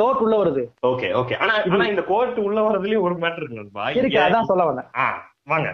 கவர்ட் 0.00 0.24
உள்ள 0.26 0.36
வருது. 0.44 0.64
ஓகே 0.86 1.10
ஓகே 1.20 1.36
ஆனா 1.42 1.54
இந்த 1.86 2.02
கோர்ட் 2.02 2.26
உள்ள 2.38 2.60
வரதுலயும் 2.60 3.04
ஒரு 3.06 3.14
மேட்டர் 3.22 3.42
இருக்கு 3.42 3.60
நண்பா. 3.60 3.84
இருக்கு 3.98 4.20
அதான் 4.20 4.50
சொல்ல 4.50 4.64
வந்தேன். 4.64 4.88
வாங்க. 5.52 5.68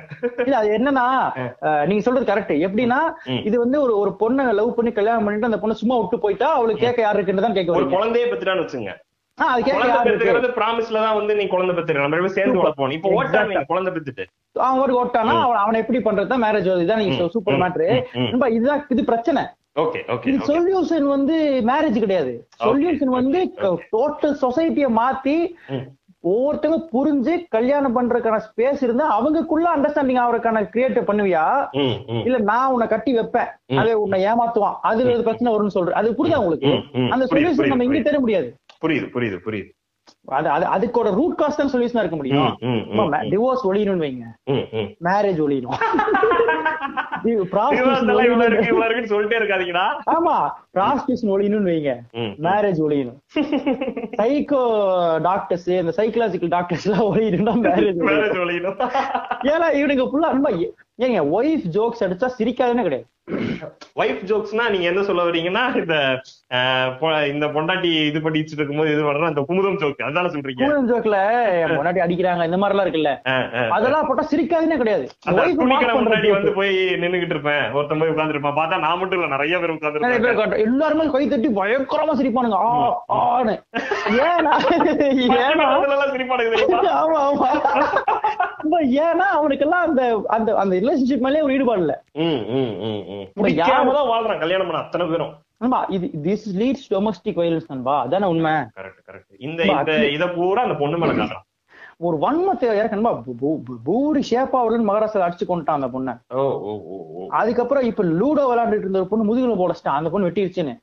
இல்ல 0.45 0.57
அது 0.59 0.69
என்னன்னா 0.77 1.05
நீங்க 1.91 2.03
சொல்றது 2.07 2.29
கரெக்ட் 2.29 2.53
எப்படின்னா. 2.67 2.99
இது 3.49 3.57
வந்து 3.63 3.79
ஒரு 3.85 3.95
ஒரு 4.03 4.11
பொண்ணை 4.21 4.45
லவ் 4.59 4.77
பண்ணி 4.77 4.93
கல்யாணம் 4.93 5.25
பண்ணிட்டு 5.27 5.51
அந்த 5.51 5.61
பொண்ணு 5.63 5.81
சும்மா 5.81 5.97
விட்டு 6.01 6.19
போயிட்டா 6.25 6.49
அவளுக்கு 6.59 6.85
கேட்க 6.85 7.01
யாரு 7.03 7.19
இருக்குன்னு 7.19 7.47
தான் 7.47 7.57
கேட்க 7.59 7.79
ஒரு 7.79 7.89
குழந்தைய 7.95 8.27
பெத்துட்டான்னு 8.27 8.65
வச்சுங்க 8.65 8.93
குழந்தை 9.69 9.97
பெத்துக்கிறது 10.07 10.49
ப்ராமிஸ்ல 10.59 11.03
தான் 11.07 11.17
வந்து 11.19 11.33
நீ 11.39 11.45
குழந்தை 11.55 11.73
பெத்துக்க 11.77 12.01
நம்ம 12.01 12.17
ரெண்டு 12.17 12.25
பேரும் 12.25 12.37
சேர்ந்து 12.39 12.55
Super. 12.55 12.65
வளர்ப்போம். 12.65 12.93
இப்போ 12.97 13.09
ஓட்டாங்க 13.17 13.53
Exact. 13.55 13.71
குழந்தை 13.73 13.91
பெத்துட்டு. 13.95 14.25
அவன் 14.67 14.83
ஒரு 14.85 14.95
ஓட்டானா 15.01 15.35
அவன் 15.45 15.61
அவனை 15.63 15.81
எப்படி 15.83 16.01
பண்றதுதான் 16.07 16.45
மேரேஜ் 16.45 16.71
வருது. 16.71 16.87
இதான் 16.87 17.03
நீங்க 17.03 17.29
சூப்பர் 17.37 17.61
மேட்ரு. 17.63 17.89
இதுதான் 18.57 18.85
இது 18.95 19.05
பிரச்சனை. 19.11 19.43
சொல்யூஷன் 20.49 21.07
வந்து 21.15 21.37
மேரேஜ் 21.71 21.99
கிடையாது. 22.05 22.33
சொல்யூஷன் 22.65 23.13
வந்து 23.19 23.41
டோட்டல் 23.95 24.37
சொசைட்டிய 24.45 24.89
மாத்தி. 25.01 25.37
ஒவ்வொருத்தங்க 26.31 26.77
புரிஞ்சு 26.93 27.33
கல்யாணம் 27.57 27.97
பண்றதுக்கான 27.97 28.37
ஸ்பேஸ் 28.47 28.83
இருந்தா 28.87 29.07
அவங்களுக்குள்ள 29.17 29.67
அண்டர்ஸ்டாண்டிங் 29.75 30.21
ஆகிறதுக்கான 30.23 30.63
கிரியேட் 30.75 30.99
பண்ணுவியா. 31.11 31.45
இல்ல 32.27 32.39
நான் 32.51 32.73
உன்னை 32.75 32.87
கட்டி 32.89 33.15
வைப்பேன். 33.19 33.51
அவன் 33.81 34.03
உன்னை 34.05 34.19
ஏமாத்துவான். 34.31 34.77
ஒரு 35.15 35.23
பிரச்சனை 35.29 35.55
வரும்னு 35.55 35.77
சொல்றேன் 35.79 36.01
அது 36.01 36.11
புரியுதா 36.19 36.43
உங்களுக்கு. 36.45 36.73
அந்த 37.15 37.25
சொல்யூஷன் 37.31 37.73
நம்ம 37.73 37.89
இங்க 37.89 37.99
புரியுது, 37.99 38.09
தர 38.11 38.21
முடியாது. 38.27 38.49
புரியுது 38.85 39.09
புரியுது 39.17 39.39
புரியுது. 39.47 39.71
அது 40.29 40.49
அது 40.49 40.65
அதுக்கோட 40.75 41.09
ரூட் 41.17 41.39
காஸ்ட் 41.41 41.61
தான் 41.61 41.73
சொல்யூஷனா 41.73 42.03
இருக்க 42.03 42.17
முடியும். 42.17 42.53
டிவோர்ஸ் 43.33 43.65
வைங்க. 44.05 44.25
மேரேஜ் 45.09 45.41
இருக்குன்னு 48.87 49.13
சொல்லிட்டே 49.13 49.37
இருக்காதீங்கடா. 49.41 49.85
ஆமா 50.15 50.35
ப்ராஸ்டியூஷன் 50.77 51.33
ஒழியணும்னு 51.35 51.71
வைங்க. 51.73 51.93
மேரேஜ் 52.47 52.81
ஒழியணும். 52.87 53.19
சைக்கோ 54.21 54.63
டாக்டர்ஸ் 55.29 55.69
இந்த 55.83 55.95
சைக்கலாஜிக்கல் 56.01 56.55
டாக்டர்ஸ் 56.57 56.87
எல்லாம் 56.89 57.09
மேரேஜ் 57.69 58.03
Marriage 58.11 58.39
ஒழியணும். 58.45 58.79
ஏன்னா 59.55 59.69
இவனுங்க 59.81 60.07
ஃபுல்லா 60.11 60.31
அன்பா 60.35 60.53
ஏங்க 61.05 61.21
ஒய்ஃப் 61.37 61.67
ஜோக்ஸ் 61.77 62.05
அடிச்சா 62.07 62.31
சிரிக்காதுன்னு 62.39 62.87
கிடையாது. 62.87 63.09
Wife 63.99 64.19
jokesனா 64.31 64.65
நீங்க 64.73 64.87
என்ன 64.91 65.03
சொல்ல 65.09 65.23
வரீங்கன்னா 65.29 65.63
இந்த 65.81 65.95
இந்த 67.33 67.47
பொண்டாட்டி 67.55 67.91
இது 68.09 68.19
படிச்சுட்டு 68.27 68.61
இருக்கும்போது 68.61 68.93
இது 68.95 69.03
பண்ற 69.07 69.31
அந்த 69.31 69.43
குமுதம் 69.49 69.79
ஜோக் 69.83 70.03
அதான 70.15 70.31
சொல்றீங்க. 70.35 70.65
ஜோக்ல 70.91 71.17
முன்னாடி 71.75 72.01
அடிக்கிறாங்க 72.05 72.45
இந்த 72.49 72.59
மாதிரி 72.63 72.75
எல்லாம் 72.75 72.87
இருக்குல்ல. 72.87 73.13
அதெல்லாம் 73.77 74.07
போட்டா 74.09 74.25
சிரிக்காதுன்னே 74.33 74.77
கிடையாது. 74.77 75.05
முன்னாடி. 76.01 76.29
வந்து 76.37 76.53
போய் 76.59 76.73
நின்னுகிட்டு 77.03 77.35
இருப்பேன். 77.37 77.65
ஒருத்தன் 77.77 78.01
போய் 78.03 78.13
உட்கார்ந்திருப்பான். 78.15 78.59
பார்த்தா 78.59 78.83
நான் 78.87 78.99
மட்டும் 78.99 79.19
இல்ல 79.19 79.31
நிறைய 79.35 79.59
பேர் 79.59 79.75
உட்கார்ந்து. 79.75 80.61
எல்லாருமே 80.67 81.07
கை 81.15 81.25
தட்டி 81.29 81.51
பயங்கரமா 81.61 82.17
சிரிப்பானுங்க. 82.21 82.59
ஆ 82.65 82.71
ஆன்னு. 83.21 83.55
ஏன்னா 84.29 84.53
ஏன்னா 85.45 85.63
தெரியுமா? 86.11 86.39
ஆமா 87.01 87.19
ஆமா. 87.29 87.51
ஏன்னா 88.73 89.29
அவனுக்கெல்லாம் 89.35 89.83
அந்த 89.87 90.25
அந்த 90.27 90.57
அந்த 90.57 90.77
ரிலேஷன்ஷிப் 90.77 91.19
மேலே 91.19 91.41
ஒரு 91.41 91.53
ஈடுபாடு 91.53 91.81
இல்ல. 91.81 92.05
ம், 92.13 92.23
ம், 92.23 92.75
ம், 92.81 93.05
ம். 93.09 93.27
இப்ப 93.37 93.51
யார் 93.51 93.87
பிடிக்காம 93.87 93.93
தான் 93.93 94.09
வாழ்றான்? 94.09 94.39
கல்யாணம் 94.39 94.67
பண்ண 94.67 94.83
அத்தனை 94.83 95.07
பேரும். 95.07 95.33
ஆமா 95.65 95.85
இது 95.89 96.11
திஸ் 96.23 96.57
லீட்ஸ் 96.59 96.89
டொமஸ்டிக் 96.91 97.39
வயலன்ஸ் 97.41 97.69
நண்பா. 97.69 98.01
அதானே 98.01 98.27
உண்மை? 98.27 98.53
Correct 98.53 99.05
correct. 99.11 99.35
இந்த 99.39 99.63
இந்த 99.65 100.09
இத 100.09 100.29
பூரா 100.29 100.63
அந்த 100.63 100.75
பொண்ணு 100.75 100.99
மேல 100.99 101.13
காட்டுறான். 101.13 101.44
ஒரு 102.07 102.17
வன்மத்தை 102.25 102.69
இறக்கணுமா 102.81 103.13
பூரி 103.89 104.23
ஷேப்பா 104.31 104.59
அவளுன்னு 104.63 104.89
மகாராஷ்டிரா 104.91 105.27
அடிச்சு 105.27 105.47
கொண்டுட்டான் 105.49 105.79
அந்த 105.79 105.89
பொண்ணை. 105.95 106.15
அதுக்கப்புறம் 107.41 107.87
இப்ப 107.91 108.05
லூடோ 108.21 108.45
விளையாண்டுட்டு 108.51 108.87
இருந்த 108.87 109.01
ஒரு 109.03 109.11
பொண்ணு 109.11 109.29
முதுகுல 109.29 109.57
போடச்சிட்டான். 109.61 109.99
அந்த 110.01 110.11
பொண்ணு 110.11 110.29
வெட்டிருச்சுன்னு. 110.29 110.75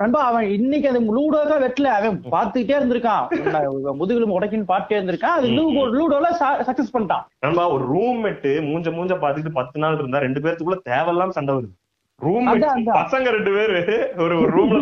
நண்பா 0.00 0.20
அவன் 0.30 0.48
இன்னைக்கு 0.58 0.90
அந்த 0.92 1.02
லூடோக்கா 1.18 1.58
வெட்டல. 1.64 1.90
அவன் 1.98 2.20
பார்த்துக்கிட்டே 2.36 2.78
இருந்திருக்கான். 2.80 3.26
முதுகுல 4.00 4.28
உடைக்குன்னு 4.38 4.70
பார்த்துட்டே 4.72 4.98
இருந்திருக்கான். 5.00 5.36
அது 5.38 5.48
லூடோ 5.58 5.84
லூடோல 5.98 6.30
சக்சஸ் 6.68 6.94
பண்ணிட்டான். 6.96 7.26
நண்பா 7.46 7.66
ஒரு 7.76 7.84
ரூம்மேட் 7.94 8.48
மூஞ்ச 8.70 8.88
மூஞ்ச 8.98 9.14
பாத்துட்டு 9.26 9.52
பத்து 9.60 9.78
நாள் 9.84 9.98
இருந்தா 10.00 10.24
ரெண்டு 10.26 10.40
பேத்துக்குள்ள 10.46 10.78
தேவையில்லாம் 10.90 11.36
சண்டை 11.38 11.54
வருது. 11.54 11.74
ரூம். 12.24 12.48
பசங்க 13.00 13.28
ரெண்டு 13.34 13.50
பேரு 13.56 13.96
ஒரு 14.22 14.34
ஒரு 14.40 14.50
ரூம்ல 14.56 14.78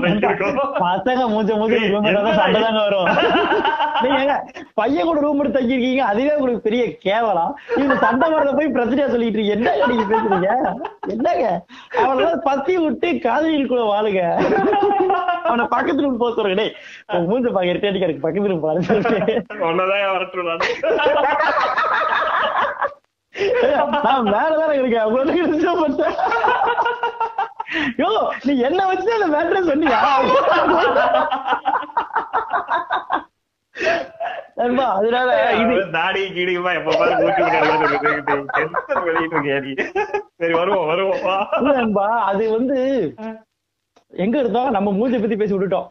பசங்க 0.87 1.23
மூஞ்ச 1.33 1.51
மூஞ்ச 1.61 1.77
ரூம் 1.93 2.07
எடுத்தா 2.11 2.33
சண்டை 2.39 2.61
தாங்க 2.63 2.81
வரும். 2.87 3.09
நீங்க 4.05 4.35
பையன் 4.81 5.09
கூட 5.09 5.21
ரூம் 5.25 5.41
எடுத்து 5.43 5.59
தங்கியிருக்கீங்க? 5.59 6.03
அதுவே 6.13 6.33
உங்களுக்கு 6.39 6.67
பெரிய 6.69 6.83
கேவலம். 7.07 7.53
இந்த 7.83 7.95
சண்டை 8.05 8.27
வரத 8.33 8.53
போய் 8.59 8.75
பிரச்சனையா 8.77 9.09
சொல்லிட்டு 9.15 9.39
இருக்கீங்க. 9.39 9.57
என்னங்க 9.57 9.87
நீங்க 9.93 10.07
பேசுறீங்க? 10.13 10.51
என்னங்க? 11.15 11.47
அவனால 12.03 12.35
பத்தி 12.49 12.77
விட்டு 12.85 13.11
காதலிகள் 13.27 13.73
கூட 13.73 13.83
வாழுங்க. 13.93 14.23
அவனை 15.49 15.65
பக்கத்துல 15.75 16.05
ரூம் 16.07 16.23
போக 16.23 16.33
சொல்றேன் 16.35 16.61
டேய் 16.63 16.75
மூஞ்ச 17.31 17.53
பாக்க 17.57 17.73
இருட்டேடிக்கா 17.75 18.09
இருக்கு 18.09 18.25
பக்கத்துல 18.27 18.53
ரூம் 18.53 18.67
பாருங்க 18.67 18.87
சொல்லிட்டு. 18.93 19.37
ஒன்னதான் 19.69 20.13
வரட்டும் 20.15 20.51
நான். 20.51 20.67
நான் 24.07 24.29
மேலதான் 24.35 24.77
இருக்கேன். 24.79 25.09
உங்களுக்கு. 25.11 26.07
யோ 27.99 28.11
நீ 28.45 28.53
என்ன 28.61 28.81
வச்சு 28.87 29.11
அந்த 29.17 29.29
மேட்ரை 29.35 29.61
சொன்னியா? 29.69 29.99
அதனால 34.93 35.29
இது 35.63 35.75
தாடி 35.91 36.23
கீடியுமா 36.37 36.71
எப்ப 36.75 36.95
பாரு 36.97 37.13
மூச்சு 37.21 37.43
சரி 40.39 40.55
வருவோம் 40.55 40.87
வருவோம் 40.87 41.75
நண்பா 41.77 42.07
அது 42.25 42.45
வந்து 42.51 42.79
எங்க 44.15 44.37
இருந்தோம் 44.39 44.71
நம்ம 44.71 44.93
மூஞ்ச 44.93 45.21
பத்தி 45.21 45.37
பேசி 45.37 45.55
விட்டுட்டோம். 45.55 45.89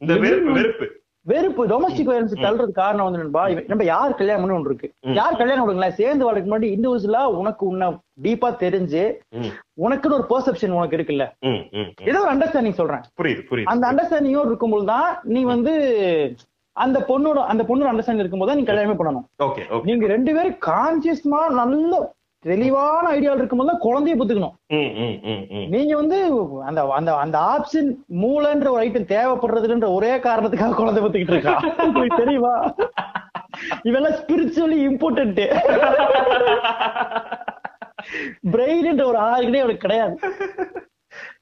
இந்த 0.00 0.12
வெறுப்பு 0.24 0.52
வெறுப்பு. 0.52 0.86
வெறுப்பு. 1.30 1.62
டொமஸ்டிக் 1.72 2.08
வயலன்ஸ் 2.10 2.42
தள்ளுறது 2.44 2.72
காரணம் 2.78 3.06
வந்து 3.06 3.20
நண்பா 3.22 3.42
நம்ம 3.72 3.84
யார் 3.90 4.16
கல்யாணம் 4.20 4.42
பண்ணி 4.42 4.56
ஒன்று 4.56 4.70
இருக்கு. 4.70 4.88
யார் 5.18 5.38
கல்யாணம் 5.40 5.64
பண்ணுங்களேன்? 5.64 5.96
சேர்ந்து 6.00 6.26
வாழ்க்கை 6.26 6.46
முன்னாடி 6.46 6.68
இண்டிவிஜுவலா 6.76 7.22
உனக்கு 7.40 7.64
உன்னை 7.70 7.88
டீப்பா 8.24 8.48
தெரிஞ்சு 8.64 9.02
உனக்குன்னு 9.84 10.18
ஒரு 10.18 10.26
பெர்செப்ஷன் 10.32 10.76
உனக்கு 10.78 10.98
இருக்குல்ல. 10.98 11.26
ஏதோ 12.08 12.18
ஒரு 12.22 12.32
அண்டர்ஸ்டாண்டிங் 12.32 12.80
சொல்றேன். 12.80 13.04
புரியுது 13.20 13.44
புரியுது 13.50 13.70
அந்த 13.74 13.86
அண்டர்ஸ்டாண்டிங்கோட 13.90 14.50
இருக்கும்போது 14.52 14.86
தான் 14.94 15.10
நீ 15.34 15.42
வந்து 15.54 15.74
அந்த 16.76 16.98
பொண்ணோட 17.08 17.38
அந்த 17.52 17.62
பொண்ணோட 17.68 17.88
அண்டர்ஸ்டாண்டிங் 17.92 18.24
இருக்கும்போது 18.24 18.50
தான் 18.50 18.60
நீ 18.60 18.66
கல்யாணமே 18.68 18.98
பண்ணணும். 18.98 19.26
நீங்க 19.88 20.06
ரெண்டு 20.14 20.30
பேரும் 20.38 20.58
கான்சியஸ்மா 20.70 21.40
நல்ல 21.60 21.94
தெளிவான 22.46 23.04
ஐடியாவில் 23.16 23.40
இருக்கும்போது 23.40 23.72
குழந்தைய 23.84 24.14
புத்துக்கணும். 24.20 24.54
நீங்க 25.74 25.92
வந்து 26.00 26.18
அந்த 26.68 26.80
அந்த 26.98 27.10
அந்த 27.24 27.36
ஆப்ஷன் 27.52 27.90
மூளைன்ற 28.22 28.68
ஒரு 28.74 28.82
ஐட்டம் 28.86 29.10
தேவைப்படுறதுன்ற 29.14 29.88
ஒரே 29.98 30.12
காரணத்துக்காக 30.26 30.78
குழந்தை 30.80 31.02
பத்துக்கிட்டு 31.04 31.36
இருக்கா? 31.36 31.54
உங்களுக்கு 31.86 32.22
தெரியுமா? 32.22 32.54
இவெல்லாம் 33.88 34.16
ஸ்பிரிச்சுவலி 34.20 34.78
இம்பார்ட்டன்ட் 34.88 35.42
பிரெயின்ன்ற 38.54 39.04
ஒரு 39.10 39.20
ஆளுகளே 39.30 39.62
அவனுக்கு 39.64 39.86
கிடையாது. 39.86 40.14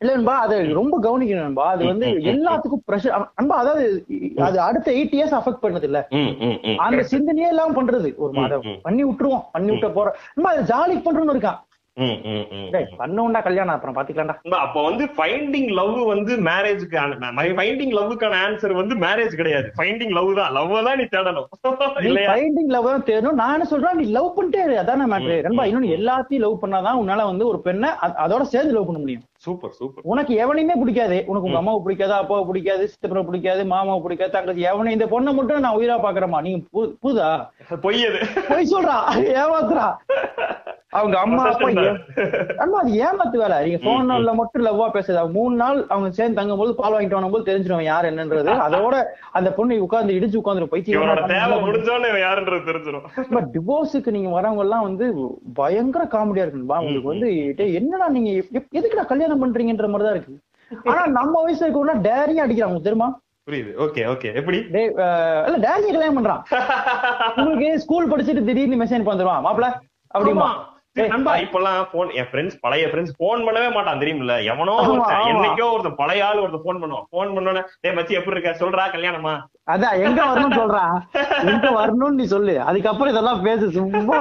இல்ல 0.00 0.12
நண்பா 0.16 0.34
அது 0.38 0.74
ரொம்ப 0.74 0.94
கவனிக்கணும் 1.02 1.46
நண்பா. 1.46 1.64
அது 1.70 1.82
வந்து 1.84 2.06
எல்லாத்துக்கும் 2.32 2.84
ப்ரெஷர் 2.88 3.14
அன்பா 3.40 3.56
அதாவது 3.62 3.82
அது 4.38 4.60
அடுத்த 4.60 4.92
எயிட் 4.92 5.16
இயர்ஸ் 5.16 5.34
அஃபெக்ட் 5.38 5.64
பண்ணது 5.64 5.82
இல்ல. 5.82 5.98
அந்த 6.78 7.02
சிந்தனையே 7.10 7.48
எல்லாம் 7.54 7.76
பண்றது. 7.78 8.10
ஒரு 8.16 8.32
மாதம். 8.32 8.62
பண்ணி 8.82 9.04
விட்டுருவோம் 9.04 9.44
பண்ணி 9.52 9.70
விட்ட 9.70 9.88
போற 9.88 10.14
நண்பா 10.36 10.52
அது 10.52 10.64
ஜாலி 10.72 10.96
பண்றோம்னு 11.06 11.34
இருக்கான். 11.34 11.58
ம், 11.96 12.18
ம், 12.32 12.44
ம். 12.56 12.66
டேய், 12.72 12.86
பண்ண 12.96 13.40
கல்யாணம் 13.40 13.74
அப்புறம் 13.74 13.94
பாத்துக்கலாம்டா. 13.96 14.36
நண்பா, 14.42 14.58
அப்ப 14.58 14.82
வந்து 14.82 15.04
ஃபைண்டிங் 15.16 15.70
லவ் 15.78 15.96
வந்து 16.10 16.32
மேரேஜ்க்கு 16.48 16.98
ஃபைண்டிங் 17.58 17.94
லவ்வுக்கான 17.98 18.38
ஆன்சர் 18.46 18.72
வந்து 18.72 18.94
மேரேஜ் 18.96 19.34
கிடையாது. 19.34 19.68
ஃபைண்டிங் 19.78 20.14
லவ் 20.18 20.30
தான். 20.34 20.52
லவ் 20.52 20.74
தான் 20.88 20.98
நீ 20.98 21.06
தேடணும். 21.16 21.48
ஃபைண்டிங் 22.30 22.70
லவ் 22.76 22.88
தேடணும். 23.10 23.38
நான் 23.42 23.52
என்ன 23.52 23.64
சொல்றேன் 23.64 23.96
நீ 23.96 24.06
லவ் 24.18 24.34
பண்ணிட்டே. 24.38 24.62
அதானே 24.84 25.06
மேட்ரு 25.14 25.36
நண்பா 25.42 25.64
இன்னொன்னு 25.64 25.96
எல்லாத்தையும் 25.98 26.44
லவ் 26.46 26.62
பண்ணாதான் 26.64 27.00
உன்னால 27.02 27.24
வந்து 27.24 27.46
ஒரு 27.46 27.60
பெண்ணை 27.60 27.90
அதோட 28.26 28.44
சேர்ந்து 28.54 28.76
லவ் 28.78 28.86
பண்ண 28.86 29.00
முடியும். 29.00 29.26
Super 29.40 29.70
super. 29.70 30.04
உனக்கு 30.06 30.32
எவனையுமே 30.38 30.78
பிடிக்காது. 30.78 31.16
உனக்கு 31.26 31.48
உங்க 31.48 31.58
அம்மாவை 31.58 31.80
பிடிக்காது 31.82 32.12
அப்பாவை 32.12 32.44
பிடிக்காது 32.44 32.88
சித்தப்பனை 32.88 33.26
பிடிக்காது 33.26 33.64
மாமாவை 33.64 34.02
பிடிக்காது 34.02 34.32
தங்கச்சி 34.32 34.64
எவனை 34.64 34.88
இந்த 34.88 35.06
பொண்ணை 35.06 35.32
மட்டும் 35.32 35.60
நான் 35.60 35.76
உயிரா 35.76 35.96
பாக்குறேமா 36.02 36.40
நீங்க 36.40 36.60
பு- 36.74 36.92
புதா 37.02 37.30
பொய் 37.80 38.06
அது. 38.06 38.20
பொய் 38.48 38.70
சொல்றா. 38.72 38.98
ஏமாத்துறா. 39.36 39.88
அவங்க 40.92 41.18
அம்மா 41.18 41.42
அப்பா 41.44 41.66
அண்ணா 42.58 42.78
அது 42.78 42.92
ஏமாத்து 43.00 43.36
வேலை. 43.36 43.56
நீங்க 43.64 43.78
போன் 43.84 44.10
நாள்ல 44.10 44.34
மட்டும் 44.34 44.64
லவ்வா 44.64 44.86
பேசுது. 44.88 45.14
அவங்க 45.14 45.38
மூணு 45.38 45.56
நாள் 45.56 45.86
அவங்க 45.88 46.10
சேர்ந்து 46.10 46.34
தங்கும் 46.34 46.58
போது 46.58 46.74
பால் 46.74 46.92
வாங்கிட்டு 46.92 47.10
வரும்போது 47.10 47.44
தெரிஞ்சிடும் 47.48 47.82
யார் 47.82 48.04
என்னன்றது. 48.04 48.50
அதோட 48.60 48.94
அந்த 49.32 49.52
பொண்ணு 49.52 49.82
உட்கார்ந்து 49.82 50.14
இடிச்சு 50.14 50.36
உட்கார்ந்து 50.36 50.68
பைத்தியம் 50.68 51.02
பட் 53.30 53.48
டிவோர்ஸுக்கு 53.52 54.10
நீங்க 54.10 54.40
வரவங்க 54.40 54.58
எல்லாம் 54.58 54.82
வந்து 54.82 55.06
பயங்கர 55.54 56.04
காமெடியா 56.04 56.44
இருக்குன்பா 56.44 56.78
உங்களுக்கு 56.80 57.08
வந்து 57.08 57.30
என்னடா 57.74 58.08
நீங்க 58.08 58.30
எதுக்குடா 58.74 59.06
கல்யாணம் 59.06 59.29
பண்றீங்கன்ற 59.42 59.88
மாதிரி 59.92 60.06
தான் 60.08 60.16
இருக்கு. 60.16 60.34
ஆனா 60.90 61.02
நம்ம 61.18 61.34
வயசுல 61.44 61.66
இருக்கவங்க 61.66 61.96
டேரியா 62.08 62.44
அடிக்கிறாங்க 62.46 62.82
தெரியுமா? 62.88 63.08
புரியுது. 63.48 63.70
ஓகே 63.84 64.02
ஓகே 64.14 64.28
எப்படி? 64.40 64.58
இல்ல 65.46 65.56
டேரியா 65.66 65.92
கல்யாணம் 65.94 66.18
பண்றான். 66.18 66.42
உங்களுக்கு 67.36 67.70
ஸ்கூல் 67.84 68.10
படிச்சுட்டு 68.10 68.48
திடீர்னு 68.48 68.82
மெசேஜ் 68.82 69.08
வந்துருவான். 69.12 69.44
மாப்பிள 69.46 69.68
அப்படிமா? 70.16 70.50
நண்பா 71.10 71.32
இப்பெல்லாம் 71.42 71.76
போன் 71.90 72.08
என் 72.20 72.28
ஃப்ரெண்ட்ஸ் 72.30 72.56
பழைய 72.62 72.86
ஃப்ரெண்ட்ஸ் 72.90 73.14
போன் 73.20 73.44
பண்ணவே 73.46 73.68
மாட்டான் 73.74 74.00
தெரியுமில்ல? 74.02 74.34
எவனோ. 74.52 74.74
என்னைக்கோ 75.32 75.66
ஒருத்தன் 75.74 75.98
பழைய 76.00 76.24
ஆள் 76.28 76.40
ஒருத்தன் 76.42 76.64
போன் 76.64 76.80
பண்ணுவான். 76.82 77.06
போன் 77.14 77.34
பண்ணோன்னே 77.36 77.62
டேய் 77.82 77.94
மச்சி 77.98 78.18
எப்படி 78.18 78.36
இருக்க? 78.36 78.52
சொல்றா 78.62 78.84
கல்யாணமா? 78.94 79.34
அதான் 79.74 80.00
எங்க 80.06 80.20
வரணும்னு 80.30 80.58
சொல்றான் 80.60 80.96
எங்க 81.52 81.68
வரணும்னு 81.80 82.18
நீ 82.20 82.26
சொல்லு. 82.34 82.56
அதுக்கப்புறம் 82.70 83.12
இதெல்லாம் 83.14 83.44
பேசு 83.48 83.68
சும்மா. 83.78 84.18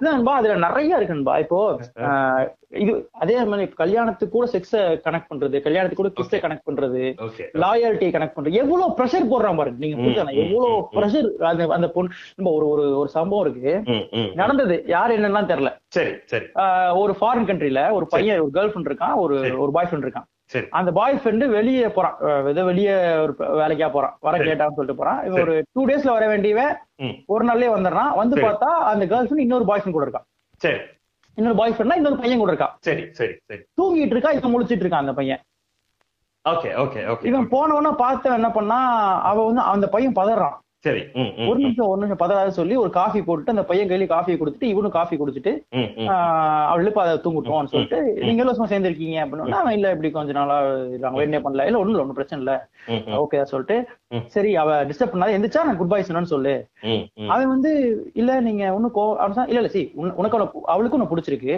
இல்லன்பா 0.00 0.32
அதுல 0.32 0.54
நிறைய 0.58 0.98
இருக்குன்பா. 0.98 1.34
இப்போ 1.38 1.58
இது 2.76 2.92
அதே 3.18 3.44
மாதிரி 3.44 3.72
கல்யாணத்துக்கு 3.74 4.34
கூட 4.34 4.46
செக்ஸ 4.52 4.72
கனெக்ட் 5.04 5.28
பண்றது 5.28 5.56
கல்யாணத்துக்கு 5.60 6.02
கூட 6.02 6.12
கிஸ்ஸ 6.16 6.40
கனெக்ட் 6.40 6.66
பண்றது 6.66 7.02
ஓகே 7.26 7.44
லாயல்ட்டி 7.54 8.08
கனெக்ட் 8.10 8.36
பண்றது. 8.36 8.54
எவ்வளவு 8.54 8.94
ப்ரெஷர் 8.98 9.30
போடுறான் 9.30 9.56
பாருங்க 9.56 9.78
நீங்க 9.78 9.96
ம், 9.98 10.40
எவ்வளவு. 10.44 10.76
ப்ரெஷர் 10.96 11.28
அந்த 11.42 11.66
அந்த 11.68 11.88
பொண்ணு 11.88 12.10
நம்ம 12.36 12.50
ஒரு 12.50 12.68
ஒரு 12.68 12.86
ஒரு 12.98 13.08
சம்பவம் 13.08 13.44
இருக்கு. 13.46 13.74
நடந்தது 14.34 14.76
யார் 14.86 15.16
என்னன்னு 15.18 15.52
தெரியல. 15.52 15.72
சரி 15.88 16.14
சரி. 16.24 16.48
ஒரு 16.96 17.14
ஃபாரின் 17.20 17.48
கண்ட்ரில 17.50 17.82
ஒரு 17.92 18.06
பையன் 18.06 18.40
ஒரு 18.40 18.50
கேர்ள் 18.54 18.72
ஃபிரெண்ட் 18.72 18.90
இருக்கான் 18.92 19.16
ஒரு. 19.16 19.36
ஒரு 19.58 19.72
பாய் 19.72 19.88
ஃப்ரெண்ட் 19.90 20.08
இருக்கான். 20.08 20.28
சரி. 20.46 20.66
அந்த 20.70 20.92
பாய் 20.92 21.20
ஃப்ரெண்டு 21.24 21.48
வெளியே 21.48 21.88
போறான். 21.88 22.46
ஏதோ 22.46 22.64
வெளியே 22.64 22.94
ஒரு 23.16 23.34
வேலைக்கா 23.38 23.90
போறான். 23.90 24.16
வர. 24.20 24.38
கேட்டான்னு 24.38 24.76
சொல்லிட்டு 24.78 24.96
போறான். 24.96 25.24
இவன். 25.24 25.40
ஒரு 25.40 25.64
டூ 25.72 25.86
டேஸ்ல 25.86 26.12
வர 26.12 26.26
வேண்டியவன் 26.28 26.76
ஒரு 27.26 27.44
நாள்லயே 27.46 27.72
வந்துடுறான். 27.76 28.14
வந்து. 28.14 28.36
பார்த்தா 28.36 28.70
அந்த 28.92 29.06
கேர்ள் 29.06 29.26
ஃப்ரெண்ட் 29.26 29.38
இன்னொரு 29.38 29.64
பாய் 29.64 29.80
ஃப்ரெண்ட் 29.84 29.90
கூட 29.90 30.06
இருக்கான். 30.06 30.26
சரி. 30.58 30.78
இன்னொரு 31.34 31.56
பாய் 31.56 31.72
ஃப்ரெண்ட்னா 31.72 31.94
இன்னொரு 31.94 32.16
பையன் 32.16 32.38
கூட 32.38 32.52
இருக்கான். 32.52 32.74
சரி 32.80 33.08
சரி 33.12 33.34
சரி. 33.44 33.62
தூங்கிட்டு 33.80 34.14
இருக்கா 34.16 34.30
இவன் 34.30 34.54
முழிச்சிட்டு 34.54 34.84
இருக்கான் 34.84 35.04
அந்த 35.04 35.12
பையன்? 35.12 35.40
Okay 36.48 36.70
okay 36.84 37.00
okay. 37.12 37.24
இவன் 37.24 37.48
போனவன 37.48 37.92
பார்த்து 37.96 38.30
என்ன 38.30 38.50
பண்ணா 38.50 38.78
அவ 39.22 39.44
வந்து 39.44 39.60
அந்த 39.60 39.88
பையன் 39.88 40.12
பதறான். 40.12 40.56
சரி. 40.86 41.02
ஒரு 41.48 41.58
நிமிஷம் 41.58 41.88
ஒரு 41.88 42.00
நிமிஷம் 42.00 42.20
பதறாத 42.22 42.50
சொல்லி 42.58 42.74
ஒரு 42.82 42.90
காஃபி 42.96 43.20
போட்டுட்டு 43.22 43.54
அந்த 43.54 43.64
பையன் 43.68 43.90
கையில 43.90 44.08
காஃபியை 44.10 44.36
கொடுத்துட்டு 44.38 44.70
இவனும் 44.72 44.96
காஃபி 44.96 45.16
குடிச்சிட்டு 45.16 45.52
ம் 45.78 45.88
ம் 46.00 46.08
ஆஹ் 46.12 46.66
அவள் 46.70 46.90
இப்ப 46.90 47.02
அதை 47.04 47.14
தூங்கிட்டோம்னு 47.24 47.72
சொல்லிட்டு. 47.72 47.98
நீங்க 48.26 48.42
எல்லாம் 48.44 48.70
சேர்ந்திருக்கீங்க? 48.72 49.18
அப்படின்னு 49.24 49.60
அவன் 49.60 49.76
இல்ல 49.78 49.90
இப்படி 49.94 50.10
கொஞ்ச 50.12 50.32
நாளா 50.32 50.56
இருக்காங்க 50.90 51.20
வேணே 51.20 51.40
பண்ணல. 51.46 51.66
இல்ல 51.68 51.80
ஒண்ணும் 51.80 51.94
இல்ல 51.94 52.04
ஒண்ணும் 52.04 52.18
பிரச்சனை 52.18 52.40
இல்ல. 52.42 52.54
ஓகே 53.22 53.40
சொல்லிட்டு. 53.52 53.78
சரி 54.34 54.50
அவ 54.56 54.70
டிஸ்டர்ப் 54.88 55.12
பண்ணாத 55.12 55.36
எந்திரிச்சா 55.36 55.64
நான் 55.68 55.78
குட் 55.78 55.92
பை 55.92 56.00
சொன்னு 56.08 56.32
சொல்லு 56.32 56.52
அவன் 57.30 57.52
வந்து 57.52 57.70
இல்ல 58.20 58.32
நீங்க 58.40 58.64
ஒண்ணு 58.76 58.88
கோ 58.98 59.04
இல்ல 59.48 59.60
இல்ல 59.60 59.70
சி 59.74 59.82
உனக்கு 60.18 60.36
அவளுக்கு 60.74 60.96
உன்னை 60.98 61.08
பிடிச்சிருக்கு. 61.12 61.54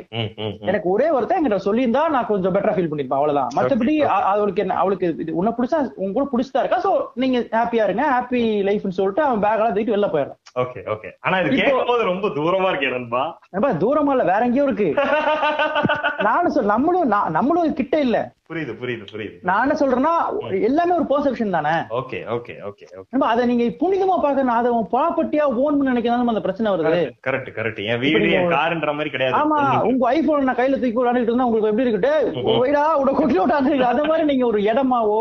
எனக்கு 0.68 0.88
ஒரே 0.94 1.08
ஒருத்தன் 1.16 1.38
என்கிட்ட 1.38 1.60
சொல்லியிருந்தா 1.66 2.04
நான் 2.14 2.30
கொஞ்சம் 2.30 2.54
பெட்டரா 2.54 2.74
ஃபீல் 2.76 2.90
பண்ணிருப்பேன் 2.90 3.20
அவ்வளவுதான். 3.20 3.50
மத்தபடி 3.58 3.94
அவளுக்கு 4.32 4.62
என்ன 4.64 4.78
அவளுக்கு 4.82 5.06
உன்னை 5.40 5.52
பிடிச்சா 5.58 5.80
உங்க 6.02 6.12
கூட 6.12 6.26
பிடிச்சதா 6.32 6.62
இருக்கா? 6.62 6.80
சோ 6.86 6.92
நீங்க 7.22 7.38
ஹாப்பியா 7.56 7.84
இருங்க 7.88 8.04
ஹாப்பி 8.14 8.40
லைஃப்னு 8.68 8.98
சொல்லிட்டு 8.98 9.17
அவன் 9.26 9.42
பேக் 9.44 9.58
எல்லாம் 9.58 9.74
தூக்கிட்டு 9.74 9.96
வெளில 9.96 10.08
போயிடுறான். 10.12 10.38
ஓகே 10.62 10.80
ஓகே 10.94 11.08
ஆனா 11.24 11.36
இது 11.40 11.58
கேட்கும்போது 11.58 12.10
ரொம்ப 12.10 12.28
தூரமா 12.38 12.70
இருக்கே 12.70 12.94
நண்பா. 12.94 13.22
ரொம்ப 13.56 13.68
தூரமா 13.82 14.14
இல்ல 14.16 14.24
வேற 14.32 14.40
எங்கேயோ 14.48 14.66
இருக்கு. 14.68 14.88
நானும் 16.28 16.54
சொல் 16.54 16.72
நம்மளும் 16.74 17.08
நம்மளும் 17.38 17.78
கிட்ட 17.80 17.96
இல்ல. 18.06 18.18
புரியுது 18.50 18.72
புரியுது 18.80 19.04
புரியுது. 19.10 19.34
நான் 19.48 19.62
என்ன 19.64 19.74
சொல்றேன்னா 19.80 20.12
எல்லாமே 20.68 20.92
ஒரு 20.98 21.06
பெர்செப்ஷன் 21.10 21.54
தானே. 21.56 21.72
ஓகே 21.98 22.18
ஓகே 22.36 22.54
ஓகே 22.68 22.84
நம்ம 23.12 23.26
அதை 23.32 23.42
நீங்க 23.50 23.64
புனிதமா 23.82 24.14
பாக்கணும் 24.22 24.58
அதை 24.58 24.68
உன் 24.76 24.88
ப்ராப்பர்ட்டியா 24.94 25.44
ஓன் 25.62 25.76
பண்ணி 25.76 25.90
நினைக்கிறதா 25.90 26.32
அந்த 26.34 26.42
பிரச்சனை 26.46 26.70
வருது. 26.74 27.00
கரெக்ட் 27.26 27.50
கரெக்ட் 27.58 27.80
என் 27.90 28.00
வீடு 28.04 28.30
என் 28.38 28.54
காருன்ற 28.54 28.92
மாதிரி 28.98 29.12
கிடையாது. 29.14 29.36
ஆமா 29.40 29.58
உங்க 29.90 30.06
ஐபோன் 30.14 30.48
நான் 30.48 30.58
கையில 30.60 30.78
தூக்கி 30.80 30.98
விளையாண்டுட்டு 31.00 31.32
இருந்தா 31.32 31.48
உங்களுக்கு 31.48 31.70
எப்படி 31.72 31.86
இருக்குட்டு 31.86 32.14
வைடா 32.62 32.84
உட 33.02 33.12
கொட்டி 33.12 33.38
விட்டாங்க 33.38 33.90
அந்த 33.92 34.04
மாதிரி 34.10 34.26
நீங்க 34.32 34.46
ஒரு 34.50 34.60
இடமாவோ 34.70 35.20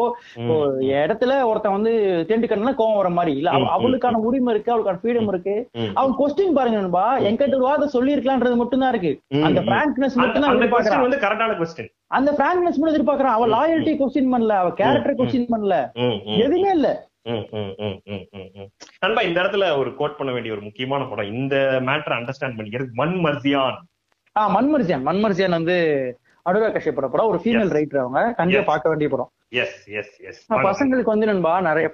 இடத்துல 1.00 1.32
ஒருத்தன் 1.50 1.78
வந்து 1.78 1.94
தேண்டு 2.32 2.52
கண்ணா 2.52 2.74
கோவம் 2.80 3.00
வர 3.02 3.12
மாதிரி. 3.18 3.34
இல்ல 3.40 3.52
அவளுக்கான 3.78 4.18
உரிமை 4.18 4.54
இருக்கு 4.54 4.72
அவளுக்கான 4.72 5.00
ஃப்ரீடம் 5.04 5.28
இருக்கு. 5.28 5.56
அவன் 5.94 6.16
கொஸ்டின் 6.18 6.56
பாருங்க 6.58 6.80
நண்பா. 6.80 7.06
என்கிட்ட 7.20 7.48
ஒரு 7.48 7.60
வார்த்தை 7.60 7.88
சொல்லி 7.88 8.16
இருக்கலான்றது 8.16 8.56
மட்டும் 8.56 8.80
தான் 8.80 8.94
இருக்கு 8.94 9.12
அந்த. 9.44 9.62
பிராங்க்னஸ் 9.62 10.16
மட்டும் 10.16 10.42
தான் 10.42 11.02
வந்து 11.02 11.18
கரெக்டான 11.18 11.56
கொஸ்டின் 11.58 11.90
அந்த 12.08 12.32
பிராங்க்னஸ் 12.32 12.78
மட்டும் 12.78 12.98
எதிர்பார்க்கறான். 12.98 13.36
அவன் 13.38 13.54
லாயல்ட்டி 13.54 13.94
கொஸ்டின் 14.02 14.32
பண்ணல. 14.34 14.54
அவ 14.62 14.72
கேரக்டர். 14.72 15.16
கொஸ்டின் 15.16 15.52
பண்ணல. 15.52 15.76
எதுவுமே 16.38 16.72
இல்ல. 16.72 16.90
நண்பா 19.00 19.22
இந்த 19.22 19.42
இடத்துல 19.42 19.78
ஒரு 19.78 19.96
கோட் 19.96 20.18
பண்ண 20.18 20.34
வேண்டிய 20.34 20.54
ஒரு 20.54 20.64
முக்கியமான 20.64 21.04
படம். 21.04 21.34
இந்த 21.34 21.56
மேட்டர் 21.86 22.16
அண்டர்ஸ்டாண்ட் 22.18 22.58
பண்ணிக்கிறது 22.58 22.92
மண் 22.94 23.16
மர்சியான் 23.24 23.78
ஆஹ் 24.40 24.52
மன்மர்சியான் 24.56 25.06
மன்மர்சியான் 25.10 25.50
வந்து 25.50 25.76
அனுராக் 26.46 26.76
கஷ்யப் 26.76 26.92
படம். 26.92 27.28
ஒரு 27.28 27.40
ஃபீமேல். 27.44 27.74
ரைட்டர் 27.78 27.98
அவங்க. 27.98 28.34
கண்டிப்பா. 28.34 28.64
பார்க்க 28.66 28.90
வேண்டிய 28.90 29.10
படம். 29.10 29.32
பசங்களுக்கு 29.52 31.12
வந்து 31.14 31.26
நண்பா 31.26 31.62
நிறைய 31.62 31.90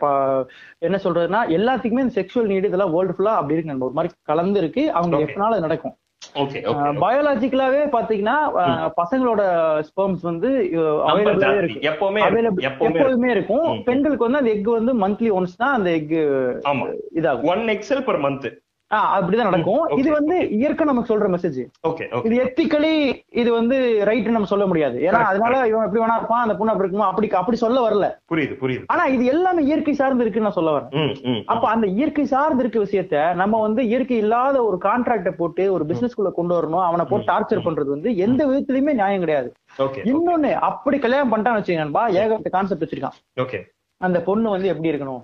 என்ன 0.80 1.00
சொல்றதுன்னா 1.04 1.42
எல்லாத்துக்குமே 1.58 2.00
இந்த 2.00 2.13
செக்ஷுவல் 2.22 2.52
நீடு 2.52 2.68
இதெல்லாம் 2.68 2.94
வேர்ல்டு 2.94 3.16
ஃபுல்லா 3.18 3.34
அப்படி 3.42 3.54
இருக்கு 3.54 3.72
நண்பா. 3.72 3.86
ஒரு 3.86 3.94
மாதிரி 3.94 4.13
கலந்து 4.22 4.60
இருக்கு. 4.60 4.92
அவங்க 4.92 5.18
அது 5.50 5.60
நடக்கும். 5.60 5.96
பயாலஜிக்கலாவே 7.04 7.82
பாத்தீங்கன்னா 7.96 8.36
பசங்களோட 9.00 9.42
ஸ்பெர்ம்ஸ் 9.88 10.22
வந்து 10.22 10.50
அவைலபிளாவே 11.10 11.63
இருக்கு. 11.63 11.90
எப்பவுமே 11.90 12.21
அவைலபிள் 12.27 12.67
எப்பவுமே 12.69 13.32
இருக்கும். 13.32 13.84
பெண்களுக்கு 13.84 14.30
வந்து 14.30 14.42
அந்த 14.42 14.52
எக் 14.52 14.65
வந்து 14.65 14.94
மந்த்லி 15.08 15.32
ஒன்ஸ் 15.40 15.58
தான் 15.58 15.73
அந்த 15.73 15.92
எக் 15.92 16.12
இதாகும். 17.15 17.50
ஒன் 17.54 17.65
எக்ஸல் 17.75 18.06
per 18.10 18.17
மந்த் 18.27 18.50
அப்படிதான் 19.15 19.50
நடக்கும். 19.50 19.83
இது 20.02 20.10
வந்து 20.17 20.35
இயற்கை 20.58 20.85
நமக்கு 20.89 21.12
சொல்ற 21.12 21.27
மெசேஜ் 21.35 21.60
இது 22.27 22.35
எத்திக்கலி 22.44 22.94
இது 23.41 23.50
வந்து 23.58 23.77
ரைட் 24.10 24.29
நம்ம 24.35 24.50
சொல்ல 24.52 24.65
முடியாது. 24.71 24.98
ஏன்னா 25.08 25.21
அதனால 25.31 25.54
இவன் 25.71 25.85
எப்படி 25.87 26.04
வேணா 26.04 26.17
இருப்பான் 26.19 26.44
அந்த 26.46 26.56
பொண்ணு 26.60 26.73
அப்படி 26.73 26.87
இருக்குமா 26.87 27.10
அப்படி 27.12 27.29
அப்படி 27.41 27.60
சொல்ல 27.63 27.81
வரல. 27.87 28.08
புரியுது 28.33 28.56
புரியுது. 28.62 28.85
ஆனா 28.94 29.06
இது 29.15 29.25
எல்லாமே 29.35 29.63
இயற்கை 29.69 29.96
சார்ந்து 30.02 30.25
இருக்குன்னு 30.25 30.50
நான் 30.50 30.60
சொல்ல 30.60 30.75
வரேன். 30.77 31.44
அப்ப 31.54 31.65
அந்த 31.73 31.87
இயற்கை 31.98 32.25
சார்ந்து 32.33 32.63
இருக்க 32.65 32.79
விஷயத்த 32.87 33.25
நம்ம 33.41 33.62
வந்து 33.67 33.83
இயற்கை 33.91 34.17
இல்லாத 34.23 34.58
ஒரு 34.69 34.79
கான்ட்ராக்ட 34.87 35.33
போட்டு 35.41 35.65
ஒரு 35.75 35.85
பிசினஸ் 35.91 36.17
குள்ள 36.19 36.31
கொண்டு 36.39 36.56
வரணும் 36.60 36.85
அவனை 36.87 37.06
போட்டு 37.12 37.31
டார்ச்சர் 37.33 37.65
பண்றது 37.67 37.89
வந்து 37.96 38.12
எந்த 38.27 38.41
விதத்திலயுமே 38.52 38.98
நியாயம் 39.02 39.23
கிடையாது. 39.25 39.52
இன்னொன்னு 40.12 40.52
அப்படி 40.69 40.98
கல்யாணம் 41.06 41.31
பண்ணிட்டான்னு 41.33 41.62
வச்சுக்கோன்பா 41.62 42.06
ஏகப்பட்ட 42.21 42.52
கான்செப்ட் 42.58 42.85
வச்சிருக்கான். 42.85 43.67
அந்த 44.02 44.17
பொண்ணு 44.27 44.48
வந்து 44.54 44.71
எப்படி 44.71 44.91
இருக்கணும்? 44.91 45.21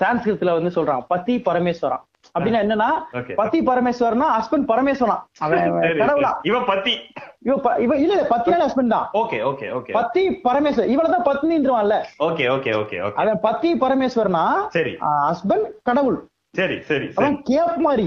சான்ஸ்கிருத்ல 0.00 0.54
வந்து 0.56 0.70
சொல்றான் 0.76 1.02
பதி 1.12 1.34
பரமேஸ்வரன் 1.48 2.02
அப்படின்னா 2.38 2.58
என்னன்னா 2.64 2.88
ஓகே. 3.12 3.34
பதி 3.34 3.60
பரமேஸ்வரனா 3.60 4.26
ஹஸ்பண்ட் 4.38 4.68
பரமேஸ்வரன். 4.68 5.20
கடவுளா. 5.40 6.32
இவ 6.42 6.62
பத்தி. 6.62 6.98
இவ 7.38 7.96
இல்ல 7.96 8.26
பத்தினால 8.30 8.66
ஹஸ்பண்ட் 8.66 8.86
தான். 8.86 9.08
Okay 9.12 9.38
okay 9.50 9.68
okay. 9.78 9.92
பத்தி 9.92 10.28
பரமேஸ்வர் 10.30 10.90
இவளதான் 10.94 11.26
பத்னின்றான்ல 11.28 11.96
ஓகே 12.18 12.46
ஓகே 12.56 12.72
ஓகே 12.82 13.12
அவன் 13.14 13.38
பத்தி 13.40 13.74
பரமேஸ்வரனா 13.74 14.44
சரி. 14.68 14.96
ஹஸ்பண்ட் 15.00 15.66
கடவுள். 15.82 16.18
சரி 16.52 16.80
சரி 16.80 17.10
அவன் 17.14 17.42
கேப் 17.42 17.76
மாதிரி 17.76 18.06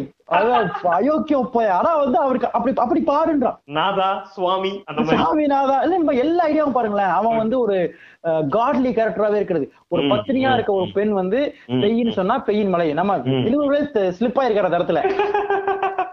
அயோக்கியம் 0.91 1.49
போய் 1.51 1.71
ஆனா 1.71 1.91
வந்து 1.95 2.17
அவருக்கு 2.19 2.47
அப்படி 2.51 2.73
அப்படி 2.77 3.01
பாருன்றான் 3.07 3.57
நாதா 3.73 4.09
சுவாமி 4.33 4.71
அந்த 4.85 5.01
மாதிரி. 5.01 5.19
சாமிநாதா 5.21 5.77
இல்ல 5.83 5.97
நம்ம 5.97 6.15
எல்லா 6.19 6.43
ஐடியாவும் 6.47 6.71
பாருங்களேன். 6.71 7.13
அவன் 7.13 7.37
வந்து 7.37 7.59
ஒரு 7.59 7.77
காட்லி 8.49 8.91
கேரக்டராவே 8.91 9.35
இருக்கிறது. 9.35 9.65
ஒரு 9.87 10.03
பத்தினியா 10.03 10.51
இருக்க 10.53 10.71
ஒரு. 10.73 10.87
பெண் 10.93 11.13
வந்து. 11.13 11.39
பெய்யின்னு 11.77 12.11
சொன்னா 12.11 12.37
பெய்யின் 12.41 12.69
மலை. 12.69 12.87
நம்ம. 12.93 13.17
இழுவுகளே 13.45 13.81
ஸ்லிப் 14.17 14.39
ஆயிருக்கிற 14.39 14.69
அந்த 14.69 14.79
இடத்துல 14.79 15.01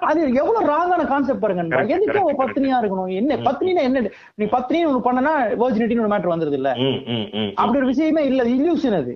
அது 0.09 0.21
எவ்வளவு 0.35 0.69
ராங்கான 0.69 1.03
கான்செப்ட் 1.07 1.43
பாருங்க. 1.43 1.63
எதுக்கு 1.89 2.21
அவ 2.21 2.33
பத்தினியா 2.39 2.77
இருக்கணும்? 2.81 3.11
என்ன 3.15 3.37
ம். 3.37 3.45
பத்தினினா 3.47 3.83
என்ன 3.83 4.01
நீ 4.35 4.45
பத்தினின்னு 4.47 4.89
ஒண்ணு 4.91 5.05
பண்ணனா 5.05 5.33
வெர்ஜினிட்டின்னு 5.61 6.05
ஒரு 6.05 6.13
மேட்டர் 6.13 6.33
வந்துருது 6.33 6.53
இல்ல 6.53 6.71
அப்படி 7.57 7.79
ஒரு 7.79 7.87
விஷயமே 7.87 8.23
இல்ல. 8.25 8.43
இல்யூஷன் 8.55 8.97
அது. 8.97 9.13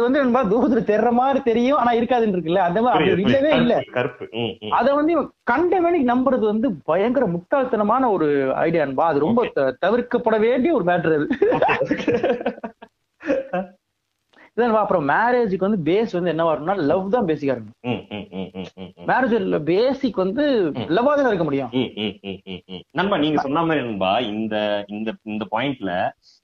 வந்து 0.00 0.20
நம்ம 0.20 0.42
தூரத்துல 0.44 0.82
தெர்ற 0.86 1.10
மாதிரி 1.12 1.40
தெரியும். 1.42 1.78
ஆனா 1.78 1.92
இருக்காதுன்னு 1.92 2.36
இருக்குல்ல. 2.36 2.62
அந்த 2.68 2.82
மாதிரி 2.82 3.10
இல்லவே 3.32 3.56
இல்ல. 3.56 3.82
கருப்பு. 3.92 4.28
அத 4.70 4.94
வந்து 4.94 5.12
இவன் 5.12 5.30
நம்புறது 6.04 6.40
வந்து 6.40 6.70
பயங்கர 6.84 7.26
முட்டாள்தனமான 7.26 8.10
ஒரு 8.10 8.52
ஐடியான்பா 8.56 9.02
அது 9.02 9.18
ரொம்ப 9.18 9.52
தவிர்க்கப்பட 9.80 10.38
வேண்டிய 10.38 10.74
ஒரு 10.74 10.84
மேட்டர் 10.84 11.14
அது. 11.14 11.28
இதான் 14.56 14.74
அப்புறம் 14.76 15.06
மேரேஜுக்கு 15.10 15.66
வந்து 15.66 15.82
பேஸ் 15.84 16.14
வந்து 16.16 16.30
என்ன 16.30 16.44
வரும்னா 16.44 16.74
லவ் 16.88 17.04
தான் 17.08 17.28
பேசிக்கா 17.28 17.54
இருக்கும் 17.54 18.00
மேரேஜ் 19.10 19.34
பேசிக் 19.64 20.22
வந்து 20.22 20.44
லவ்வா 20.96 21.12
தான் 21.16 21.30
இருக்க 21.30 21.44
முடியும். 21.44 21.70
நண்பா 22.94 23.16
நீங்க 23.16 23.38
சொன்ன 23.42 23.62
மாதிரி 23.62 23.82
நண்பா 23.86 24.12
இந்த 24.32 24.54
இந்த 24.88 25.10
இந்த 25.26 25.46
பாயிண்ட்ல 25.52 25.92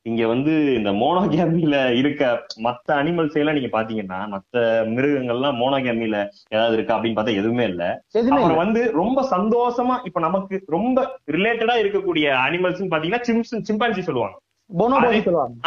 இங்க 0.07 0.27
வந்து 0.27 0.53
இந்த 0.75 0.91
மோனோகேமில 1.01 1.77
இருக்க 1.99 2.23
மத்த 2.63 2.89
அனிமல்ஸ் 2.97 3.39
எல்லாம் 3.43 3.59
நீங்க 3.59 3.73
பாத்தீங்கன்னா 3.73 4.21
மத்த 4.29 4.57
மிருகங்கள்லாம் 4.95 5.61
மோனோகேமில 5.61 6.17
ஏதாவது 6.51 6.77
இருக்கா 6.77 6.97
அப்படின்னு 6.97 7.19
பார்த்தா 7.19 7.39
எதுவுமே 7.39 7.65
இல்ல. 7.65 7.85
அப்புறம் 8.33 8.63
வந்து 8.65 8.83
ரொம்ப 8.95 9.23
சந்தோஷமா 9.35 9.97
இப்ப 10.05 10.21
நமக்கு 10.21 10.59
ரொம்ப 10.69 10.99
ரிலேட்டடா 11.29 11.77
இருக்கக்கூடிய 11.83 12.29
அனிமல்ஸ் 12.47 12.85
பாத்தீங்கன்னா 12.87 13.25
சிம்ஸ் 13.25 13.55
சிம்பான்சி 13.71 14.03
சொல்லுவாங்க. 14.03 14.37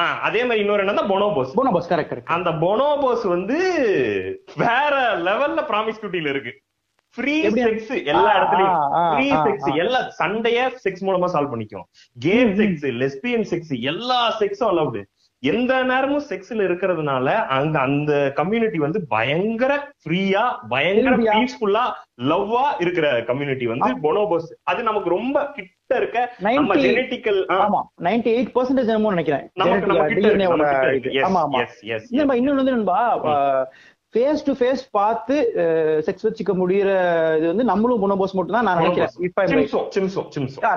அதே- 0.01 0.41
மாதிரி 0.41 0.59
இன்னொரு 0.59 0.85
என்னன்னா 0.85 1.05
பொனோபோஸ் 1.09 1.51
போனோபோஸ் 1.55 1.89
கரெக்ட் 1.89 2.21
அந்த 2.23 2.49
பொனோபோஸ் 2.49 3.27
வந்து 3.27 3.57
வேற 4.55 5.17
லெவல்ல 5.17 5.59
ப்ராமிஸ்குட்டில 5.59 6.29
இருக்கு. 6.29 6.61
ஃப்ரீ 7.15 7.41
எப்படி? 7.41 7.63
செக்ஸ் 7.63 8.05
எல்லா 8.05 8.35
இடத்துலயும். 8.35 9.13
Free 9.13 9.31
sex. 9.33 9.75
எல்லா 9.75 9.99
சண்டைய 10.19 10.71
செக்ஸ் 10.83 11.03
மூலமா 11.03 11.25
சால்வ் 11.33 11.51
பண்ணிக்கும். 11.51 11.83
கேம் 12.19 12.59
செக்ஸ் 12.59 12.85
லெஸ்பியன் 12.85 13.45
செக்ஸ் 13.49 13.81
எல்லா 13.81 14.37
செக்ஸும் 14.39 14.63
அலவுடு 14.63 15.03
எந்த 15.39 15.83
நேரமும் 15.83 16.21
செக்ஸ்ல 16.29 16.61
இருக்கிறதுனால 16.63 17.45
அங்க 17.45 17.79
அந்த 17.79 18.31
கம்யூனிட்டி 18.35 18.77
வந்து 18.77 19.07
பயங்கர 19.07 19.91
ஃப்ரீயா 20.05 20.57
பயங்கர. 20.69 21.15
பீஸ்ஃபுல்லா 21.15 21.91
லவ்வா 22.21 22.61
இருக்கிற 22.79 23.23
கம்யூனிட்டி 23.23 23.67
வந்து 23.67 23.93
பொனோபோஸ் 24.03 24.45
அது 24.63 24.83
நமக்கு 24.83 25.09
ரொம்ப 25.09 25.53
இருக்க 25.97 26.19
நம்ம 26.39 26.73
90 26.73 26.83
ஜெனட்டிக்கல் 26.87 27.39
ஆமா 27.57 27.81
நைன்டி 28.01 28.31
எயிட் 28.35 28.53
பர்சன்டேஜ் 28.55 28.91
என்னமோ 28.91 29.09
நினைக்கிறேன். 29.09 29.45
நம்ம 32.19 32.35
இன்னொன்னு 32.39 32.61
வந்து 32.61 32.77
நண்பா 32.77 32.99
ஃபேஸ் 34.13 34.41
டு 34.47 34.51
ஃபேஸ் 34.51 34.81
பார்த்து 34.91 35.35
செக்ஸ் 36.07 36.25
வச்சுக்க 36.27 36.53
முடியற 36.53 36.89
இது 37.37 37.45
வந்து 37.47 37.63
நம்மளும் 37.63 38.01
போனோபோஸ் 38.03 38.33
மட்டும் 38.33 38.57
தான் 38.57 38.67
நான் 38.67 38.79
நினைக்கிறேன். 38.79 39.13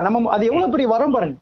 நம்ம 0.05 0.29
அது 0.29 0.45
எவ்வளவு 0.45 0.71
பெரிய 0.71 0.87
வரம் 0.87 1.15
பாருங்க. 1.15 1.35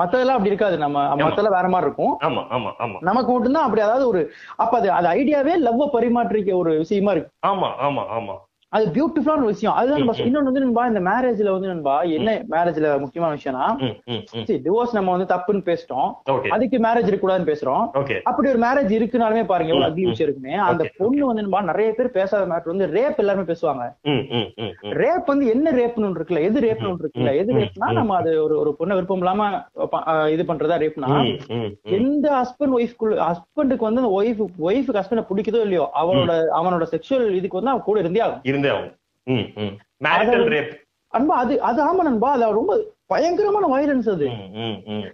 மத்ததெல்லாம் 0.00 0.36
அப்படி 0.36 0.52
இருக்காது. 0.52 0.78
நம்ம 0.78 1.02
மத்ததெல்லாம் 1.22 1.56
வேற 1.58 1.68
மாதிரி 1.68 1.88
இருக்கும். 1.88 2.14
ஆமா 2.20 2.44
ஆமா 2.50 2.70
ஆமா. 2.78 2.98
நமக்கு 3.00 3.32
மட்டும்தான் 3.32 3.66
அப்படி 3.66 3.82
அதாவது 3.82 4.06
ஒரு 4.08 4.20
அப்ப 4.56 4.72
அது 4.78 4.90
அது 4.90 5.08
ஐடியாவே 5.08 5.56
லவ் 5.66 5.82
பரிமாற்றிக்க 5.96 6.54
ஒரு 6.56 6.74
விஷயமா 6.78 7.10
இருக்கு. 7.10 7.32
ஆமா 7.44 7.70
ஆமா 7.78 8.04
ஆமா. 8.10 8.36
அது 8.72 8.84
பியூட்டிஃபுல்லான 8.94 9.40
ஒரு 9.40 9.50
விஷயம். 9.50 9.74
அதுதான் 9.74 10.00
ம். 10.02 10.24
இன்னொன்னு 10.24 10.48
வந்து 10.48 10.62
நண்பா 10.62 10.82
இந்த 10.86 11.00
மேரேஜ்ல 11.06 11.52
வந்து 11.52 11.68
நண்பா 11.68 11.94
என்ன 12.16 12.32
மேரேஜ்ல 12.50 12.88
முக்கியமான 13.00 13.36
விஷயம்னா 13.36 13.66
டிவோர்ஸ் 14.66 14.96
நம்ம 14.96 15.12
வந்து 15.14 15.28
தப்புன்னு 15.30 15.62
பேசிட்டோம். 15.68 16.08
அதுக்கு 16.50 16.78
மேரேஜ் 16.86 17.08
இருக்க 17.08 17.22
கூடாதுன்னு 17.22 17.50
பேசுறோம் 17.50 17.84
அப்படி 18.28 18.48
ஒரு 18.50 18.60
மேரேஜ் 18.64 18.92
இருக்குனாலுமே 18.96 19.44
பாருங்க 19.46 19.72
எவ்வளவு 19.72 19.88
அக்லி. 19.88 20.04
விஷயம் 20.08 20.28
இருக்குமே 20.28 20.54
அந்த 20.66 20.82
பொண்ணு 20.98 21.22
வந்து 21.26 21.42
நண்பா 21.42 21.62
நிறைய 21.70 21.88
பேர் 21.92 22.10
பேசாத 22.10 22.42
மேட்டர் 22.50 22.72
வந்து 22.72 22.88
ரேப் 22.96 23.22
எல்லாருமே 23.22 23.46
பேசுவாங்க. 23.50 23.86
ரேப் 25.00 25.32
வந்து 25.32 25.46
என்ன 25.48 25.72
ரேப்னு 25.72 26.12
இருக்குல்ல 26.12 26.42
எது 26.42 26.58
ரேப்னு 26.60 26.92
இருக்குல்ல 26.98 27.32
எது 27.40 27.50
ரேப்னா 27.58 27.90
நம்ம 27.98 28.18
அது 28.20 28.30
ஒரு 28.44 28.56
ஒரு 28.58 28.72
பொண்ணை 28.78 28.94
விருப்பம் 28.94 29.22
இல்லாம 29.22 29.48
இது 30.34 30.44
பண்றதா 30.44 30.78
ரேப்னா. 30.84 31.10
எந்த 31.98 32.26
ஹஸ்பண்ட் 32.38 32.76
ஒய்ஃப்குள்ள 32.78 33.16
ஹஸ்பண்டுக்கு 33.28 33.88
வந்து 33.88 34.04
ஒய்ஃப் 34.18 34.40
ஒய்ஃபுக்கு 34.66 35.00
ஹஸ்பண்ட 35.00 35.24
பிடிக்குதோ 35.28 35.64
இல்லையோ 35.66 35.86
அவனோட 36.00 36.30
அவனோட 36.58 36.84
செக்ஷுவல் 36.92 37.28
இதுக்கு 37.34 37.60
வந்து 37.60 37.74
அவன் 37.74 37.86
கூட 37.88 37.98
இருந்தே 38.00 38.22
ஆகும். 38.26 38.44
இருந்தே 38.58 38.70
ஆகும். 38.74 38.94
மேரிட்டல் 40.06 40.46
ரேப் 40.52 40.72
அன்பா 41.12 41.34
அது 41.36 41.54
அது 41.62 41.80
ஆமா 41.82 42.02
நண்பா 42.02 42.30
அது 42.32 42.46
ரொம்ப 42.54 42.72
பயங்கரமான 43.08 43.66
வயலன்ஸ் 43.66 44.08
அது. 44.10 44.26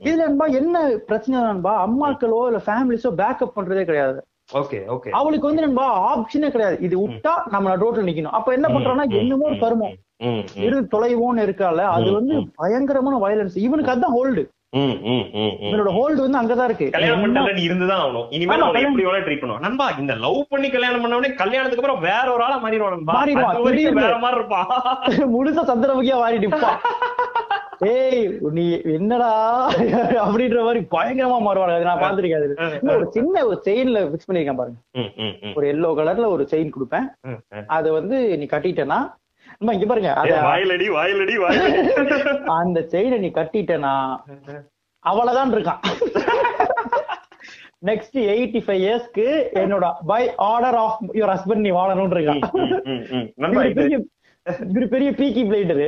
இதுல 0.02 0.22
நண்பா 0.22 0.46
என்ன 0.58 0.76
பிரச்சனை 1.08 1.42
நண்பா? 1.42 1.72
அம்மாக்களோ 1.84 2.40
இல்ல 2.46 2.60
ஃபேமிலிஸோ 2.66 3.10
பேக்கப் 3.20 3.56
பண்றதே 3.56 3.82
கிடையாது. 3.84 4.18
Okay 4.52 4.78
okay. 4.88 5.10
அவளுக்கு 5.10 5.48
வந்து 5.48 5.64
நண்பா 5.64 5.84
ஆப்ஷனே 6.08 6.48
கிடையாது. 6.50 6.76
இது 6.80 6.96
விட்டா 7.02 7.34
நம்ம 7.50 7.76
ரோட்ல 7.76 8.02
நிக்கணும். 8.02 8.34
அப்ப 8.38 8.48
என்ன 8.52 8.66
பண்றான்னா 8.68 9.04
என்னமோ 9.20 9.46
ஒரு 9.50 9.58
கருமம் 9.58 9.94
ம் 10.22 10.34
ம். 10.34 10.64
இரு 10.64 10.76
தொலைவோன்னு 10.92 11.44
இருக்கால 11.46 11.86
அது 11.92 12.08
வந்து. 12.12 12.34
பயங்கரமான 12.56 13.16
வயலன்ஸ் 13.18 13.56
இவனுக்கு 13.58 13.92
அதான் 13.92 14.16
ஹோல்டு 14.16 14.42
இவனோட 14.74 15.90
ஹோல்டு 15.96 16.20
வந்து 16.24 16.40
அங்கதான் 16.40 16.68
இருக்கு. 16.70 16.86
கல்யாணம் 16.94 17.22
பண்ணல 17.24 17.52
நீ 17.58 17.62
இருந்துதான் 17.68 18.02
ஆகணும். 18.04 18.26
எப்படி 18.86 19.04
வேணா 19.08 19.20
ட்ரீட் 19.26 19.42
பண்ணுவான். 19.42 19.64
நண்பா 19.66 19.86
இந்த 20.02 20.14
லவ் 20.24 20.40
பண்ணி 20.54 20.68
கல்யாணம் 20.76 21.02
பண்ண 21.04 21.18
உடனே 21.20 21.34
கல்யாணத்துக்கு 21.42 21.82
அப்புறம் 21.82 22.04
வேற 22.08 22.26
ஒரு 22.34 22.44
ஆளா 22.46 22.58
மாறிடுவான் 22.64 22.94
நண்பா. 22.96 23.14
வேற 24.04 24.18
மாதிரி 24.24 24.40
இருப்பான். 24.40 24.68
முழுசா 25.34 25.64
சந்திரமுகியா 25.72 26.18
மாறி 26.22 26.42
நிப்பான் 26.44 26.80
ஏய் 27.92 28.20
நீ 28.56 28.64
என்னடா 28.96 29.30
அப்படின்ற 30.24 30.58
மாதிரி 30.66 30.80
பயங்கரமா 30.94 31.38
மாறுவாங்க 31.46 31.78
அது 31.78 31.88
நான் 31.88 32.02
பாத்திருக்கேன் 32.02 32.92
ஒரு 32.94 33.06
சின்ன 33.16 33.44
ஒரு 33.48 33.56
செயின்ல 33.66 34.02
பிக்ஸ் 34.12 34.28
பண்ணிருக்கேன் 34.28 34.60
பாருங்க. 34.60 34.78
ஒரு 35.58 35.66
எல்லோ 35.74 35.90
கலர்ல 35.98 36.28
ஒரு 36.36 36.44
செயின் 36.52 36.74
கொடுப்பேன். 36.76 37.06
அது 37.76 37.88
வந்து 37.92 38.16
நீ 38.40 38.46
கட்டிட்டேன்னா 38.52 38.98
இங்க 39.72 39.86
பாருங்க 39.86 40.12
வாயிலடி 40.48 40.86
வாயிலடி 40.96 41.34
அந்த 42.60 42.78
செயினை 42.92 43.18
நீ 43.24 43.30
கட்டிட்டனா 43.38 43.94
அவ்வளவுதான் 45.04 45.54
இருக்கான். 45.54 45.80
நெக்ஸ்ட் 47.88 48.18
எயிட்டி 48.32 48.60
ஃபைவ் 48.66 48.82
இயர்ஸ்க்கு 48.84 49.26
என்னோட 49.62 49.86
by 50.10 50.22
order 50.50 50.78
of 50.84 51.00
your 51.18 51.32
husband 51.34 51.64
நீ 51.66 51.72
வாழணும்னு 51.78 52.16
இருக்கான். 52.18 52.42
இது 54.70 54.86
பெரிய 54.94 55.10
பீக்கி 55.18 55.42
பிளேடரு 55.48 55.84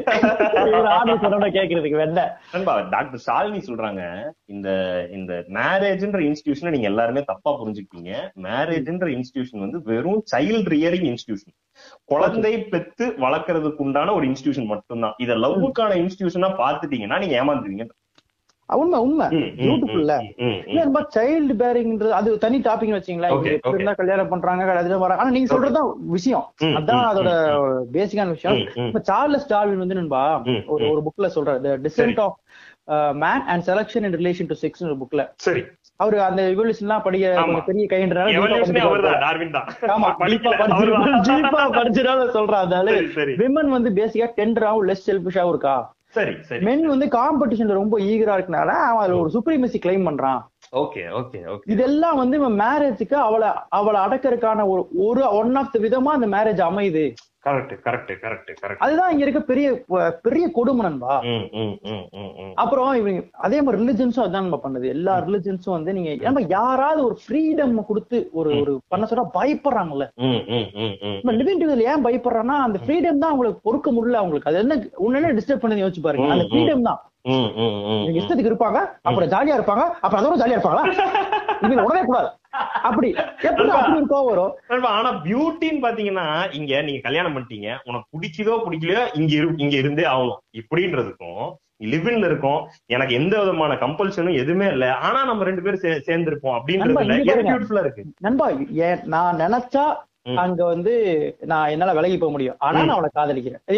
ஆர்டர் 0.92 1.22
சொன்ன 1.24 1.48
கேக்குறதுக்கு 1.56 1.98
வெண்ண 2.02 2.20
நண்பா 2.54 2.74
டாக்டர் 2.94 3.22
ஷாலினி 3.26 3.60
சொல்றாங்க 3.68 4.02
இந்த 4.54 4.68
இந்த 5.16 5.32
மேரேஜ்ன்ற 5.58 6.20
இன்ஸ்டிடியூஷனை 6.28 6.72
நீங்க 6.74 6.88
எல்லாருமே 6.92 7.22
தப்பா 7.32 7.52
புரிஞ்சுக்கிட்டீங்க. 7.60 8.12
மேரேஜ்ன்ற 8.46 9.08
இன்ஸ்டிடியூஷன் 9.16 9.64
வந்து 9.66 9.80
வெறும் 9.90 10.22
சைல்ட் 10.34 10.70
ரியரிங் 10.74 11.08
இன்ஸ்டிடியூஷன் 11.12 11.56
குழந்தை 12.10 12.52
பெத்து 12.72 13.04
வளர்க்கறதுக்கு 13.24 13.84
உண்டான 13.86 14.14
ஒரு 14.14 14.24
இன்ஸ்டிடியூஷன் 14.26 14.72
மட்டும்தான். 14.72 15.14
இத 15.24 15.34
லவ்வுக்கான 15.34 15.94
இன்ஸ்டிடியூஷனா 16.00 16.50
பாத்துட்டீங்கன்னா 16.62 17.20
நீங்க 17.22 17.36
ஏமாந்துருவீங்க. 17.42 17.86
உண்மை 18.68 18.98
உண்மை. 19.06 19.26
பியூட்டிஃபுல்ல. 19.60 20.14
இல்ல 20.68 21.02
சைல்டு 21.16 21.54
பேரிங்ன்றது 21.62 22.14
அது 22.20 22.30
தனி 22.44 22.58
டாபிக் 22.60 22.94
வச்சீங்களா 22.96 23.94
கல்யாணம் 24.00 24.30
பண்றாங்க 24.32 24.78
அதுல 24.82 24.98
வராங்க. 25.02 25.22
ஆனா 25.22 25.34
நீங்க 25.36 25.48
சொல்றதுதான் 25.52 25.90
விஷயம். 26.16 26.46
அதான் 26.78 27.04
அதோட 27.10 27.30
பேசிக்கான 27.96 28.34
விஷயம். 28.36 28.58
இப்ப 28.86 29.02
சார்லஸ் 29.10 29.50
டார்வின் 29.52 29.82
வந்து 29.84 29.98
நண்பா 30.00 30.22
ஒரு 30.66 30.84
ஒரு 30.92 31.02
புக்ல 31.08 31.30
சொல்றாரு. 31.36 31.74
Descent 31.86 32.20
of 32.26 32.38
man 33.24 33.44
and 33.52 33.66
selection 33.66 34.06
in 34.08 34.18
relation 34.20 34.50
to 34.52 34.58
sex 34.64 34.84
ஒரு 34.88 34.96
புக்ல 35.02 35.28
சரி. 35.46 35.62
அவரு 36.00 36.22
அந்த 36.22 36.42
எவல்யூஷன்லாம் 36.54 37.02
படிக்க 37.02 37.26
பெரிய 37.66 37.84
கைன்றனால 37.92 38.32
ஆமா 39.94 40.08
ஜீப்பா 41.28 41.62
படிச்சுனால 41.78 42.28
சொல்றேன். 42.30 42.62
அதனால 42.64 42.88
விமன் 43.42 43.70
வந்து 43.76 43.90
பேசிக்கா 43.90 44.28
டெண்டராவும் 44.40 44.86
லெஸ் 44.88 45.06
செல்ஃபிஷாவும் 45.10 45.48
இருக்கா? 45.48 45.76
சரி 46.14 46.60
மென் 46.66 46.84
வந்து 46.86 47.06
காம்படிஷன்ல 47.06 47.74
ரொம்ப 47.74 47.98
ஈகரா 48.10 48.34
இருக்கனால 48.36 48.70
அவன் 48.88 49.02
அதுல 49.04 49.18
ஒரு 49.18 49.30
சுப்ரீமசி 49.34 49.78
கிளைம் 49.86 50.06
பண்றான். 50.08 50.40
ஓகே 50.76 51.02
ஓகே 51.20 51.40
ஓகே 51.52 51.70
இதெல்லாம் 51.74 52.20
வந்து 52.22 52.36
மேரேஜுக்கு 52.62 53.16
அவளை 53.26 53.50
அவளை 53.78 54.00
அடக்கறதுக்கான 54.00 54.66
ஒரு 54.72 54.82
ஒரு 55.06 55.22
ஒன் 55.40 55.54
ஆஃப் 55.62 55.72
த 55.74 55.80
விதமா 55.86 56.12
அந்த 56.18 56.28
மேரேஜ் 56.36 56.62
அமையுது. 56.68 57.04
கரெக்ட் 57.46 57.74
கரெக்ட் 57.84 58.10
கரெக்ட் 58.22 58.48
கரெக்ட் 58.60 58.80
அதுதான் 58.84 59.10
இங்க 59.12 59.22
இருக்க 59.24 59.40
பெரிய 59.50 59.66
பெரிய 60.26 60.44
கொடுமை 60.56 60.82
நண்பா. 60.86 61.12
அப்புறம் 62.62 62.90
இவங்க 63.00 63.20
அதே 63.46 63.58
மாதிரி 63.62 63.80
ரிலிஜன்ஸும் 63.82 64.24
அதான் 64.24 64.46
நம்ம 64.46 64.58
பண்ணுது. 64.64 64.86
எல்லா 64.96 65.14
ரிலிஜன்ஸும் 65.26 65.76
வந்து 65.76 65.94
நீங்க 65.98 66.12
நம்ம 66.26 66.42
யாராவது 66.56 67.00
ஒரு 67.08 67.16
ஃப்ரீடம் 67.24 67.76
கொடுத்து 67.90 68.18
ஒரு 68.40 68.50
ஒரு 68.62 68.72
பண்ண 68.92 69.06
சொன்னா 69.06 69.26
பயப்படுறாங்கல்ல. 69.38 70.06
லிவிங் 71.40 71.60
டுகெதர் 71.62 71.88
ஏன் 71.92 72.04
பயப்படுறான்னா 72.06 72.56
அந்த 72.66 72.80
ஃப்ரீடம் 72.84 73.22
தான் 73.22 73.32
அவங்களுக்கு 73.32 73.66
பொறுக்க 73.68 73.90
முடியல 73.92 74.20
அவங்களுக்கு. 74.22 74.50
அது 74.52 74.62
என்ன 74.64 74.76
உடனே 75.06 75.30
டிஸ்டர்ப் 75.38 75.62
பண்ணி 75.64 75.84
யோசிச்சு 75.84 76.06
பாருங்க. 76.08 76.28
அந்த. 76.34 76.46
ஃப்ரீடம் 76.52 76.88
தான். 76.90 77.00
இஷ்டத்துக்கு 78.08 78.52
இருப்பாங்க 78.52 78.86
அப்புறம் 79.02 79.28
ஜாலியா 79.28 79.52
இருப்பாங்க 79.52 79.84
அப்புறம் 80.00 80.24
அதோட 80.24 80.44
ஜாலியா 80.44 80.48
இருப்பாங்களா? 80.48 81.04
இவங்க 81.64 81.82
உடனே 81.82 82.04
கூடாது. 82.06 82.28
அப்படி. 82.82 83.14
எப்படி 83.42 83.68
அப்படி 83.68 84.00
ஒரு 84.00 84.04
கோவம் 84.04 84.56
வரும். 84.68 84.84
ஆனா 84.84 85.12
பியூட்டின்னு 85.12 85.82
பாத்தீங்கன்னா 85.82 86.54
இங்க 86.54 86.82
நீங்க 86.82 87.00
கல்யாணம் 87.02 87.36
பண்ணிட்டீங்க. 87.36 87.76
உனக்கு 87.84 88.18
பிடிக்குதோ 88.20 88.60
பிடிக்கலையோ 88.64 89.18
இங்க 89.18 89.34
இரு 89.34 89.52
இங்க 89.56 89.76
இருந்தே 89.76 90.02
ஆகணும். 90.02 90.36
இப்படின்றதுக்கும் 90.52 91.52
லிவின்ல 91.84 92.24
இருக்கும். 92.24 92.68
எனக்கு 92.86 93.14
எந்த 93.14 93.38
விதமான 93.38 93.74
கம்பல்ஷனும் 93.74 94.34
எதுவுமே 94.34 94.66
இல்ல. 94.66 94.94
ஆனா 94.94 95.24
நம்ம 95.24 95.44
ரெண்டு 95.44 95.62
பேரும் 95.62 95.80
சே- 95.80 96.08
சேர்ந்திருப்போம். 96.08 96.60
பியூட்டிஃபுல்லா 96.66 97.80
இருக்கு. 97.80 98.04
நண்பா 98.20 98.50
நான் 99.04 99.36
நினைச்சா. 99.36 99.94
அங்க 100.36 100.64
வந்து 100.64 101.36
நான் 101.40 101.68
என்னால 101.68 101.94
விலகி 101.94 102.18
போக 102.18 102.32
முடியும். 102.32 102.54
ஆனா 102.58 102.82
நான் 102.84 102.96
அவளை 102.96 103.10
காதலிக்கிறேன். 103.14 103.74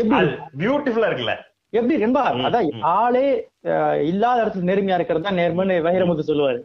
பியூட்டிஃபுல்லா 0.58 1.08
இருக்குல்ல. 1.08 1.34
எப்படி? 1.72 1.94
ம், 2.32 2.46
அதான். 2.48 2.68
ஆளே 2.96 3.28
இல்லாத 4.02 4.42
இடத்துல 4.42 4.66
நேர்மையா 4.68 4.96
இருக்கிறது 4.98 5.24
தான் 5.24 5.38
நேர்மைன்னு 5.38 5.74
வைரமுத்து 5.86 6.22
சொல்லுவாரு. 6.28 6.58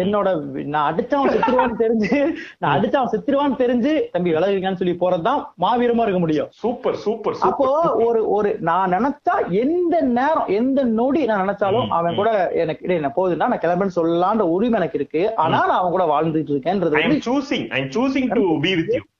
என்னோட 0.00 0.28
நான் 0.72 0.88
அடிச்சவன் 0.90 1.30
செத்துருவான்னு 1.34 1.78
தெரிஞ்சு 1.82 2.18
நான் 2.58 2.74
அடிச்சவன் 2.76 3.12
செத்துருவான்னு 3.12 3.60
தெரிஞ்சு 3.62 3.92
தம்பி 4.12 4.34
விலகுங்கன்னு 4.34 4.80
சொல்லி 4.80 4.94
போறதுதான் 5.02 5.40
மாவீரமா 5.64 6.04
இருக்க 6.06 6.20
முடியும். 6.24 6.50
சூப்பர் 6.62 6.98
சூப்பர் 7.04 7.38
அப்போ 7.48 7.68
ஒரு 8.08 8.20
ஒரு 8.28 8.50
நான் 8.60 8.94
நினைச்சா 8.96 9.36
எந்த 9.62 9.94
நேரம் 10.18 10.50
எந்த 10.58 10.82
நொடி 11.00 11.24
நான் 11.24 11.42
நினைச்சாலும் 11.44 11.88
அவன். 11.98 12.18
கூட 12.20 12.30
எனக்கு 12.64 13.00
நான் 13.06 13.16
போகுதுன்னா 13.16 13.50
நான் 13.52 13.64
கிளம்புன்னு 13.64 13.98
சொல்லலான்ற 14.00 14.46
உரிமை 14.56 14.78
எனக்கு 14.80 15.00
இருக்கு. 15.00 15.24
ஆனா 15.36 15.58
நான் 15.66 15.80
அவன் 15.80 15.96
கூட 15.96 16.06
வாழ்ந்துட்டு 16.14 16.54
இருக்கேன்றது 16.54 17.02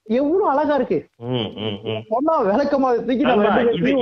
எவ்வளவு 0.07 0.49
அழகா 0.53 0.75
இருக்கு. 0.79 0.99
பொண்ணா 2.11 2.35
விளக்கமா 2.49 2.89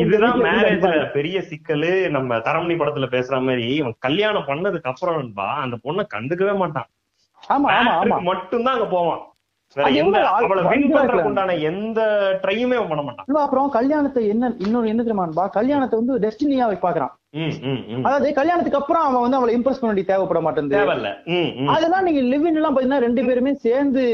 இதுதான் 0.02 0.40
மேரேஜ்ல 0.46 0.94
பெரிய 1.16 1.40
சிக்கலு. 1.50 1.92
நம்ம 2.10 2.38
தரமணி 2.46 2.76
படத்துல 2.78 3.08
பேசுற 3.12 3.38
மாதிரி 3.48 3.66
இவன் 3.80 3.96
கல்யாணம் 3.98 4.48
பண்ணதுக்கு 4.48 4.90
அப்புறம்பா 4.92 5.48
அந்த 5.64 5.78
பொண்ணை 5.84 6.04
கண்டுக்கவே 6.14 6.54
மாட்டான். 6.62 6.88
ஆமா 7.42 7.68
ஆமா 7.76 7.92
ஆமா. 8.00 8.18
மட்டும்தான் 8.30 8.76
அங்க 8.76 8.88
போவான். 8.96 9.22
அப்புறம் 13.42 13.68
கல்யாணத்தை 13.76 14.22
என்ன 14.32 14.50
இன்னொரு 14.64 14.90
என்ன 14.90 15.02
தெரியுமான்பா 15.02 15.44
கல்யாணத்தை 15.54 15.96
வந்து 16.00 16.14
டெஸ்டினியா 16.24 16.66
பாக்குறான் 16.84 17.12
அதாவது 18.06 18.28
கல்யாணத்துக்கு 18.38 18.80
அப்புறம் 18.80 19.04
அவன் 19.06 19.24
வந்து 19.24 19.38
அவளை 19.38 19.52
இம்ப்ரெஸ் 19.56 19.80
பண்ண 19.80 19.90
வேண்டிய 19.90 20.08
தேவைப்பட 20.10 20.40
மாட்டேங்குது. 20.40 20.76
அதெல்லாம் 21.74 22.06
நீங்க 22.08 22.22
லிவின் 22.32 22.58
எல்லாம் 22.60 22.74
பாத்தீங்கன்னா 22.74 23.04
ரெண்டு 23.06 23.24
பேருமே 23.28 23.52
சேர்ந்து 23.66 24.04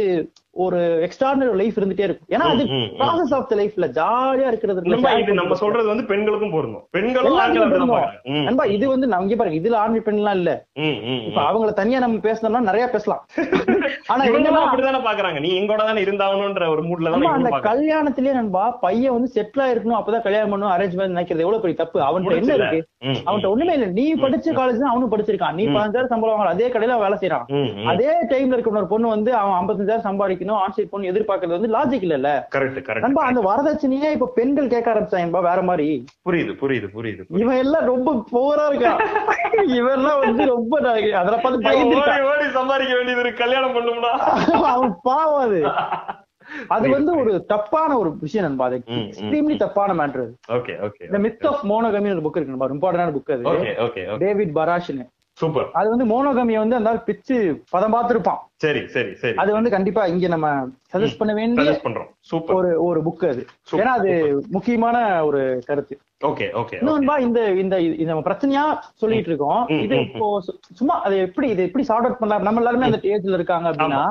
ஒரு 0.58 0.78
எக்ஸ்ட்ராடனரி 1.04 1.54
லைஃப் 1.54 1.76
இருந்துட்டே 1.78 2.04
இருக்கும். 2.06 2.28
ஏன்னா 2.30 2.46
அது. 2.48 2.62
ப்ராசஸ் 2.98 3.34
ஆஃப் 3.34 3.48
த 3.48 3.56
லைஃப்ல 3.56 3.86
ஜாலியா 3.98 4.46
இருக்கிறது 4.46 4.82
நம்ம. 5.34 5.56
சொல்றது 5.56 5.88
வந்து 5.88 6.04
பெண்களுக்கும் 6.04 6.50
பொருந்தும். 6.50 6.84
பெண்களும் 6.90 7.36
நண்பா 8.46 8.64
இது 8.68 8.88
வந்து 8.88 9.06
இங்க 9.18 9.36
பாருங்க 9.36 9.58
இதுல 9.60 9.76
ஆண்மை 9.76 10.00
பெண்லாம் 10.00 10.34
இல்ல. 10.34 10.50
இப்ப. 11.28 11.40
அவங்கள 11.48 11.72
தனியா 11.72 11.98
நம்ம 11.98 12.20
பேசணும்னா 12.22 12.62
நிறைய 12.62 12.86
பேசலாம். 12.88 13.22
ஆனா 14.12 14.22
என்னன்னா 14.28 14.62
அப்படிதானே 14.64 15.00
பாக்குறாங்க 15.04 15.38
நீ 15.40 15.50
எங்கூட 15.58 15.82
தானே 15.82 16.02
இருந்தாகணும்ன்ற 16.02 16.66
ஒரு 16.68 16.82
மூட்ல 16.82 17.12
தானே 17.14 17.28
அந்த. 17.32 17.50
கல்யாணத்திலேயே 17.68 18.32
நண்பா 18.32 18.64
பையன் 18.80 19.16
வந்து 19.16 19.30
செட்டில் 19.34 19.64
ஆயிருக்கணும் 19.64 19.98
அப்பதான் 19.98 20.22
கல்யாணம் 20.22 20.50
பண்ணும் 20.50 20.70
அரேஞ்ச் 20.70 20.96
பண்ணி 20.96 21.14
நினைக்கிறது 21.14 21.44
எவ்வளவு 21.44 21.60
பெரிய 21.60 21.76
தப்பு. 21.76 21.98
அவன்கிட்ட 22.00 22.40
என்ன. 22.40 22.54
இருக்கு? 22.58 22.80
அவன்கிட்ட 23.26 23.50
ஒண்ணுமே 23.50 23.74
இல்ல. 23.74 23.88
நீ 23.98 24.06
படிச்ச 24.16 24.48
காலேஜ் 24.52 24.80
தான் 24.80 24.92
அவனும் 24.92 25.12
படிச்சிருக்கான். 25.12 25.52
நீ. 25.52 25.66
பதினஞ்சாயிரம் 25.68 26.12
சம்பளம் 26.12 26.34
வாங்கலாம் 26.34 26.56
அதே 26.56 26.68
கடையில 26.68 26.98
வேலை 26.98 27.18
செய்யறான். 27.20 27.46
அதே 27.92 28.10
டைம்ல 28.30 28.56
இருக்க 28.56 28.76
ஒரு 28.76 28.88
பொண்ணு 28.88 29.08
வந்து 29.08 29.30
அவன் 29.34 29.56
ஐம்பத்தஞ்சாயிரம் 29.60 30.06
சம்பாதிக்கணும். 30.08 30.46
ஆன்சைட் 30.56 30.90
பொண்ணு 30.90 31.10
எதிர்பார்க்கறது 31.12 31.56
வந்து 31.56 31.72
லாஜிக் 31.74 32.04
இல்ல 32.06 32.30
கரெக்ட் 32.54 32.80
கரெக்ட் 32.86 33.20
அந்த 33.28 33.40
வரதட்சணையே 33.42 34.10
இப்ப 34.10 34.30
பெண்கள் 34.34 34.68
கேட்க 34.68 34.88
ஆரம்பிச்சாங்கப்பா 34.92 35.42
வேற 35.42 35.62
மாதிரி. 35.62 35.88
புரியுது 36.26 36.54
புரியுது 36.60 36.88
புரியுது. 36.94 37.22
இவன் 37.42 37.60
எல்லாம் 37.64 37.86
ரொம்ப 37.86 38.14
போரா 38.32 38.66
இருக்கான் 38.70 38.98
இவன் 39.78 39.96
எல்லாம் 39.98 40.20
வந்து 40.20 40.44
ரொம்ப 40.46 40.74
அதெல்லாம் 41.14 41.42
பார்த்து 41.42 41.74
ஓடி 42.28 42.46
சம்பாதிக்க 42.52 42.94
வேண்டியது 42.94 43.22
இருக்கு. 43.22 43.42
கல்யாணம் 43.44 43.76
பண்ணும்னா 43.76 44.12
அவன் 44.74 44.94
பாவம் 45.02 45.42
அது. 45.42 45.60
அது 46.68 46.86
வந்து 46.88 47.12
ஒரு 47.16 47.32
தப்பான 47.46 47.90
ஒரு 47.98 48.10
விஷயம் 48.20 48.46
நண்பா 48.46 48.66
அது 48.66 48.76
எக்ஸ்ட்ரீம்லி 48.80 49.56
தப்பான 49.56 49.94
மேட்ரு 49.94 50.24
ஓகே 50.52 50.74
ஓகே 50.86 51.02
இந்த 51.04 51.18
மித் 51.24 51.46
ஆஃப் 51.46 51.64
மோனோகமி 51.70 52.12
ஒரு 52.14 52.24
புக் 52.26 52.38
இருக்கு 52.38 52.54
நண்பா 52.54 52.68
இம்பார்ட்டன்டான 52.70 53.14
புக் 53.16 53.32
அது. 53.34 53.44
ஓகே 53.52 53.72
ஓகே 53.84 54.02
ஓகே 54.06 54.18
டேவிட் 54.18 54.54
பராஷ்னு 54.56 55.04
சூப்பர். 55.40 55.66
அது 55.72 55.88
வந்து 55.92 56.06
மோனோகமியை 56.12 56.58
வந்து 56.58 56.76
அந்த 56.76 56.92
பிச்சு 57.08 57.36
பதம் 57.70 57.94
பார்த்திருப்பான். 57.94 58.40
சரி 58.56 58.80
சரி 58.94 59.14
சரி. 59.14 59.36
அது 59.36 59.52
வந்து 59.52 59.70
கண்டிப்பா 59.70 60.06
இங்க 60.06 60.28
நம்ம 60.28 60.48
சஜஸ்ட் 60.92 61.18
பண்ண 61.18 61.32
வேண்டிய 61.34 61.80
பண்றோம். 61.84 62.08
சூப்பர். 62.30 62.56
ஒரு 62.56 62.70
ஒரு 62.84 63.00
புக் 63.00 63.24
அது. 63.28 63.42
Super, 63.70 63.80
ஏன்னா 63.80 63.92
அது 63.98 64.12
முக்கியமான 64.50 65.24
ஒரு 65.24 65.62
கருத்து. 65.66 65.96
ஓகே 66.24 66.46
ஓகே 66.60 66.78
இன்னொன்பா 66.80 67.18
இந்த 67.18 67.40
இந்த 67.64 67.80
இது 67.80 68.04
நம்ம 68.04 68.22
பிரச்சனையா 68.30 68.64
சொல்லிட்டு 68.94 69.30
இருக்கோம். 69.30 69.60
இது 69.68 70.00
இப்போ 70.00 70.28
சும்மா 70.80 71.02
அது 71.02 71.18
எப்படி 71.18 71.48
இது 71.48 71.62
எப்படி 71.62 71.84
சார்ட் 71.84 72.04
அவுட் 72.04 72.18
பண்ணலாம்? 72.18 72.42
நம்ம 72.42 72.60
எல்லாருமே 72.60 72.88
அந்த 72.90 73.00
ஏஜ்ல 73.02 73.38
இருக்காங்க 73.40 73.70
அப்படின்னா 73.70 74.02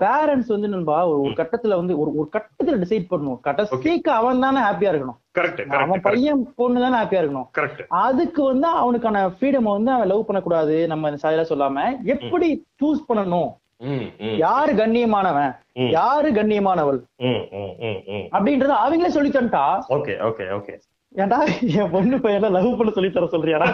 பேரண்ட்ஸ் 0.00 0.50
வந்து 0.54 0.68
நண்பா 0.68 1.08
ஒரு 1.08 1.30
கட்டத்துல 1.38 1.76
வந்து 1.76 1.94
ஒரு 2.00 2.10
ஒரு 2.18 2.28
கட்டத்துல 2.34 2.76
டிசைட் 2.82 3.06
பண்ணணும். 3.10 3.40
கடைசிக்கு 3.40 4.10
அவன் 4.10 4.44
தானே 4.44 4.60
ஹாப்பியா 4.66 4.90
இருக்கணும். 4.92 5.18
அவன் 5.78 6.00
பையன் 6.00 6.52
பொண்ணு 6.56 6.84
தானே 6.84 6.96
ஹாப்பியா 6.96 7.22
இருக்கணும் 7.22 7.86
அதுக்கு 7.88 8.42
வந்து 8.44 8.68
அவனுக்கான 8.82 9.24
ஃப்ரீடம் 9.28 9.72
வந்து 9.72 9.90
அவன் 9.90 10.10
லவ் 10.12 10.26
பண்ணக்கூடாது 10.26 10.86
நம்ம 10.92 11.10
சாயலா 11.10 11.44
சொல்லாம. 11.50 11.86
எப்படி 12.14 12.48
சூஸ் 12.82 13.02
பண்ணணும்? 13.08 13.50
யாரு 14.36 14.72
கண்ணியமானவன். 14.72 15.52
யாரு 15.98 16.30
கண்ணியமானவள்? 16.32 17.00
அப்படின்றத 18.36 18.72
அவங்களே 18.84 19.14
சொல்லி 19.16 19.30
தந்துட்டா. 19.30 19.64
ஓகே 19.88 20.14
ஓகே 20.28 20.46
ஓகே 20.58 20.74
ஏன்டா 21.14 21.38
என் 21.78 21.90
பொண்ணு 21.90 22.16
பையன 22.16 22.50
லவ் 22.50 22.76
பண்ண 22.76 22.90
சொல்லி 22.96 23.10
தர 23.10 23.26
சொல்றியாடா. 23.32 23.66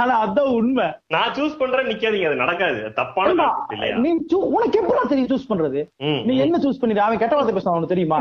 ஆனா 0.00 0.12
அதான் 0.24 0.50
உண்மை. 0.58 0.84
நான் 1.06 1.32
சூஸ் 1.36 1.58
பண்றேன் 1.58 1.88
நிக்காதீங்க 1.88 2.28
அது 2.28 2.42
நடக்காது. 2.42 2.92
தப்பான 2.92 3.46
நீ 4.04 4.10
உனக்கு 4.56 4.80
எப்படா 4.82 5.02
தெரியும் 5.08 5.30
சூஸ் 5.32 5.50
பண்றது? 5.50 5.80
நீ. 6.28 6.34
என்ன 6.44 6.60
சூஸ் 6.64 6.80
பண்ணிட்டு? 6.80 7.04
அவன் 7.06 7.20
கெட்ட 7.22 7.34
வார்த்தை 7.36 7.54
பேசுவான் 7.56 7.74
அவனுக்கு 7.74 7.94
தெரியுமா? 7.94 8.18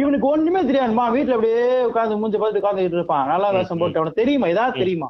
இவனுக்கு 0.00 0.26
ஒண்ணுமே 0.28 0.60
தெரியாதுமா. 0.62 1.04
வீட்டுல 1.14 1.36
அப்படியே 1.36 1.62
உட்கார்ந்து 1.88 2.18
மூஞ்ச 2.20 2.38
பார்த்து 2.40 2.60
உட்கார்ந்துட்டு 2.60 2.98
இருப்பான். 2.98 3.26
நல்லா 3.26 3.48
வேஷம் 3.50 3.80
போட்டு 3.82 4.00
அவனுக்கு 4.00 4.22
தெரியுமா? 4.22 4.46
ஏதாவது 4.46 4.80
தெரியுமா? 4.82 5.08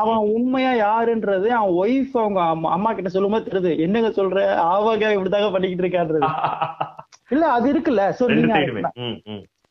அவன் 0.00 0.22
உண்மையா 0.36 0.72
யாருன்றது 0.84 1.50
அவன் 1.58 1.76
ஒய்ஃப் 1.82 2.16
அவங்க 2.22 2.40
அம்மா 2.76 2.92
கிட்ட 2.92 3.12
சொல்லும்போது 3.16 3.48
தெரியுது. 3.50 3.72
என்னங்க 3.86 4.12
சொல்ற? 4.20 4.38
அவங்க 4.74 5.14
இப்படிதாங்க 5.16 5.50
பண்ணிக்கிட்டு 5.56 5.86
இருக்கான்றது. 5.86 6.22
இல்ல 7.34 7.44
அது 7.56 7.66
இருக்குல்ல. 7.72 8.02
சோ 8.18 8.24
நீங்க 8.34 8.54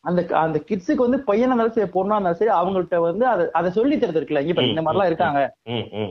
அந்த 0.06 0.22
அந்த 0.40 0.58
கிட்ஸுக்கு 0.68 1.06
வந்து 1.06 1.20
பையனா 1.28 1.48
இருந்தாலும் 1.48 1.76
சரி 1.76 1.90
பொண்ணா 1.94 2.16
இருந்தாலும் 2.16 2.40
சரி 2.40 2.52
அவங்கள்ட்ட 2.56 2.98
வந்து 3.04 3.26
அதை 3.28 3.44
அதை 3.54 3.70
சொல்லி 3.72 3.96
தருது 3.96 4.20
இருக்குல்ல 4.20 4.42
இப்ப 4.48 4.64
இந்த 4.66 4.82
மாதிரிலாம் 4.82 5.10
இருக்காங்க. 5.12 5.42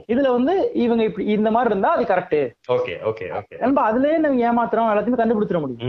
இதுல 0.08 0.28
வந்து 0.36 0.54
இவங்க 0.84 1.02
இப்படி 1.08 1.24
இந்த 1.34 1.50
மாதிரி 1.50 1.70
இருந்தா 1.70 1.90
அது 1.96 2.04
கரெக்ட் 2.04 2.38
ஓகே 2.68 2.94
ஓகே 3.10 3.26
ஓகே. 3.38 3.56
நம்ம 3.64 3.82
அதுலயே 3.88 4.16
நம்ம 4.18 4.46
ஏமாத்துறோம் 4.48 4.92
எல்லாத்தையுமே 4.92 5.20
கண்டுபிடிச்சிட 5.20 5.60
முடியும். 5.60 5.82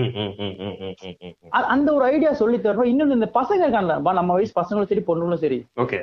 அந்த 1.72 1.90
ஒரு 1.94 2.06
ஐடியா 2.12 2.34
சொல்லி 2.42 2.60
தரோம் 2.60 2.92
இன்னொன்னு 2.92 3.20
இந்த 3.20 3.30
பசங்க 3.40 3.62
இருக்காங்களா 3.66 4.18
நம்ம 4.20 4.34
வயசு 4.34 4.54
பசங்களும் 4.60 4.92
சரி 4.92 5.06
பொண்ணுங்களும் 5.10 5.44
சரி. 5.46 5.60
ஓகே. 5.84 6.02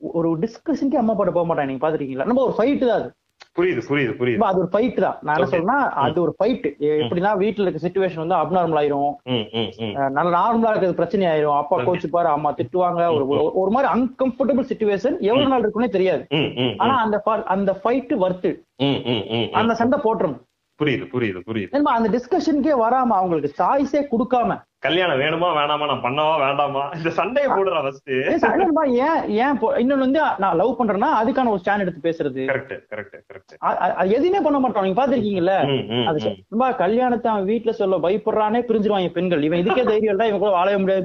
ஒரு 0.00 0.30
டிஸ்கஷனுக்கு 0.40 1.00
அம்மா 1.00 1.14
பாட 1.14 1.30
போக 1.32 1.46
மாட்டாங்க 1.48 1.70
நீங்க 1.70 1.84
பாத்துருக்கீங்களா? 1.84 2.28
நம்ம 2.30 2.42
ஒரு 2.42 2.54
ஃபைட்டு 2.56 2.88
தான் 2.88 2.98
அது. 3.00 3.08
புரியுது 3.56 3.82
புரியுது 3.88 4.14
புரியுது. 4.18 4.38
அது 4.38 4.58
ஒரு 4.58 4.68
ஃபைட் 4.72 5.00
தான். 5.00 5.18
நான் 5.20 5.36
என்ன. 5.36 5.72
சொல்றேன்னா 5.72 5.88
அது 5.88 6.22
ஒரு 6.22 6.36
ஃபைட் 6.38 6.72
எப்படின்னா 6.80 7.38
வீட்டுல 7.38 7.60
இருக்க 7.60 7.88
சுச்சுவேஷன் 7.88 8.26
வந்து 8.26 8.34
அப்நார்மல் 8.34 8.80
ஆயிரும். 8.80 9.12
நல்ல 10.10 10.36
நார்மலா 10.36 10.58
இருக்கிறது 10.58 10.94
பிரச்சனை 10.94 11.26
ஆயிரும். 11.26 11.56
அப்பா. 11.56 11.76
கோச்சுப்பாரு 11.80 12.30
அம்மா 12.30 12.54
திட்டுவாங்க. 12.54 13.14
ஒரு 13.14 13.52
ஒரு- 13.54 13.68
மாதிரி 13.68 13.92
அன்கம்ஃபர்டபுள் 13.92 14.70
சுச்சுவேஷன் 14.72 15.18
எவ்வளவு 15.20 15.48
நாள் 15.48 15.70
இருக்குன்னே 15.70 15.88
தெரியாது. 15.88 16.26
ஆனா 16.78 17.02
அந்த 17.02 17.20
அந்த 17.44 17.80
ஃபைட் 17.84 18.14
வர்த்து 18.14 18.64
அந்த 19.52 19.74
சண்டை 19.74 19.98
போட்டுரும். 19.98 20.44
புரியுது 20.84 21.06
புரியுது 21.12 21.40
புரியுது. 21.46 21.70
அந்த 21.82 22.08
டிஸ்கஷனுக்கே 22.08 22.78
வராம 22.80 23.14
அவங்களுக்கு 23.14 23.52
சாய்ஸே 23.62 24.06
கொடுக்காம 24.10 24.62
கல்யாணம் 24.82 25.20
வேணுமா 25.20 25.48
வேணாமா 25.56 25.84
நான் 25.90 26.02
பண்ணவா 26.04 26.32
வேண்டாமா? 26.42 26.82
இந்த 26.96 27.10
சண்டையை 27.18 27.48
போடுறா 27.50 27.78
ஃபர்ஸ்ட் 27.84 28.10
ஏன் 29.06 29.20
ஏன் 29.36 29.54
இன்னொன்னு 29.82 30.04
வந்து 30.04 30.20
நான் 30.42 30.56
லவ் 30.60 30.72
பண்றேன்னா 30.80 31.08
அதுக்கான 31.20 31.50
ஒரு 31.52 31.60
ஸ்டாண்ட் 31.62 31.84
எடுத்து 31.84 32.00
பேசுறது. 32.06 32.42
கரெக்ட் 32.50 32.74
கரெக்ட் 32.92 33.16
கரெக்ட் 33.28 33.54
அது 34.00 34.16
எதுவுமே 34.18 34.40
பண்ண 34.46 34.58
மாட்டோம் 34.58 34.86
நீங்க 34.86 34.98
பாத்திருக்கீங்கல்ல 35.00 35.54
அது 36.10 36.18
ரொம்ப 36.52 36.66
கல்யாணத்தை 36.82 37.30
அவன் 37.32 37.48
வீட்டுல 37.52 37.74
சொல்ல 37.80 38.00
பயப்படுறானே 38.06 38.60
பிரிஞ்சிருவாங்க 38.68 39.10
பெண்கள். 39.16 39.46
இவன் 39.48 39.62
இதுக்கே 39.62 39.84
தைரியம் 39.90 40.20
தான் 40.20 40.30
இவன் 40.30 40.42
கூட 40.44 40.52
வாழ 40.58 40.76
முடியாது 40.78 41.04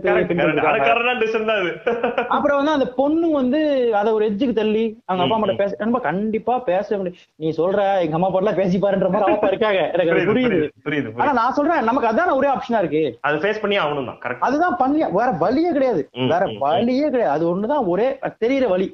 அப்புறம் 2.36 2.59
வந்து 2.59 2.76
அந்த 2.78 2.89
பொண்ணு 2.99 3.30
வந்து 3.39 3.61
அத 4.01 4.07
ஒரு 4.17 4.26
எட்ஜுக்கு 4.30 4.57
தள்ளி 4.59 4.86
அவங்க 5.07 5.24
அப்பா 5.26 5.38
அம்மா 5.39 5.57
பேச 5.63 5.72
நண்பா 5.82 6.01
கண்டிப்பா 6.09 6.55
பேச 6.69 6.97
முடியும் 6.97 7.19
நீ 7.41 7.49
சொல்ற 7.59 7.80
எங்க 8.05 8.17
அம்மா 8.19 8.32
பாட்டுல 8.34 8.55
பேசி 8.61 8.78
பாருன்ற 8.84 9.09
மாதிரி 9.13 9.36
அப்பா 9.38 9.51
இருக்காங்க. 9.53 9.82
எனக்கு 9.93 10.13
அது 10.13 10.30
புரியுது 10.32 10.49
புரியுது. 10.49 10.69
புரியுது 10.86 11.07
புரியுது 11.07 11.24
ஆனா 11.24 11.34
நான் 11.41 11.57
சொல்றேன் 11.59 11.89
நமக்கு 11.89 12.11
அதான 12.11 12.36
ஒரே 12.39 12.49
ஆப்ஷனா 12.53 12.82
இருக்கு. 12.84 13.03
அது 13.28 13.38
பண்ணி 13.64 13.76
ஆகணும் 13.82 14.09
தான் 14.09 14.20
கரெக்ட் 14.24 14.45
அதுதான் 14.47 14.80
பண்ணி 14.82 14.99
வேற 15.18 15.30
வழியே 15.43 15.72
கிடையாது. 15.76 16.01
வேற. 16.32 16.43
வழியே 16.64 17.07
கிடையாது. 17.09 17.34
அது 17.36 17.43
ஒண்ணுதான் 17.51 17.88
ஒரே 17.93 18.07
தெரியற 18.43 18.68
வழி. 18.74 18.88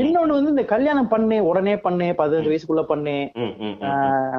இன்னொன்னு 0.00 0.36
வந்து 0.36 0.52
இந்த 0.54 0.64
கல்யாணம் 0.72 1.10
பண்ணு 1.12 1.38
உடனே 1.48 1.74
பண்ணு 1.86 2.06
பதினஞ்சு 2.20 2.50
வயசுக்குள்ள 2.52 2.84
பண்ணு 2.92 3.16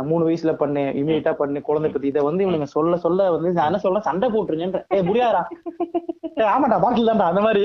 மூணு 0.09 0.24
வயசுல 0.28 0.53
பண்ணு 0.61 0.84
இமீடியட்டா 1.01 1.34
பண்ணு 1.41 1.61
குழந்தை 1.68 1.89
பத்தி 1.91 2.11
இதை 2.11 2.24
வந்து 2.30 2.45
இவனுங்க 2.45 2.70
சொல்ல 2.76 2.97
சொல்ல 3.05 3.30
வந்து 3.36 3.51
நான் 3.57 3.70
என்ன 3.72 3.82
சொல்ல 3.86 4.07
சண்டை 4.09 4.30
போட்டுருங்கன்ற. 4.36 4.82
ஏ 4.97 5.01
முடியாதா 5.09 5.43
ஆமாடா 6.53 6.78
பாட்டில் 6.84 7.09
தான்டா 7.09 7.26
அந்த 7.32 7.41
மாதிரி. 7.45 7.64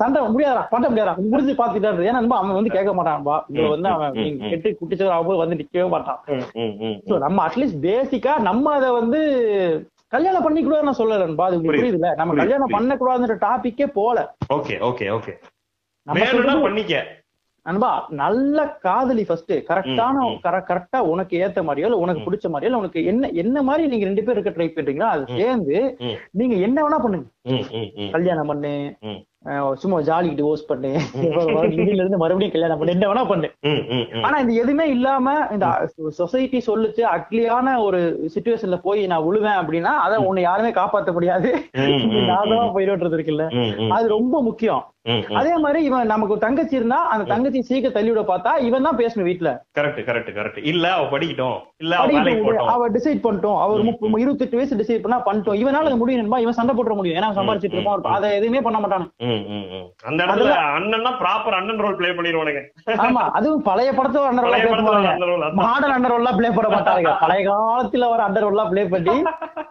சண்டை 0.00 0.18
முடியாதா 0.34 0.60
பண்ண 0.72 0.86
முடியாதா 0.90 1.14
முடிஞ்சு 1.32 1.54
பாத்துட்டாரு. 1.60 2.06
ஏன்னா 2.08 2.20
அவன் 2.38 2.58
வந்து 2.58 2.74
கேட்க 2.76 2.90
மாட்டான்பா 2.98 3.36
இங்க 3.50 3.64
வந்து 3.74 3.88
அவன். 3.94 4.18
கெட்டு 4.50 4.68
குட்டிச்சவர் 4.80 5.14
ஆகும்போது 5.14 5.42
வந்து 5.42 5.58
நிக்கவே 5.60 5.88
மாட்டான். 5.94 6.20
சோ 7.08 7.16
நம்ம 7.24 7.38
அட்லீஸ்ட் 7.46 7.84
பேசிக்கா 7.88 8.34
நம்ம 8.48 8.74
அத 8.78 8.86
வந்து 9.00 9.20
கல்யாணம் 10.12 10.44
பண்ணிக்கூடாது 10.44 10.86
நான் 10.88 11.00
சொல்லலன்பா 11.00 11.46
அது 11.48 11.56
உங்களுக்கு 11.56 11.82
புரியுது. 11.82 11.96
புரியுதுல 11.96 12.10
நம்ம 12.16 12.34
கல்யாணம். 12.34 12.74
பண்ணக்கூடாதுன்ற 12.76 13.36
டாபிக்கே 13.46 13.86
போல 13.92 14.18
ஓகே 14.54 14.76
ஓகே 14.80 15.06
ஓகே 15.10 15.32
பண்ணிக்க 16.62 16.98
நண்பா 17.66 17.90
நல்ல 18.10 18.58
காதலி 18.78 19.24
ஃபர்ஸ்ட் 19.24 19.52
கரெக்டான. 19.70 20.18
கரெக்டா 20.68 20.98
உனக்கு 21.12 21.34
ஏத்த 21.38 21.62
மாதிரியோ 21.62 21.88
இல்ல 21.88 21.96
உனக்கு. 21.96 22.22
பிடிச்ச 22.26 22.46
மாதிரியோ 22.52 22.68
இல்ல 22.70 22.78
உனக்கு 22.78 23.00
என்ன 23.04 23.28
என்ன 23.42 23.62
மாதிரி 23.62 23.88
நீங்க 23.88 24.06
ரெண்டு 24.06 24.22
பேரும் 24.22 24.38
இருக்க 24.38 24.52
ட்ரை 24.56 24.68
பண்றீங்களோ 24.70 25.08
அது 25.08 25.24
சேர்ந்து. 25.38 25.76
நீங்க 26.30 26.54
என்ன 26.66 26.78
வேணா 26.84 27.00
பண்ணுங்க. 27.02 27.26
கல்யாணம் 28.10 28.46
பண்ணு. 28.46 28.94
சும்மா 29.74 30.00
ஜாலிக்கு 30.00 30.34
டிவோர்ஸ் 30.34 30.66
பண்ணு. 30.66 31.00
இந்தியில 31.14 31.92
இருந்து 31.94 32.16
மறுபடியும் 32.16 32.52
கல்யாணம் 32.52 32.78
பண்ணு. 32.78 32.92
என்ன 32.92 33.12
வேணா 33.12 33.28
பண்ணு. 33.28 33.50
ஆனா 34.22 34.38
இது 34.38 34.54
எதுவுமே 34.54 34.88
இல்லாம 34.88 35.46
இந்த 35.50 35.90
சொசைட்டி 36.08 36.62
சொல்லுச்சு 36.66 37.02
அக்லியான 37.16 37.82
ஒரு 37.82 38.30
சுச்சுவேஷன்ல 38.34 38.80
போய் 38.82 39.06
நான் 39.06 39.22
விழுவேன் 39.22 39.64
அப்படின்னா 39.64 39.82
அதை 39.82 40.24
உன்னை 40.24 40.42
யாருமே 40.42 40.70
காப்பாத்த 40.70 41.12
முடியாது. 41.12 41.68
ம், 41.72 41.80
ம், 41.80 41.84
ம். 41.84 42.28
நாசமா 42.28 42.72
போயிடுறது 42.74 43.18
இருக்குல்ல. 43.18 43.88
அது 43.88 44.08
ரொம்ப 44.08 44.42
முக்கியம். 44.42 44.84
அதே 45.34 45.56
மாதிரி 45.56 45.84
இவன் 45.84 46.06
நமக்கு 46.06 46.38
தங்கச்சி 46.38 46.76
இருந்தா 46.76 46.96
அந்த 46.96 47.24
தங்கச்சி 47.24 47.62
சீக்கிரம் 47.62 47.92
தள்ளி 47.92 48.10
விட 48.10 48.20
பார்த்தா 48.20 48.60
இவன் 48.60 48.82
தான் 48.82 48.96
பேசணும் 48.96 49.28
வீட்டுல 49.30 49.60
கரெக்ட் 49.78 50.08
கரெக்ட் 50.08 50.34
கரெக்ட் 50.34 50.66
இல்ல 50.66 50.92
அவ 50.92 51.18
படிக்கட்டும். 51.18 51.56
இல்ல 51.76 51.96
அவ 51.96 52.90
டிசைட் 52.90 53.24
பண்ணிட்டோம். 53.24 53.60
அவர் 53.60 53.80
ம், 53.80 53.84
முப்ப- 53.84 54.20
இருபத்தெட்டு 54.20 54.56
வயசு 54.56 54.76
டிசைட் 54.76 55.02
பண்ணா 55.02 55.22
பண்ணிட்டோம். 55.24 55.58
இவனால 55.62 55.96
முடியும் 55.96 56.32
இவன் 56.32 56.52
சண்டை 56.52 56.76
போட்டுற 56.76 56.94
முடியும். 56.94 57.22
ஏன்னா 57.22 57.34
சம்பாரிச்சிட்டு 57.38 57.74
ம், 57.74 57.78
இருப்பான் 57.80 58.00
ம். 58.04 58.16
அதை 58.16 58.28
எதுவுமே 58.36 58.62
பண்ண 58.66 58.78
மாட்டானு. 58.78 59.06
ம், 59.26 59.42
ம், 59.52 59.66
ம். 59.74 59.86
அந்த 60.08 60.20
இடத்துல 60.24 60.54
அண்ணன்னா 60.74 61.12
ப்ராப்பர் 61.20 61.58
அண்ணன் 61.58 61.82
ரோல் 61.84 61.98
ப்ளே 61.98 62.10
பண்ணிடுவானுங்க. 62.16 62.62
ஆமா 63.04 63.24
அதுவும் 63.36 63.66
பழைய 63.68 63.90
படத்துல 63.92 64.30
அண்டர் 64.30 64.46
ரோல் 64.46 64.56
படத்துல 64.64 64.76
பண்ணுவாங்க. 64.76 65.50
மாடர்ன் 65.62 65.96
அண்டர் 65.96 66.14
ரோல்லாம் 66.14 66.38
பிளே 66.38 66.50
பண்ண 66.50 66.70
மாட்டாங்க 66.70 67.12
பழைய 67.24 67.42
காலத்துல 67.48 68.10
வர 68.10 68.22
அண்டர் 68.26 68.46
ரோல்லாம் 68.46 68.72
பிளே 68.72 68.84
பண்ணி 68.88 69.16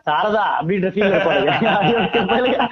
சாரதா 0.07 0.45
அப்படின்ற 0.57 0.89
ஃபீல் 0.93 1.11
இருப்பாங்க 1.11 2.67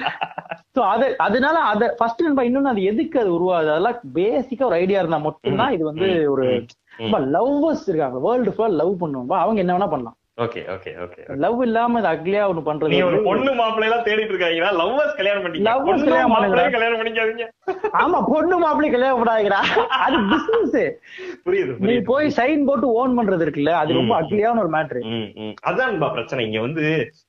சோ 0.76 0.82
அது 0.86 1.06
அதனால 1.26 1.58
அத 1.68 1.84
ஃபர்ஸ்ட் 1.98 2.24
நண்பா 2.24 2.44
இன்னொன்னு 2.44 2.72
அது 2.72 2.82
எதுக்கு 2.90 3.18
அது 3.22 3.30
உருவாகுது? 3.36 3.70
அதெல்லாம் 3.72 4.00
பேசிக்கா 4.16 4.68
ஒரு 4.70 4.78
ஐடியா 4.80 5.02
இருந்தா 5.02 5.20
மட்டும்தான் 5.26 5.74
இது 5.76 5.84
வந்து 5.86 6.08
ஒரு. 6.34 6.46
லவ்வர்ஸ் 7.34 7.86
இருக்காங்க. 7.90 8.18
வேர்ல்டு 8.26 8.52
ஃபுல்லா 8.52 8.78
லவ் 8.80 8.94
பண்ணுவோம் 9.02 9.42
அவங்க 9.42 9.60
என்ன 9.64 9.74
வேணா 9.76 9.90
பண்ணலாம். 9.94 10.18
ஓகே 10.38 10.62
ஓகே 10.74 10.92
ஓகே 11.04 11.22
லவ் 11.44 11.60
இல்லாம 11.66 12.00
இது 12.00 12.10
அக்லியா 12.10 12.42
ஒண்ணு 12.52 12.62
பண்றது 12.68 12.98
ஒரு 13.10 13.20
பொண்ணு 13.28 13.52
மாப்பிள்ளை 13.60 13.86
எல்லாம் 13.88 14.06
தேடிட்டு 14.08 14.34
இருக்காங்களா 14.34 14.72
லவ்வர்ஸ் 14.80 15.18
கல்யாணம் 15.20 15.44
பண்ணிக்க 15.44 15.76
பொண்ணு 15.86 16.08
கல்யாணம் 16.74 17.00
பண்ணிக்காதீங்க. 17.00 17.46
ஆமா 18.02 18.20
பொண்ணு 18.32 18.56
மாப்பிள்ளை 18.64 18.90
கல்யாணம் 18.92 19.20
பண்ணாதீங்கடா. 19.22 19.62
அது 20.06 20.18
பிசினஸ் 20.32 20.76
புரியுது 21.46 21.76
நீ 21.90 21.96
போய் 22.12 22.28
சைன் 22.40 22.66
போட்டு 22.70 22.90
ஓன் 23.00 23.16
பண்றது 23.20 23.46
இருக்குல்ல 23.46 23.76
அது 23.82 23.98
ரொம்ப. 24.00 24.14
அக்லியான 24.22 24.62
ஒரு 24.66 24.72
மேட்ரு. 24.76 25.04
அதான்பா 25.72 26.10
பிரச்சனை. 26.18 26.44
இங்க 26.50 26.62
வந்து 26.68 26.86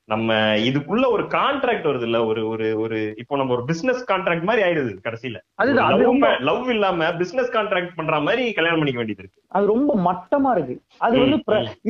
நம்ம 0.08 0.32
இதுக்குள்ள 0.68 1.06
ஒரு 1.10 1.24
கான்ட்ராக்ட் 1.36 1.88
வருது 1.90 2.06
இல்ல 2.08 2.18
ஒரு 2.24 2.42
ஒரு 2.48 2.66
ஒரு 2.82 2.98
இப்போ 3.18 3.36
நம்ம 3.36 3.54
ஒரு 3.56 3.64
பிசினஸ் 3.70 4.02
கான்ட்ராக்ட் 4.10 4.48
மாதிரி 4.50 4.64
ஆயிடுது 4.66 4.92
கடைசியில. 5.06 5.38
அதுதான் 5.62 5.88
அது 5.92 6.10
ரொம்ப 6.10 6.26
லவ் 6.50 6.68
இல்லாம 6.76 7.08
பிசினஸ் 7.22 7.54
கான்ட்ராக்ட் 7.56 7.96
பண்ற 7.96 8.20
மாதிரி 8.28 8.44
கல்யாணம் 8.58 8.80
பண்ணிக்க 8.82 9.00
வேண்டியது 9.02 9.24
இருக்கு. 9.24 9.40
அது 9.56 9.66
ரொம்ப 9.74 9.92
மட்டமா 10.08 10.52
இருக்கு. 10.56 10.76
அது 10.98 11.14
வந்து. 11.22 11.40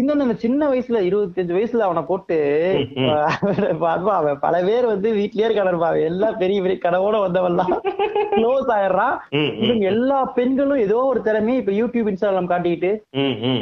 இன்னொன்னு 0.01 0.39
சின்ன 0.47 0.71
வயசுல 0.71 1.05
இருபத்தஞ்சு 1.09 1.57
வயசுல 1.57 1.87
அவனை 1.87 2.03
போட்டு 2.11 2.39
அவன் 4.15 4.43
பல 4.45 4.55
பேர் 4.69 4.87
வந்து 4.93 5.09
வீட்லயே 5.19 5.47
இருக்கானப்பா 5.49 5.91
எல்லாம் 6.11 6.39
பெரிய 6.43 6.61
பெரிய 6.63 6.79
கனவோட 6.85 7.17
வந்தவன்லாம் 7.25 7.73
க்ளோஸ் 8.37 8.71
ஆயிடுறான். 8.77 9.15
இவங்க 9.65 9.85
எல்லா 9.93 10.19
பெண்களும் 10.39 10.85
ஏதோ 10.87 10.99
ஒரு 11.13 11.21
திறமையை 11.29 11.59
இப்ப 11.63 11.75
யூடியூப் 11.81 12.11
இன்ஸ்டாகிராம் 12.13 12.53
காட்டிக்கிட்டு. 12.53 12.91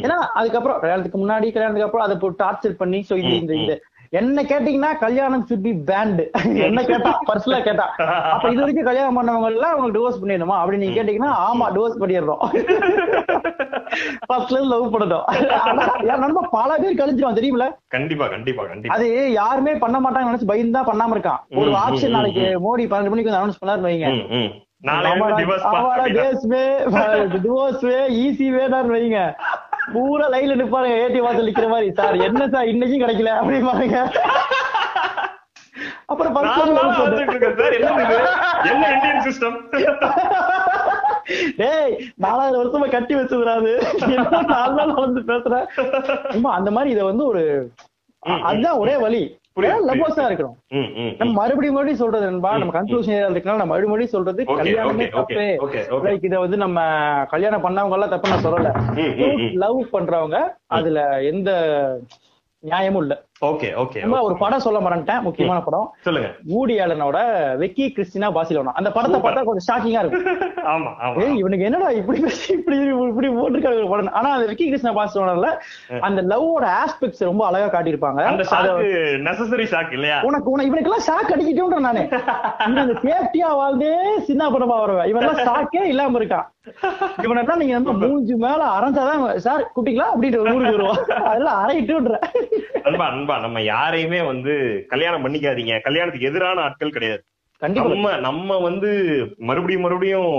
ஏன்னா 0.04 0.18
அதுக்கப்புறம் 0.40 0.80
கல்யாணத்துக்கு 0.84 1.22
முன்னாடி 1.24 1.48
கல்யாணத்துக்கு 1.56 1.88
அப்புறம் 1.88 2.06
அதை 2.06 2.16
டார்ச்சர் 2.44 2.80
பண்ணி 2.82 3.00
சோ 3.10 3.16
இது 3.22 3.34
இந்த 3.42 3.54
இந்த 3.62 3.74
என்ன 4.20 4.38
கேட்டீங்கன்னா 4.50 4.90
கல்யாணம் 5.02 5.44
சுட் 5.48 5.64
பி 5.66 5.72
பேண்ட் 5.88 6.20
என்ன 6.66 6.80
கேட்டா? 6.90 7.10
பர்சனலா 7.28 7.58
கேட்டா. 7.68 7.86
அப்ப 8.32 8.50
இது 8.52 8.60
வரைக்கும் 8.62 8.88
கல்யாணம் 8.88 9.16
பண்ணவங்க 9.18 9.48
எல்லாம் 9.52 9.72
உங்களுக்கு 9.76 9.96
டிவோர்ஸ் 9.96 10.20
பண்ணிடணுமா? 10.22 10.56
அப்படி 10.62 10.80
நீங்க 10.82 10.96
கேட்டீங்கன்னா 10.98 11.30
ஆமா 11.46 11.66
டிவோர்ஸ் 11.76 12.00
பண்ணிடுறோம். 12.02 12.42
ஃபர்ஸ்ட்ல 14.28 14.56
இருந்து 14.58 14.72
லவ் 14.74 14.84
என் 16.10 16.22
நண்பன் 16.24 16.52
பல 16.56 16.70
பேர் 16.82 17.00
கழிஞ்சிருவான் 17.00 17.38
தெரியுமில 17.40 17.66
கண்டிப்பா 17.96 18.28
கண்டிப்பா 18.34 18.62
கண்டிப்பா. 18.70 18.94
அது 18.96 19.08
யாருமே 19.40 19.74
பண்ண 19.84 19.96
மாட்டாங்க 20.04 20.30
நினைச்சு 20.30 20.50
பயந்து 20.52 20.76
தான் 20.78 20.90
பண்ணாம 20.90 21.16
இருக்கான். 21.16 21.40
ஒரு 21.62 21.72
ஆப்ஷன் 21.86 22.16
நாளைக்கு 22.18 22.46
மோடி 22.66 22.86
பன்னெண்டு 22.92 23.14
மணிக்கு 23.14 23.30
வந்து 23.30 23.42
அனௌன்ஸ் 23.42 23.60
பண்ணாரு 23.62 23.86
வைங்க. 23.88 24.08
வே 26.52 26.62
டிவோர்ஸ் 27.44 27.84
வே 27.88 27.98
ஈஸி 28.24 28.46
வேடான்னு 28.56 28.94
வைங்க. 28.96 29.20
பூரா 29.92 30.26
லைன்ல 30.32 30.54
நிப்பாருங்க 30.60 31.00
ஏடி 31.04 31.20
வாசல் 31.24 31.48
நிக்கிற 31.48 31.66
மாதிரி. 31.72 31.88
சார் 31.98 32.16
என்ன 32.28 32.48
சார் 32.48 32.70
இன்னைக்கும் 32.72 33.02
கிடைக்கல 33.02 33.32
அப்புறம். 36.12 36.34
வந்துட்டு 36.36 37.32
இருக்கேன் 37.32 37.56
சார். 37.60 37.74
என்ன 38.70 38.84
இந்தியன் 38.94 39.22
சிஸ்டம் 39.26 39.56
டேய் 41.60 41.94
நாலாயிரம் 42.24 42.60
வருஷமா 42.60 42.86
கட்டி 42.90 43.14
வச்சதுடாது 43.14 43.72
நாலு 44.52 44.74
நாள் 44.78 44.94
வந்து 45.04 45.20
பேசுறேன். 45.30 45.66
சும்மா 46.32 46.50
அந்த 46.58 46.70
மாதிரி 46.70 46.92
இத 46.94 47.04
வந்து 47.04 47.26
ஒரு 47.26 47.44
அதுதான் 48.48 48.80
ஒரே 48.82 48.96
வழி. 49.04 49.22
லவ்வர்ஸா 49.56 49.90
புரியுது. 49.96 50.28
இருக்கணும் 50.28 50.56
ம், 50.72 50.88
ம், 50.98 51.10
நம்ம. 51.16 51.32
மறுபடியும் 51.32 51.74
மறுபடியும் 51.74 51.98
சொல்றது 51.98 52.24
நண்பா 52.26 52.52
நம்ம 52.56 52.72
கன்க்ளூஷன் 52.72 53.34
இருக்கனால 53.34 53.56
நம்ம 53.56 53.72
மறுபடியும் 53.74 54.08
சொல்றது 54.08 54.46
கல்யாணமே 54.52 55.06
தப்பு. 55.10 55.44
லைக் 56.06 56.24
இத 56.24 56.38
வந்து 56.38 56.56
நம்ம 56.56 56.78
கல்யாணம் 57.30 57.64
பண்ணவங்க 57.64 57.92
எல்லாம் 57.92 58.10
தப்பு 58.10 58.28
நான் 58.28 58.44
சொல்லல. 58.46 58.70
லவ் 59.56 59.80
பண்றவங்க 59.92 60.38
அதுல 60.70 60.98
எந்த 61.24 61.50
நியாயமும் 62.62 63.02
இல்ல 63.02 63.14
ஓகே 63.42 63.68
ஓகே 63.74 64.00
ஒரு 64.26 64.34
படம் 64.36 64.62
சொல்ல 64.64 64.78
மறந்துட்டேன் 64.80 65.22
முக்கியமான 65.22 65.60
படம். 65.60 65.86
சொல்லுங்க. 66.04 66.28
ஊடி 66.58 66.74
ஆலனோட 66.80 67.18
வெக்கி 67.62 67.84
கிறிஸ்டினா 67.96 68.28
பாசிலோனா. 68.36 68.72
அந்த 68.72 68.90
படத்தை 68.92 69.18
பார்த்தா 69.20 69.42
கொஞ்சம் 69.44 69.66
ஷாக்கிங்கா 69.68 70.02
இருக்கும் 70.02 70.22
ஆமா 70.74 70.90
ஆமா. 71.04 71.24
இவனுக்கு 71.40 71.66
என்னடா 71.68 71.88
இப்படி 71.98 72.18
இப்படி 72.54 72.76
இப்படி 73.08 73.28
போட்டிருக்காங்க 73.30 73.80
ஒரு 73.82 73.90
படம்? 73.92 74.12
ஆனா 74.12 74.28
அந்த 74.36 74.46
விக்கி 74.50 74.66
கிருஷ்ணா 74.66 74.92
பாசிலோனால 74.98 75.50
அந்த 76.00 76.22
லவ்வோட 76.30 76.68
ஆஸ்பெக்ட்ஸ் 76.82 77.28
ரொம்ப 77.30 77.42
அழகா 77.48 77.68
காட்டியிருப்பாங்க. 77.74 78.22
அந்த 78.30 78.46
ஷாக்கு 78.52 78.88
நெசசரி 79.26 79.66
ஷாக் 79.74 79.92
இல்லையா? 79.98 80.18
உனக்கு 80.30 80.50
உனக்கு 80.50 80.70
இவனுக்கு 80.70 80.90
எல்லாம் 80.90 81.06
ஷாக் 81.08 81.34
அடிக்கிட்டோன்ற 81.36 81.80
நானு 81.88 82.04
அந்த 82.66 82.94
சேஃப்டியா 83.04 83.50
வாழ்ந்தே 83.60 83.92
சின்ன 84.30 84.50
படமா 84.50 84.78
வருவேன். 84.84 85.08
இவன் 85.12 85.24
எல்லாம் 85.24 85.44
ஷாக்கே 85.50 85.84
இல்லாம 85.92 86.18
இருக்கான். 86.20 86.48
இவனெல்லாம் 87.24 87.60
நீங்க 87.62 87.74
வந்து 87.78 87.92
மூஞ்சி 88.02 88.34
மேல 88.44 88.60
அரைஞ்சாதான் 88.76 89.24
சார் 89.46 89.64
குட்டிங்களா? 89.76 90.06
அப்படின்ற 90.12 90.38
ஒரு 90.42 90.54
ஊருக்கு 90.56 90.76
வருவான். 90.76 91.02
அதெல்லாம் 91.30 91.58
அரைட்டுன்ற 91.62 92.14
அன்பா 93.24 93.40
நம்ம 93.40 93.62
யாரையுமே 93.62 94.20
வந்து 94.22 94.52
கல்யாணம் 94.88 95.24
பண்ணிக்காதீங்க. 95.24 95.74
கல்யாணத்துக்கு 95.80 96.28
எதிரான 96.28 96.60
ஆட்கள் 96.60 96.90
கிடையாது. 96.90 97.22
நம்ம 97.62 98.16
நம்ம 98.18 98.56
வந்து 98.58 98.88
மறுபடியும் 99.38 99.82
மறுபடியும் 99.82 100.30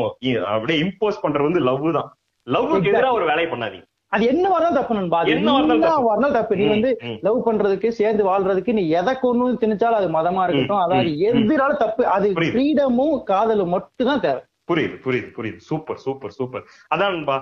அப்படியே 0.45 0.77
இம்போஸ் 0.81 1.23
பண்றது 1.23 1.49
வந்து 1.49 1.59
லவ் 1.59 1.85
தான். 1.93 2.09
லவ்வுக்கு 2.47 2.89
எதிரா 2.91 3.11
ஒரு 3.11 3.25
வேலையை 3.25 3.47
பண்ணாதீங்க. 3.51 3.85
அது 4.09 4.25
என்ன 4.25 4.45
வரணும் 4.49 4.73
தப்பு 4.73 4.93
நண்பா. 4.95 5.19
என்ன 5.23 5.53
வரணும் 5.59 6.31
தப்பு. 6.31 6.55
நீ 6.55 6.65
வந்து. 6.65 6.89
லவ் 7.21 7.39
பண்றதுக்கு 7.47 7.87
சேர்ந்து 7.99 8.23
வாழ்றதுக்கு 8.23 8.73
நீ 8.73 8.89
எதை 8.89 9.13
கொண்டு 9.19 9.57
திணிச்சாலும் 9.63 9.99
அது 10.01 10.09
மதமா 10.09 10.43
இருக்கட்டும். 10.43 10.83
அதாவது 10.85 11.09
ம், 11.11 11.25
எதிரால 11.29 11.73
தப்பு. 11.75 12.03
அது. 12.07 12.27
ஃப்ரீடமும் 12.33 13.23
காதலும் 13.23 13.69
மட்டும் 13.69 14.07
தான் 14.07 14.19
தேவை. 14.19 14.41
புரியுது 14.71 14.95
புரியுது 15.05 15.29
புரியுது. 15.37 15.59
Super 15.69 15.97
super 15.97 16.31
super. 16.31 16.63
அதான்பா 16.95 17.37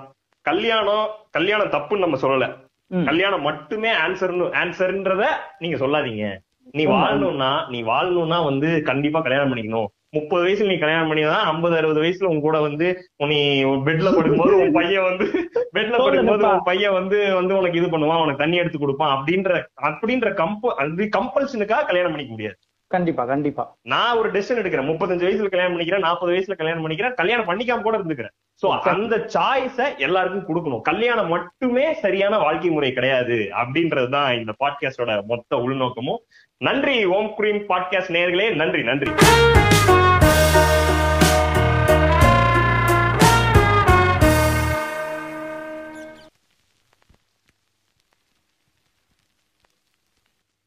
கல்யாணம் 0.46 1.06
கல்யாணம் 1.30 1.70
தப்புன்னு 1.70 2.04
நம்ம 2.06 2.16
சொல்லல. 2.16 2.46
கல்யாணம் 2.90 3.42
மட்டுமே 3.42 3.90
ஆன்சர்னு 4.04 4.46
ஆன்சர்ன்றத 4.62 5.24
நீங்க 5.58 5.76
சொல்லாதீங்க. 5.84 6.26
நீ 6.72 6.86
வாழணும்னா 6.86 7.50
நீ 7.68 7.82
வாழணும்னா 7.82 8.44
வந்து 8.44 8.82
கண்டிப்பா 8.82 9.20
கல்யாணம் 9.20 9.50
பண்ணிக்கணும். 9.52 9.88
முப்பது 10.10 10.42
வயசுல 10.44 10.70
நீ 10.72 10.76
கல்யாணம் 10.78 11.10
பண்ணினா 11.10 11.38
ஐம்பது 11.52 11.76
அறுபது 11.76 12.00
வயசுல 12.02 12.28
உன் 12.32 12.40
கூட 12.40 12.60
வந்து 12.60 12.86
நீ 13.32 13.38
பெட்ல 13.86 14.08
படுக்கும்போது 14.16 14.54
உன் 14.62 14.72
பையன் 14.72 15.02
வந்து 15.02 15.26
பெட்ல 15.72 15.94
படுக்கும்போது 16.02 16.44
உன் 16.50 16.68
பையன் 16.68 16.92
வந்து 16.92 17.18
வந்து 17.34 17.58
உனக்கு 17.58 17.80
இது 17.80 17.88
பண்ணுவான் 17.94 18.22
உனக்கு 18.24 18.42
தண்ணி 18.44 18.56
எடுத்து 18.56 18.78
கொடுப்பான் 18.78 19.14
அப்படின்ற 19.16 19.62
அப்படின்ற 19.88 20.30
கம்ப 20.42 20.74
அது 20.74 21.08
கம்பல்ஷனுக்காக 21.18 21.88
கல்யாணம் 21.90 22.12
பண்ணிக்க 22.12 22.32
முடியாது. 22.32 22.58
கண்டிப்பா 22.86 23.24
கண்டிப்பா. 23.24 23.76
நான் 23.82 24.16
ஒரு 24.16 24.30
டெசிஷன் 24.30 24.58
எடுக்கிறேன். 24.60 24.88
முப்பத்தஞ்சு 24.90 25.26
வயசுல 25.26 25.48
கல்யாணம் 25.48 25.78
பண்ணிக்கிறேன் 25.78 25.98
நாற்பது 25.98 26.32
வயசுல 26.32 26.56
கல்யாணம் 26.56 26.88
பண்ணிக்கிறேன் 26.88 27.14
கல்யாணம் 27.14 27.48
பண்ணிக்காம 27.48 27.82
கூட 27.82 27.98
இருந்துக்கிறேன். 27.98 28.34
சோ 28.62 28.78
அந்த 28.78 29.16
சாய்ஸ 29.16 29.98
எல்லாருக்கும் 29.98 30.46
கொடுக்கணும். 30.48 30.80
கல்யாணம் 30.80 31.28
மட்டுமே 31.28 31.94
சரியான 31.94 32.38
வாழ்க்கை 32.38 32.70
முறை 32.70 32.92
கிடையாது 32.92 33.50
அப்படின்றதுதான் 33.56 34.38
இந்த 34.38 34.52
பாட்காஸ்டோட 34.64 35.22
மொத்த 35.22 35.56
உள்நோக்கமும். 35.56 36.18
நன்றி 36.56 37.04
ஓம் 37.04 37.34
குரீம் 37.38 37.64
பாட்காஸ்ட் 37.68 38.14
நேயர்களே. 38.16 38.54
நன்றி 38.54 38.82
நன்றி. 38.82 39.10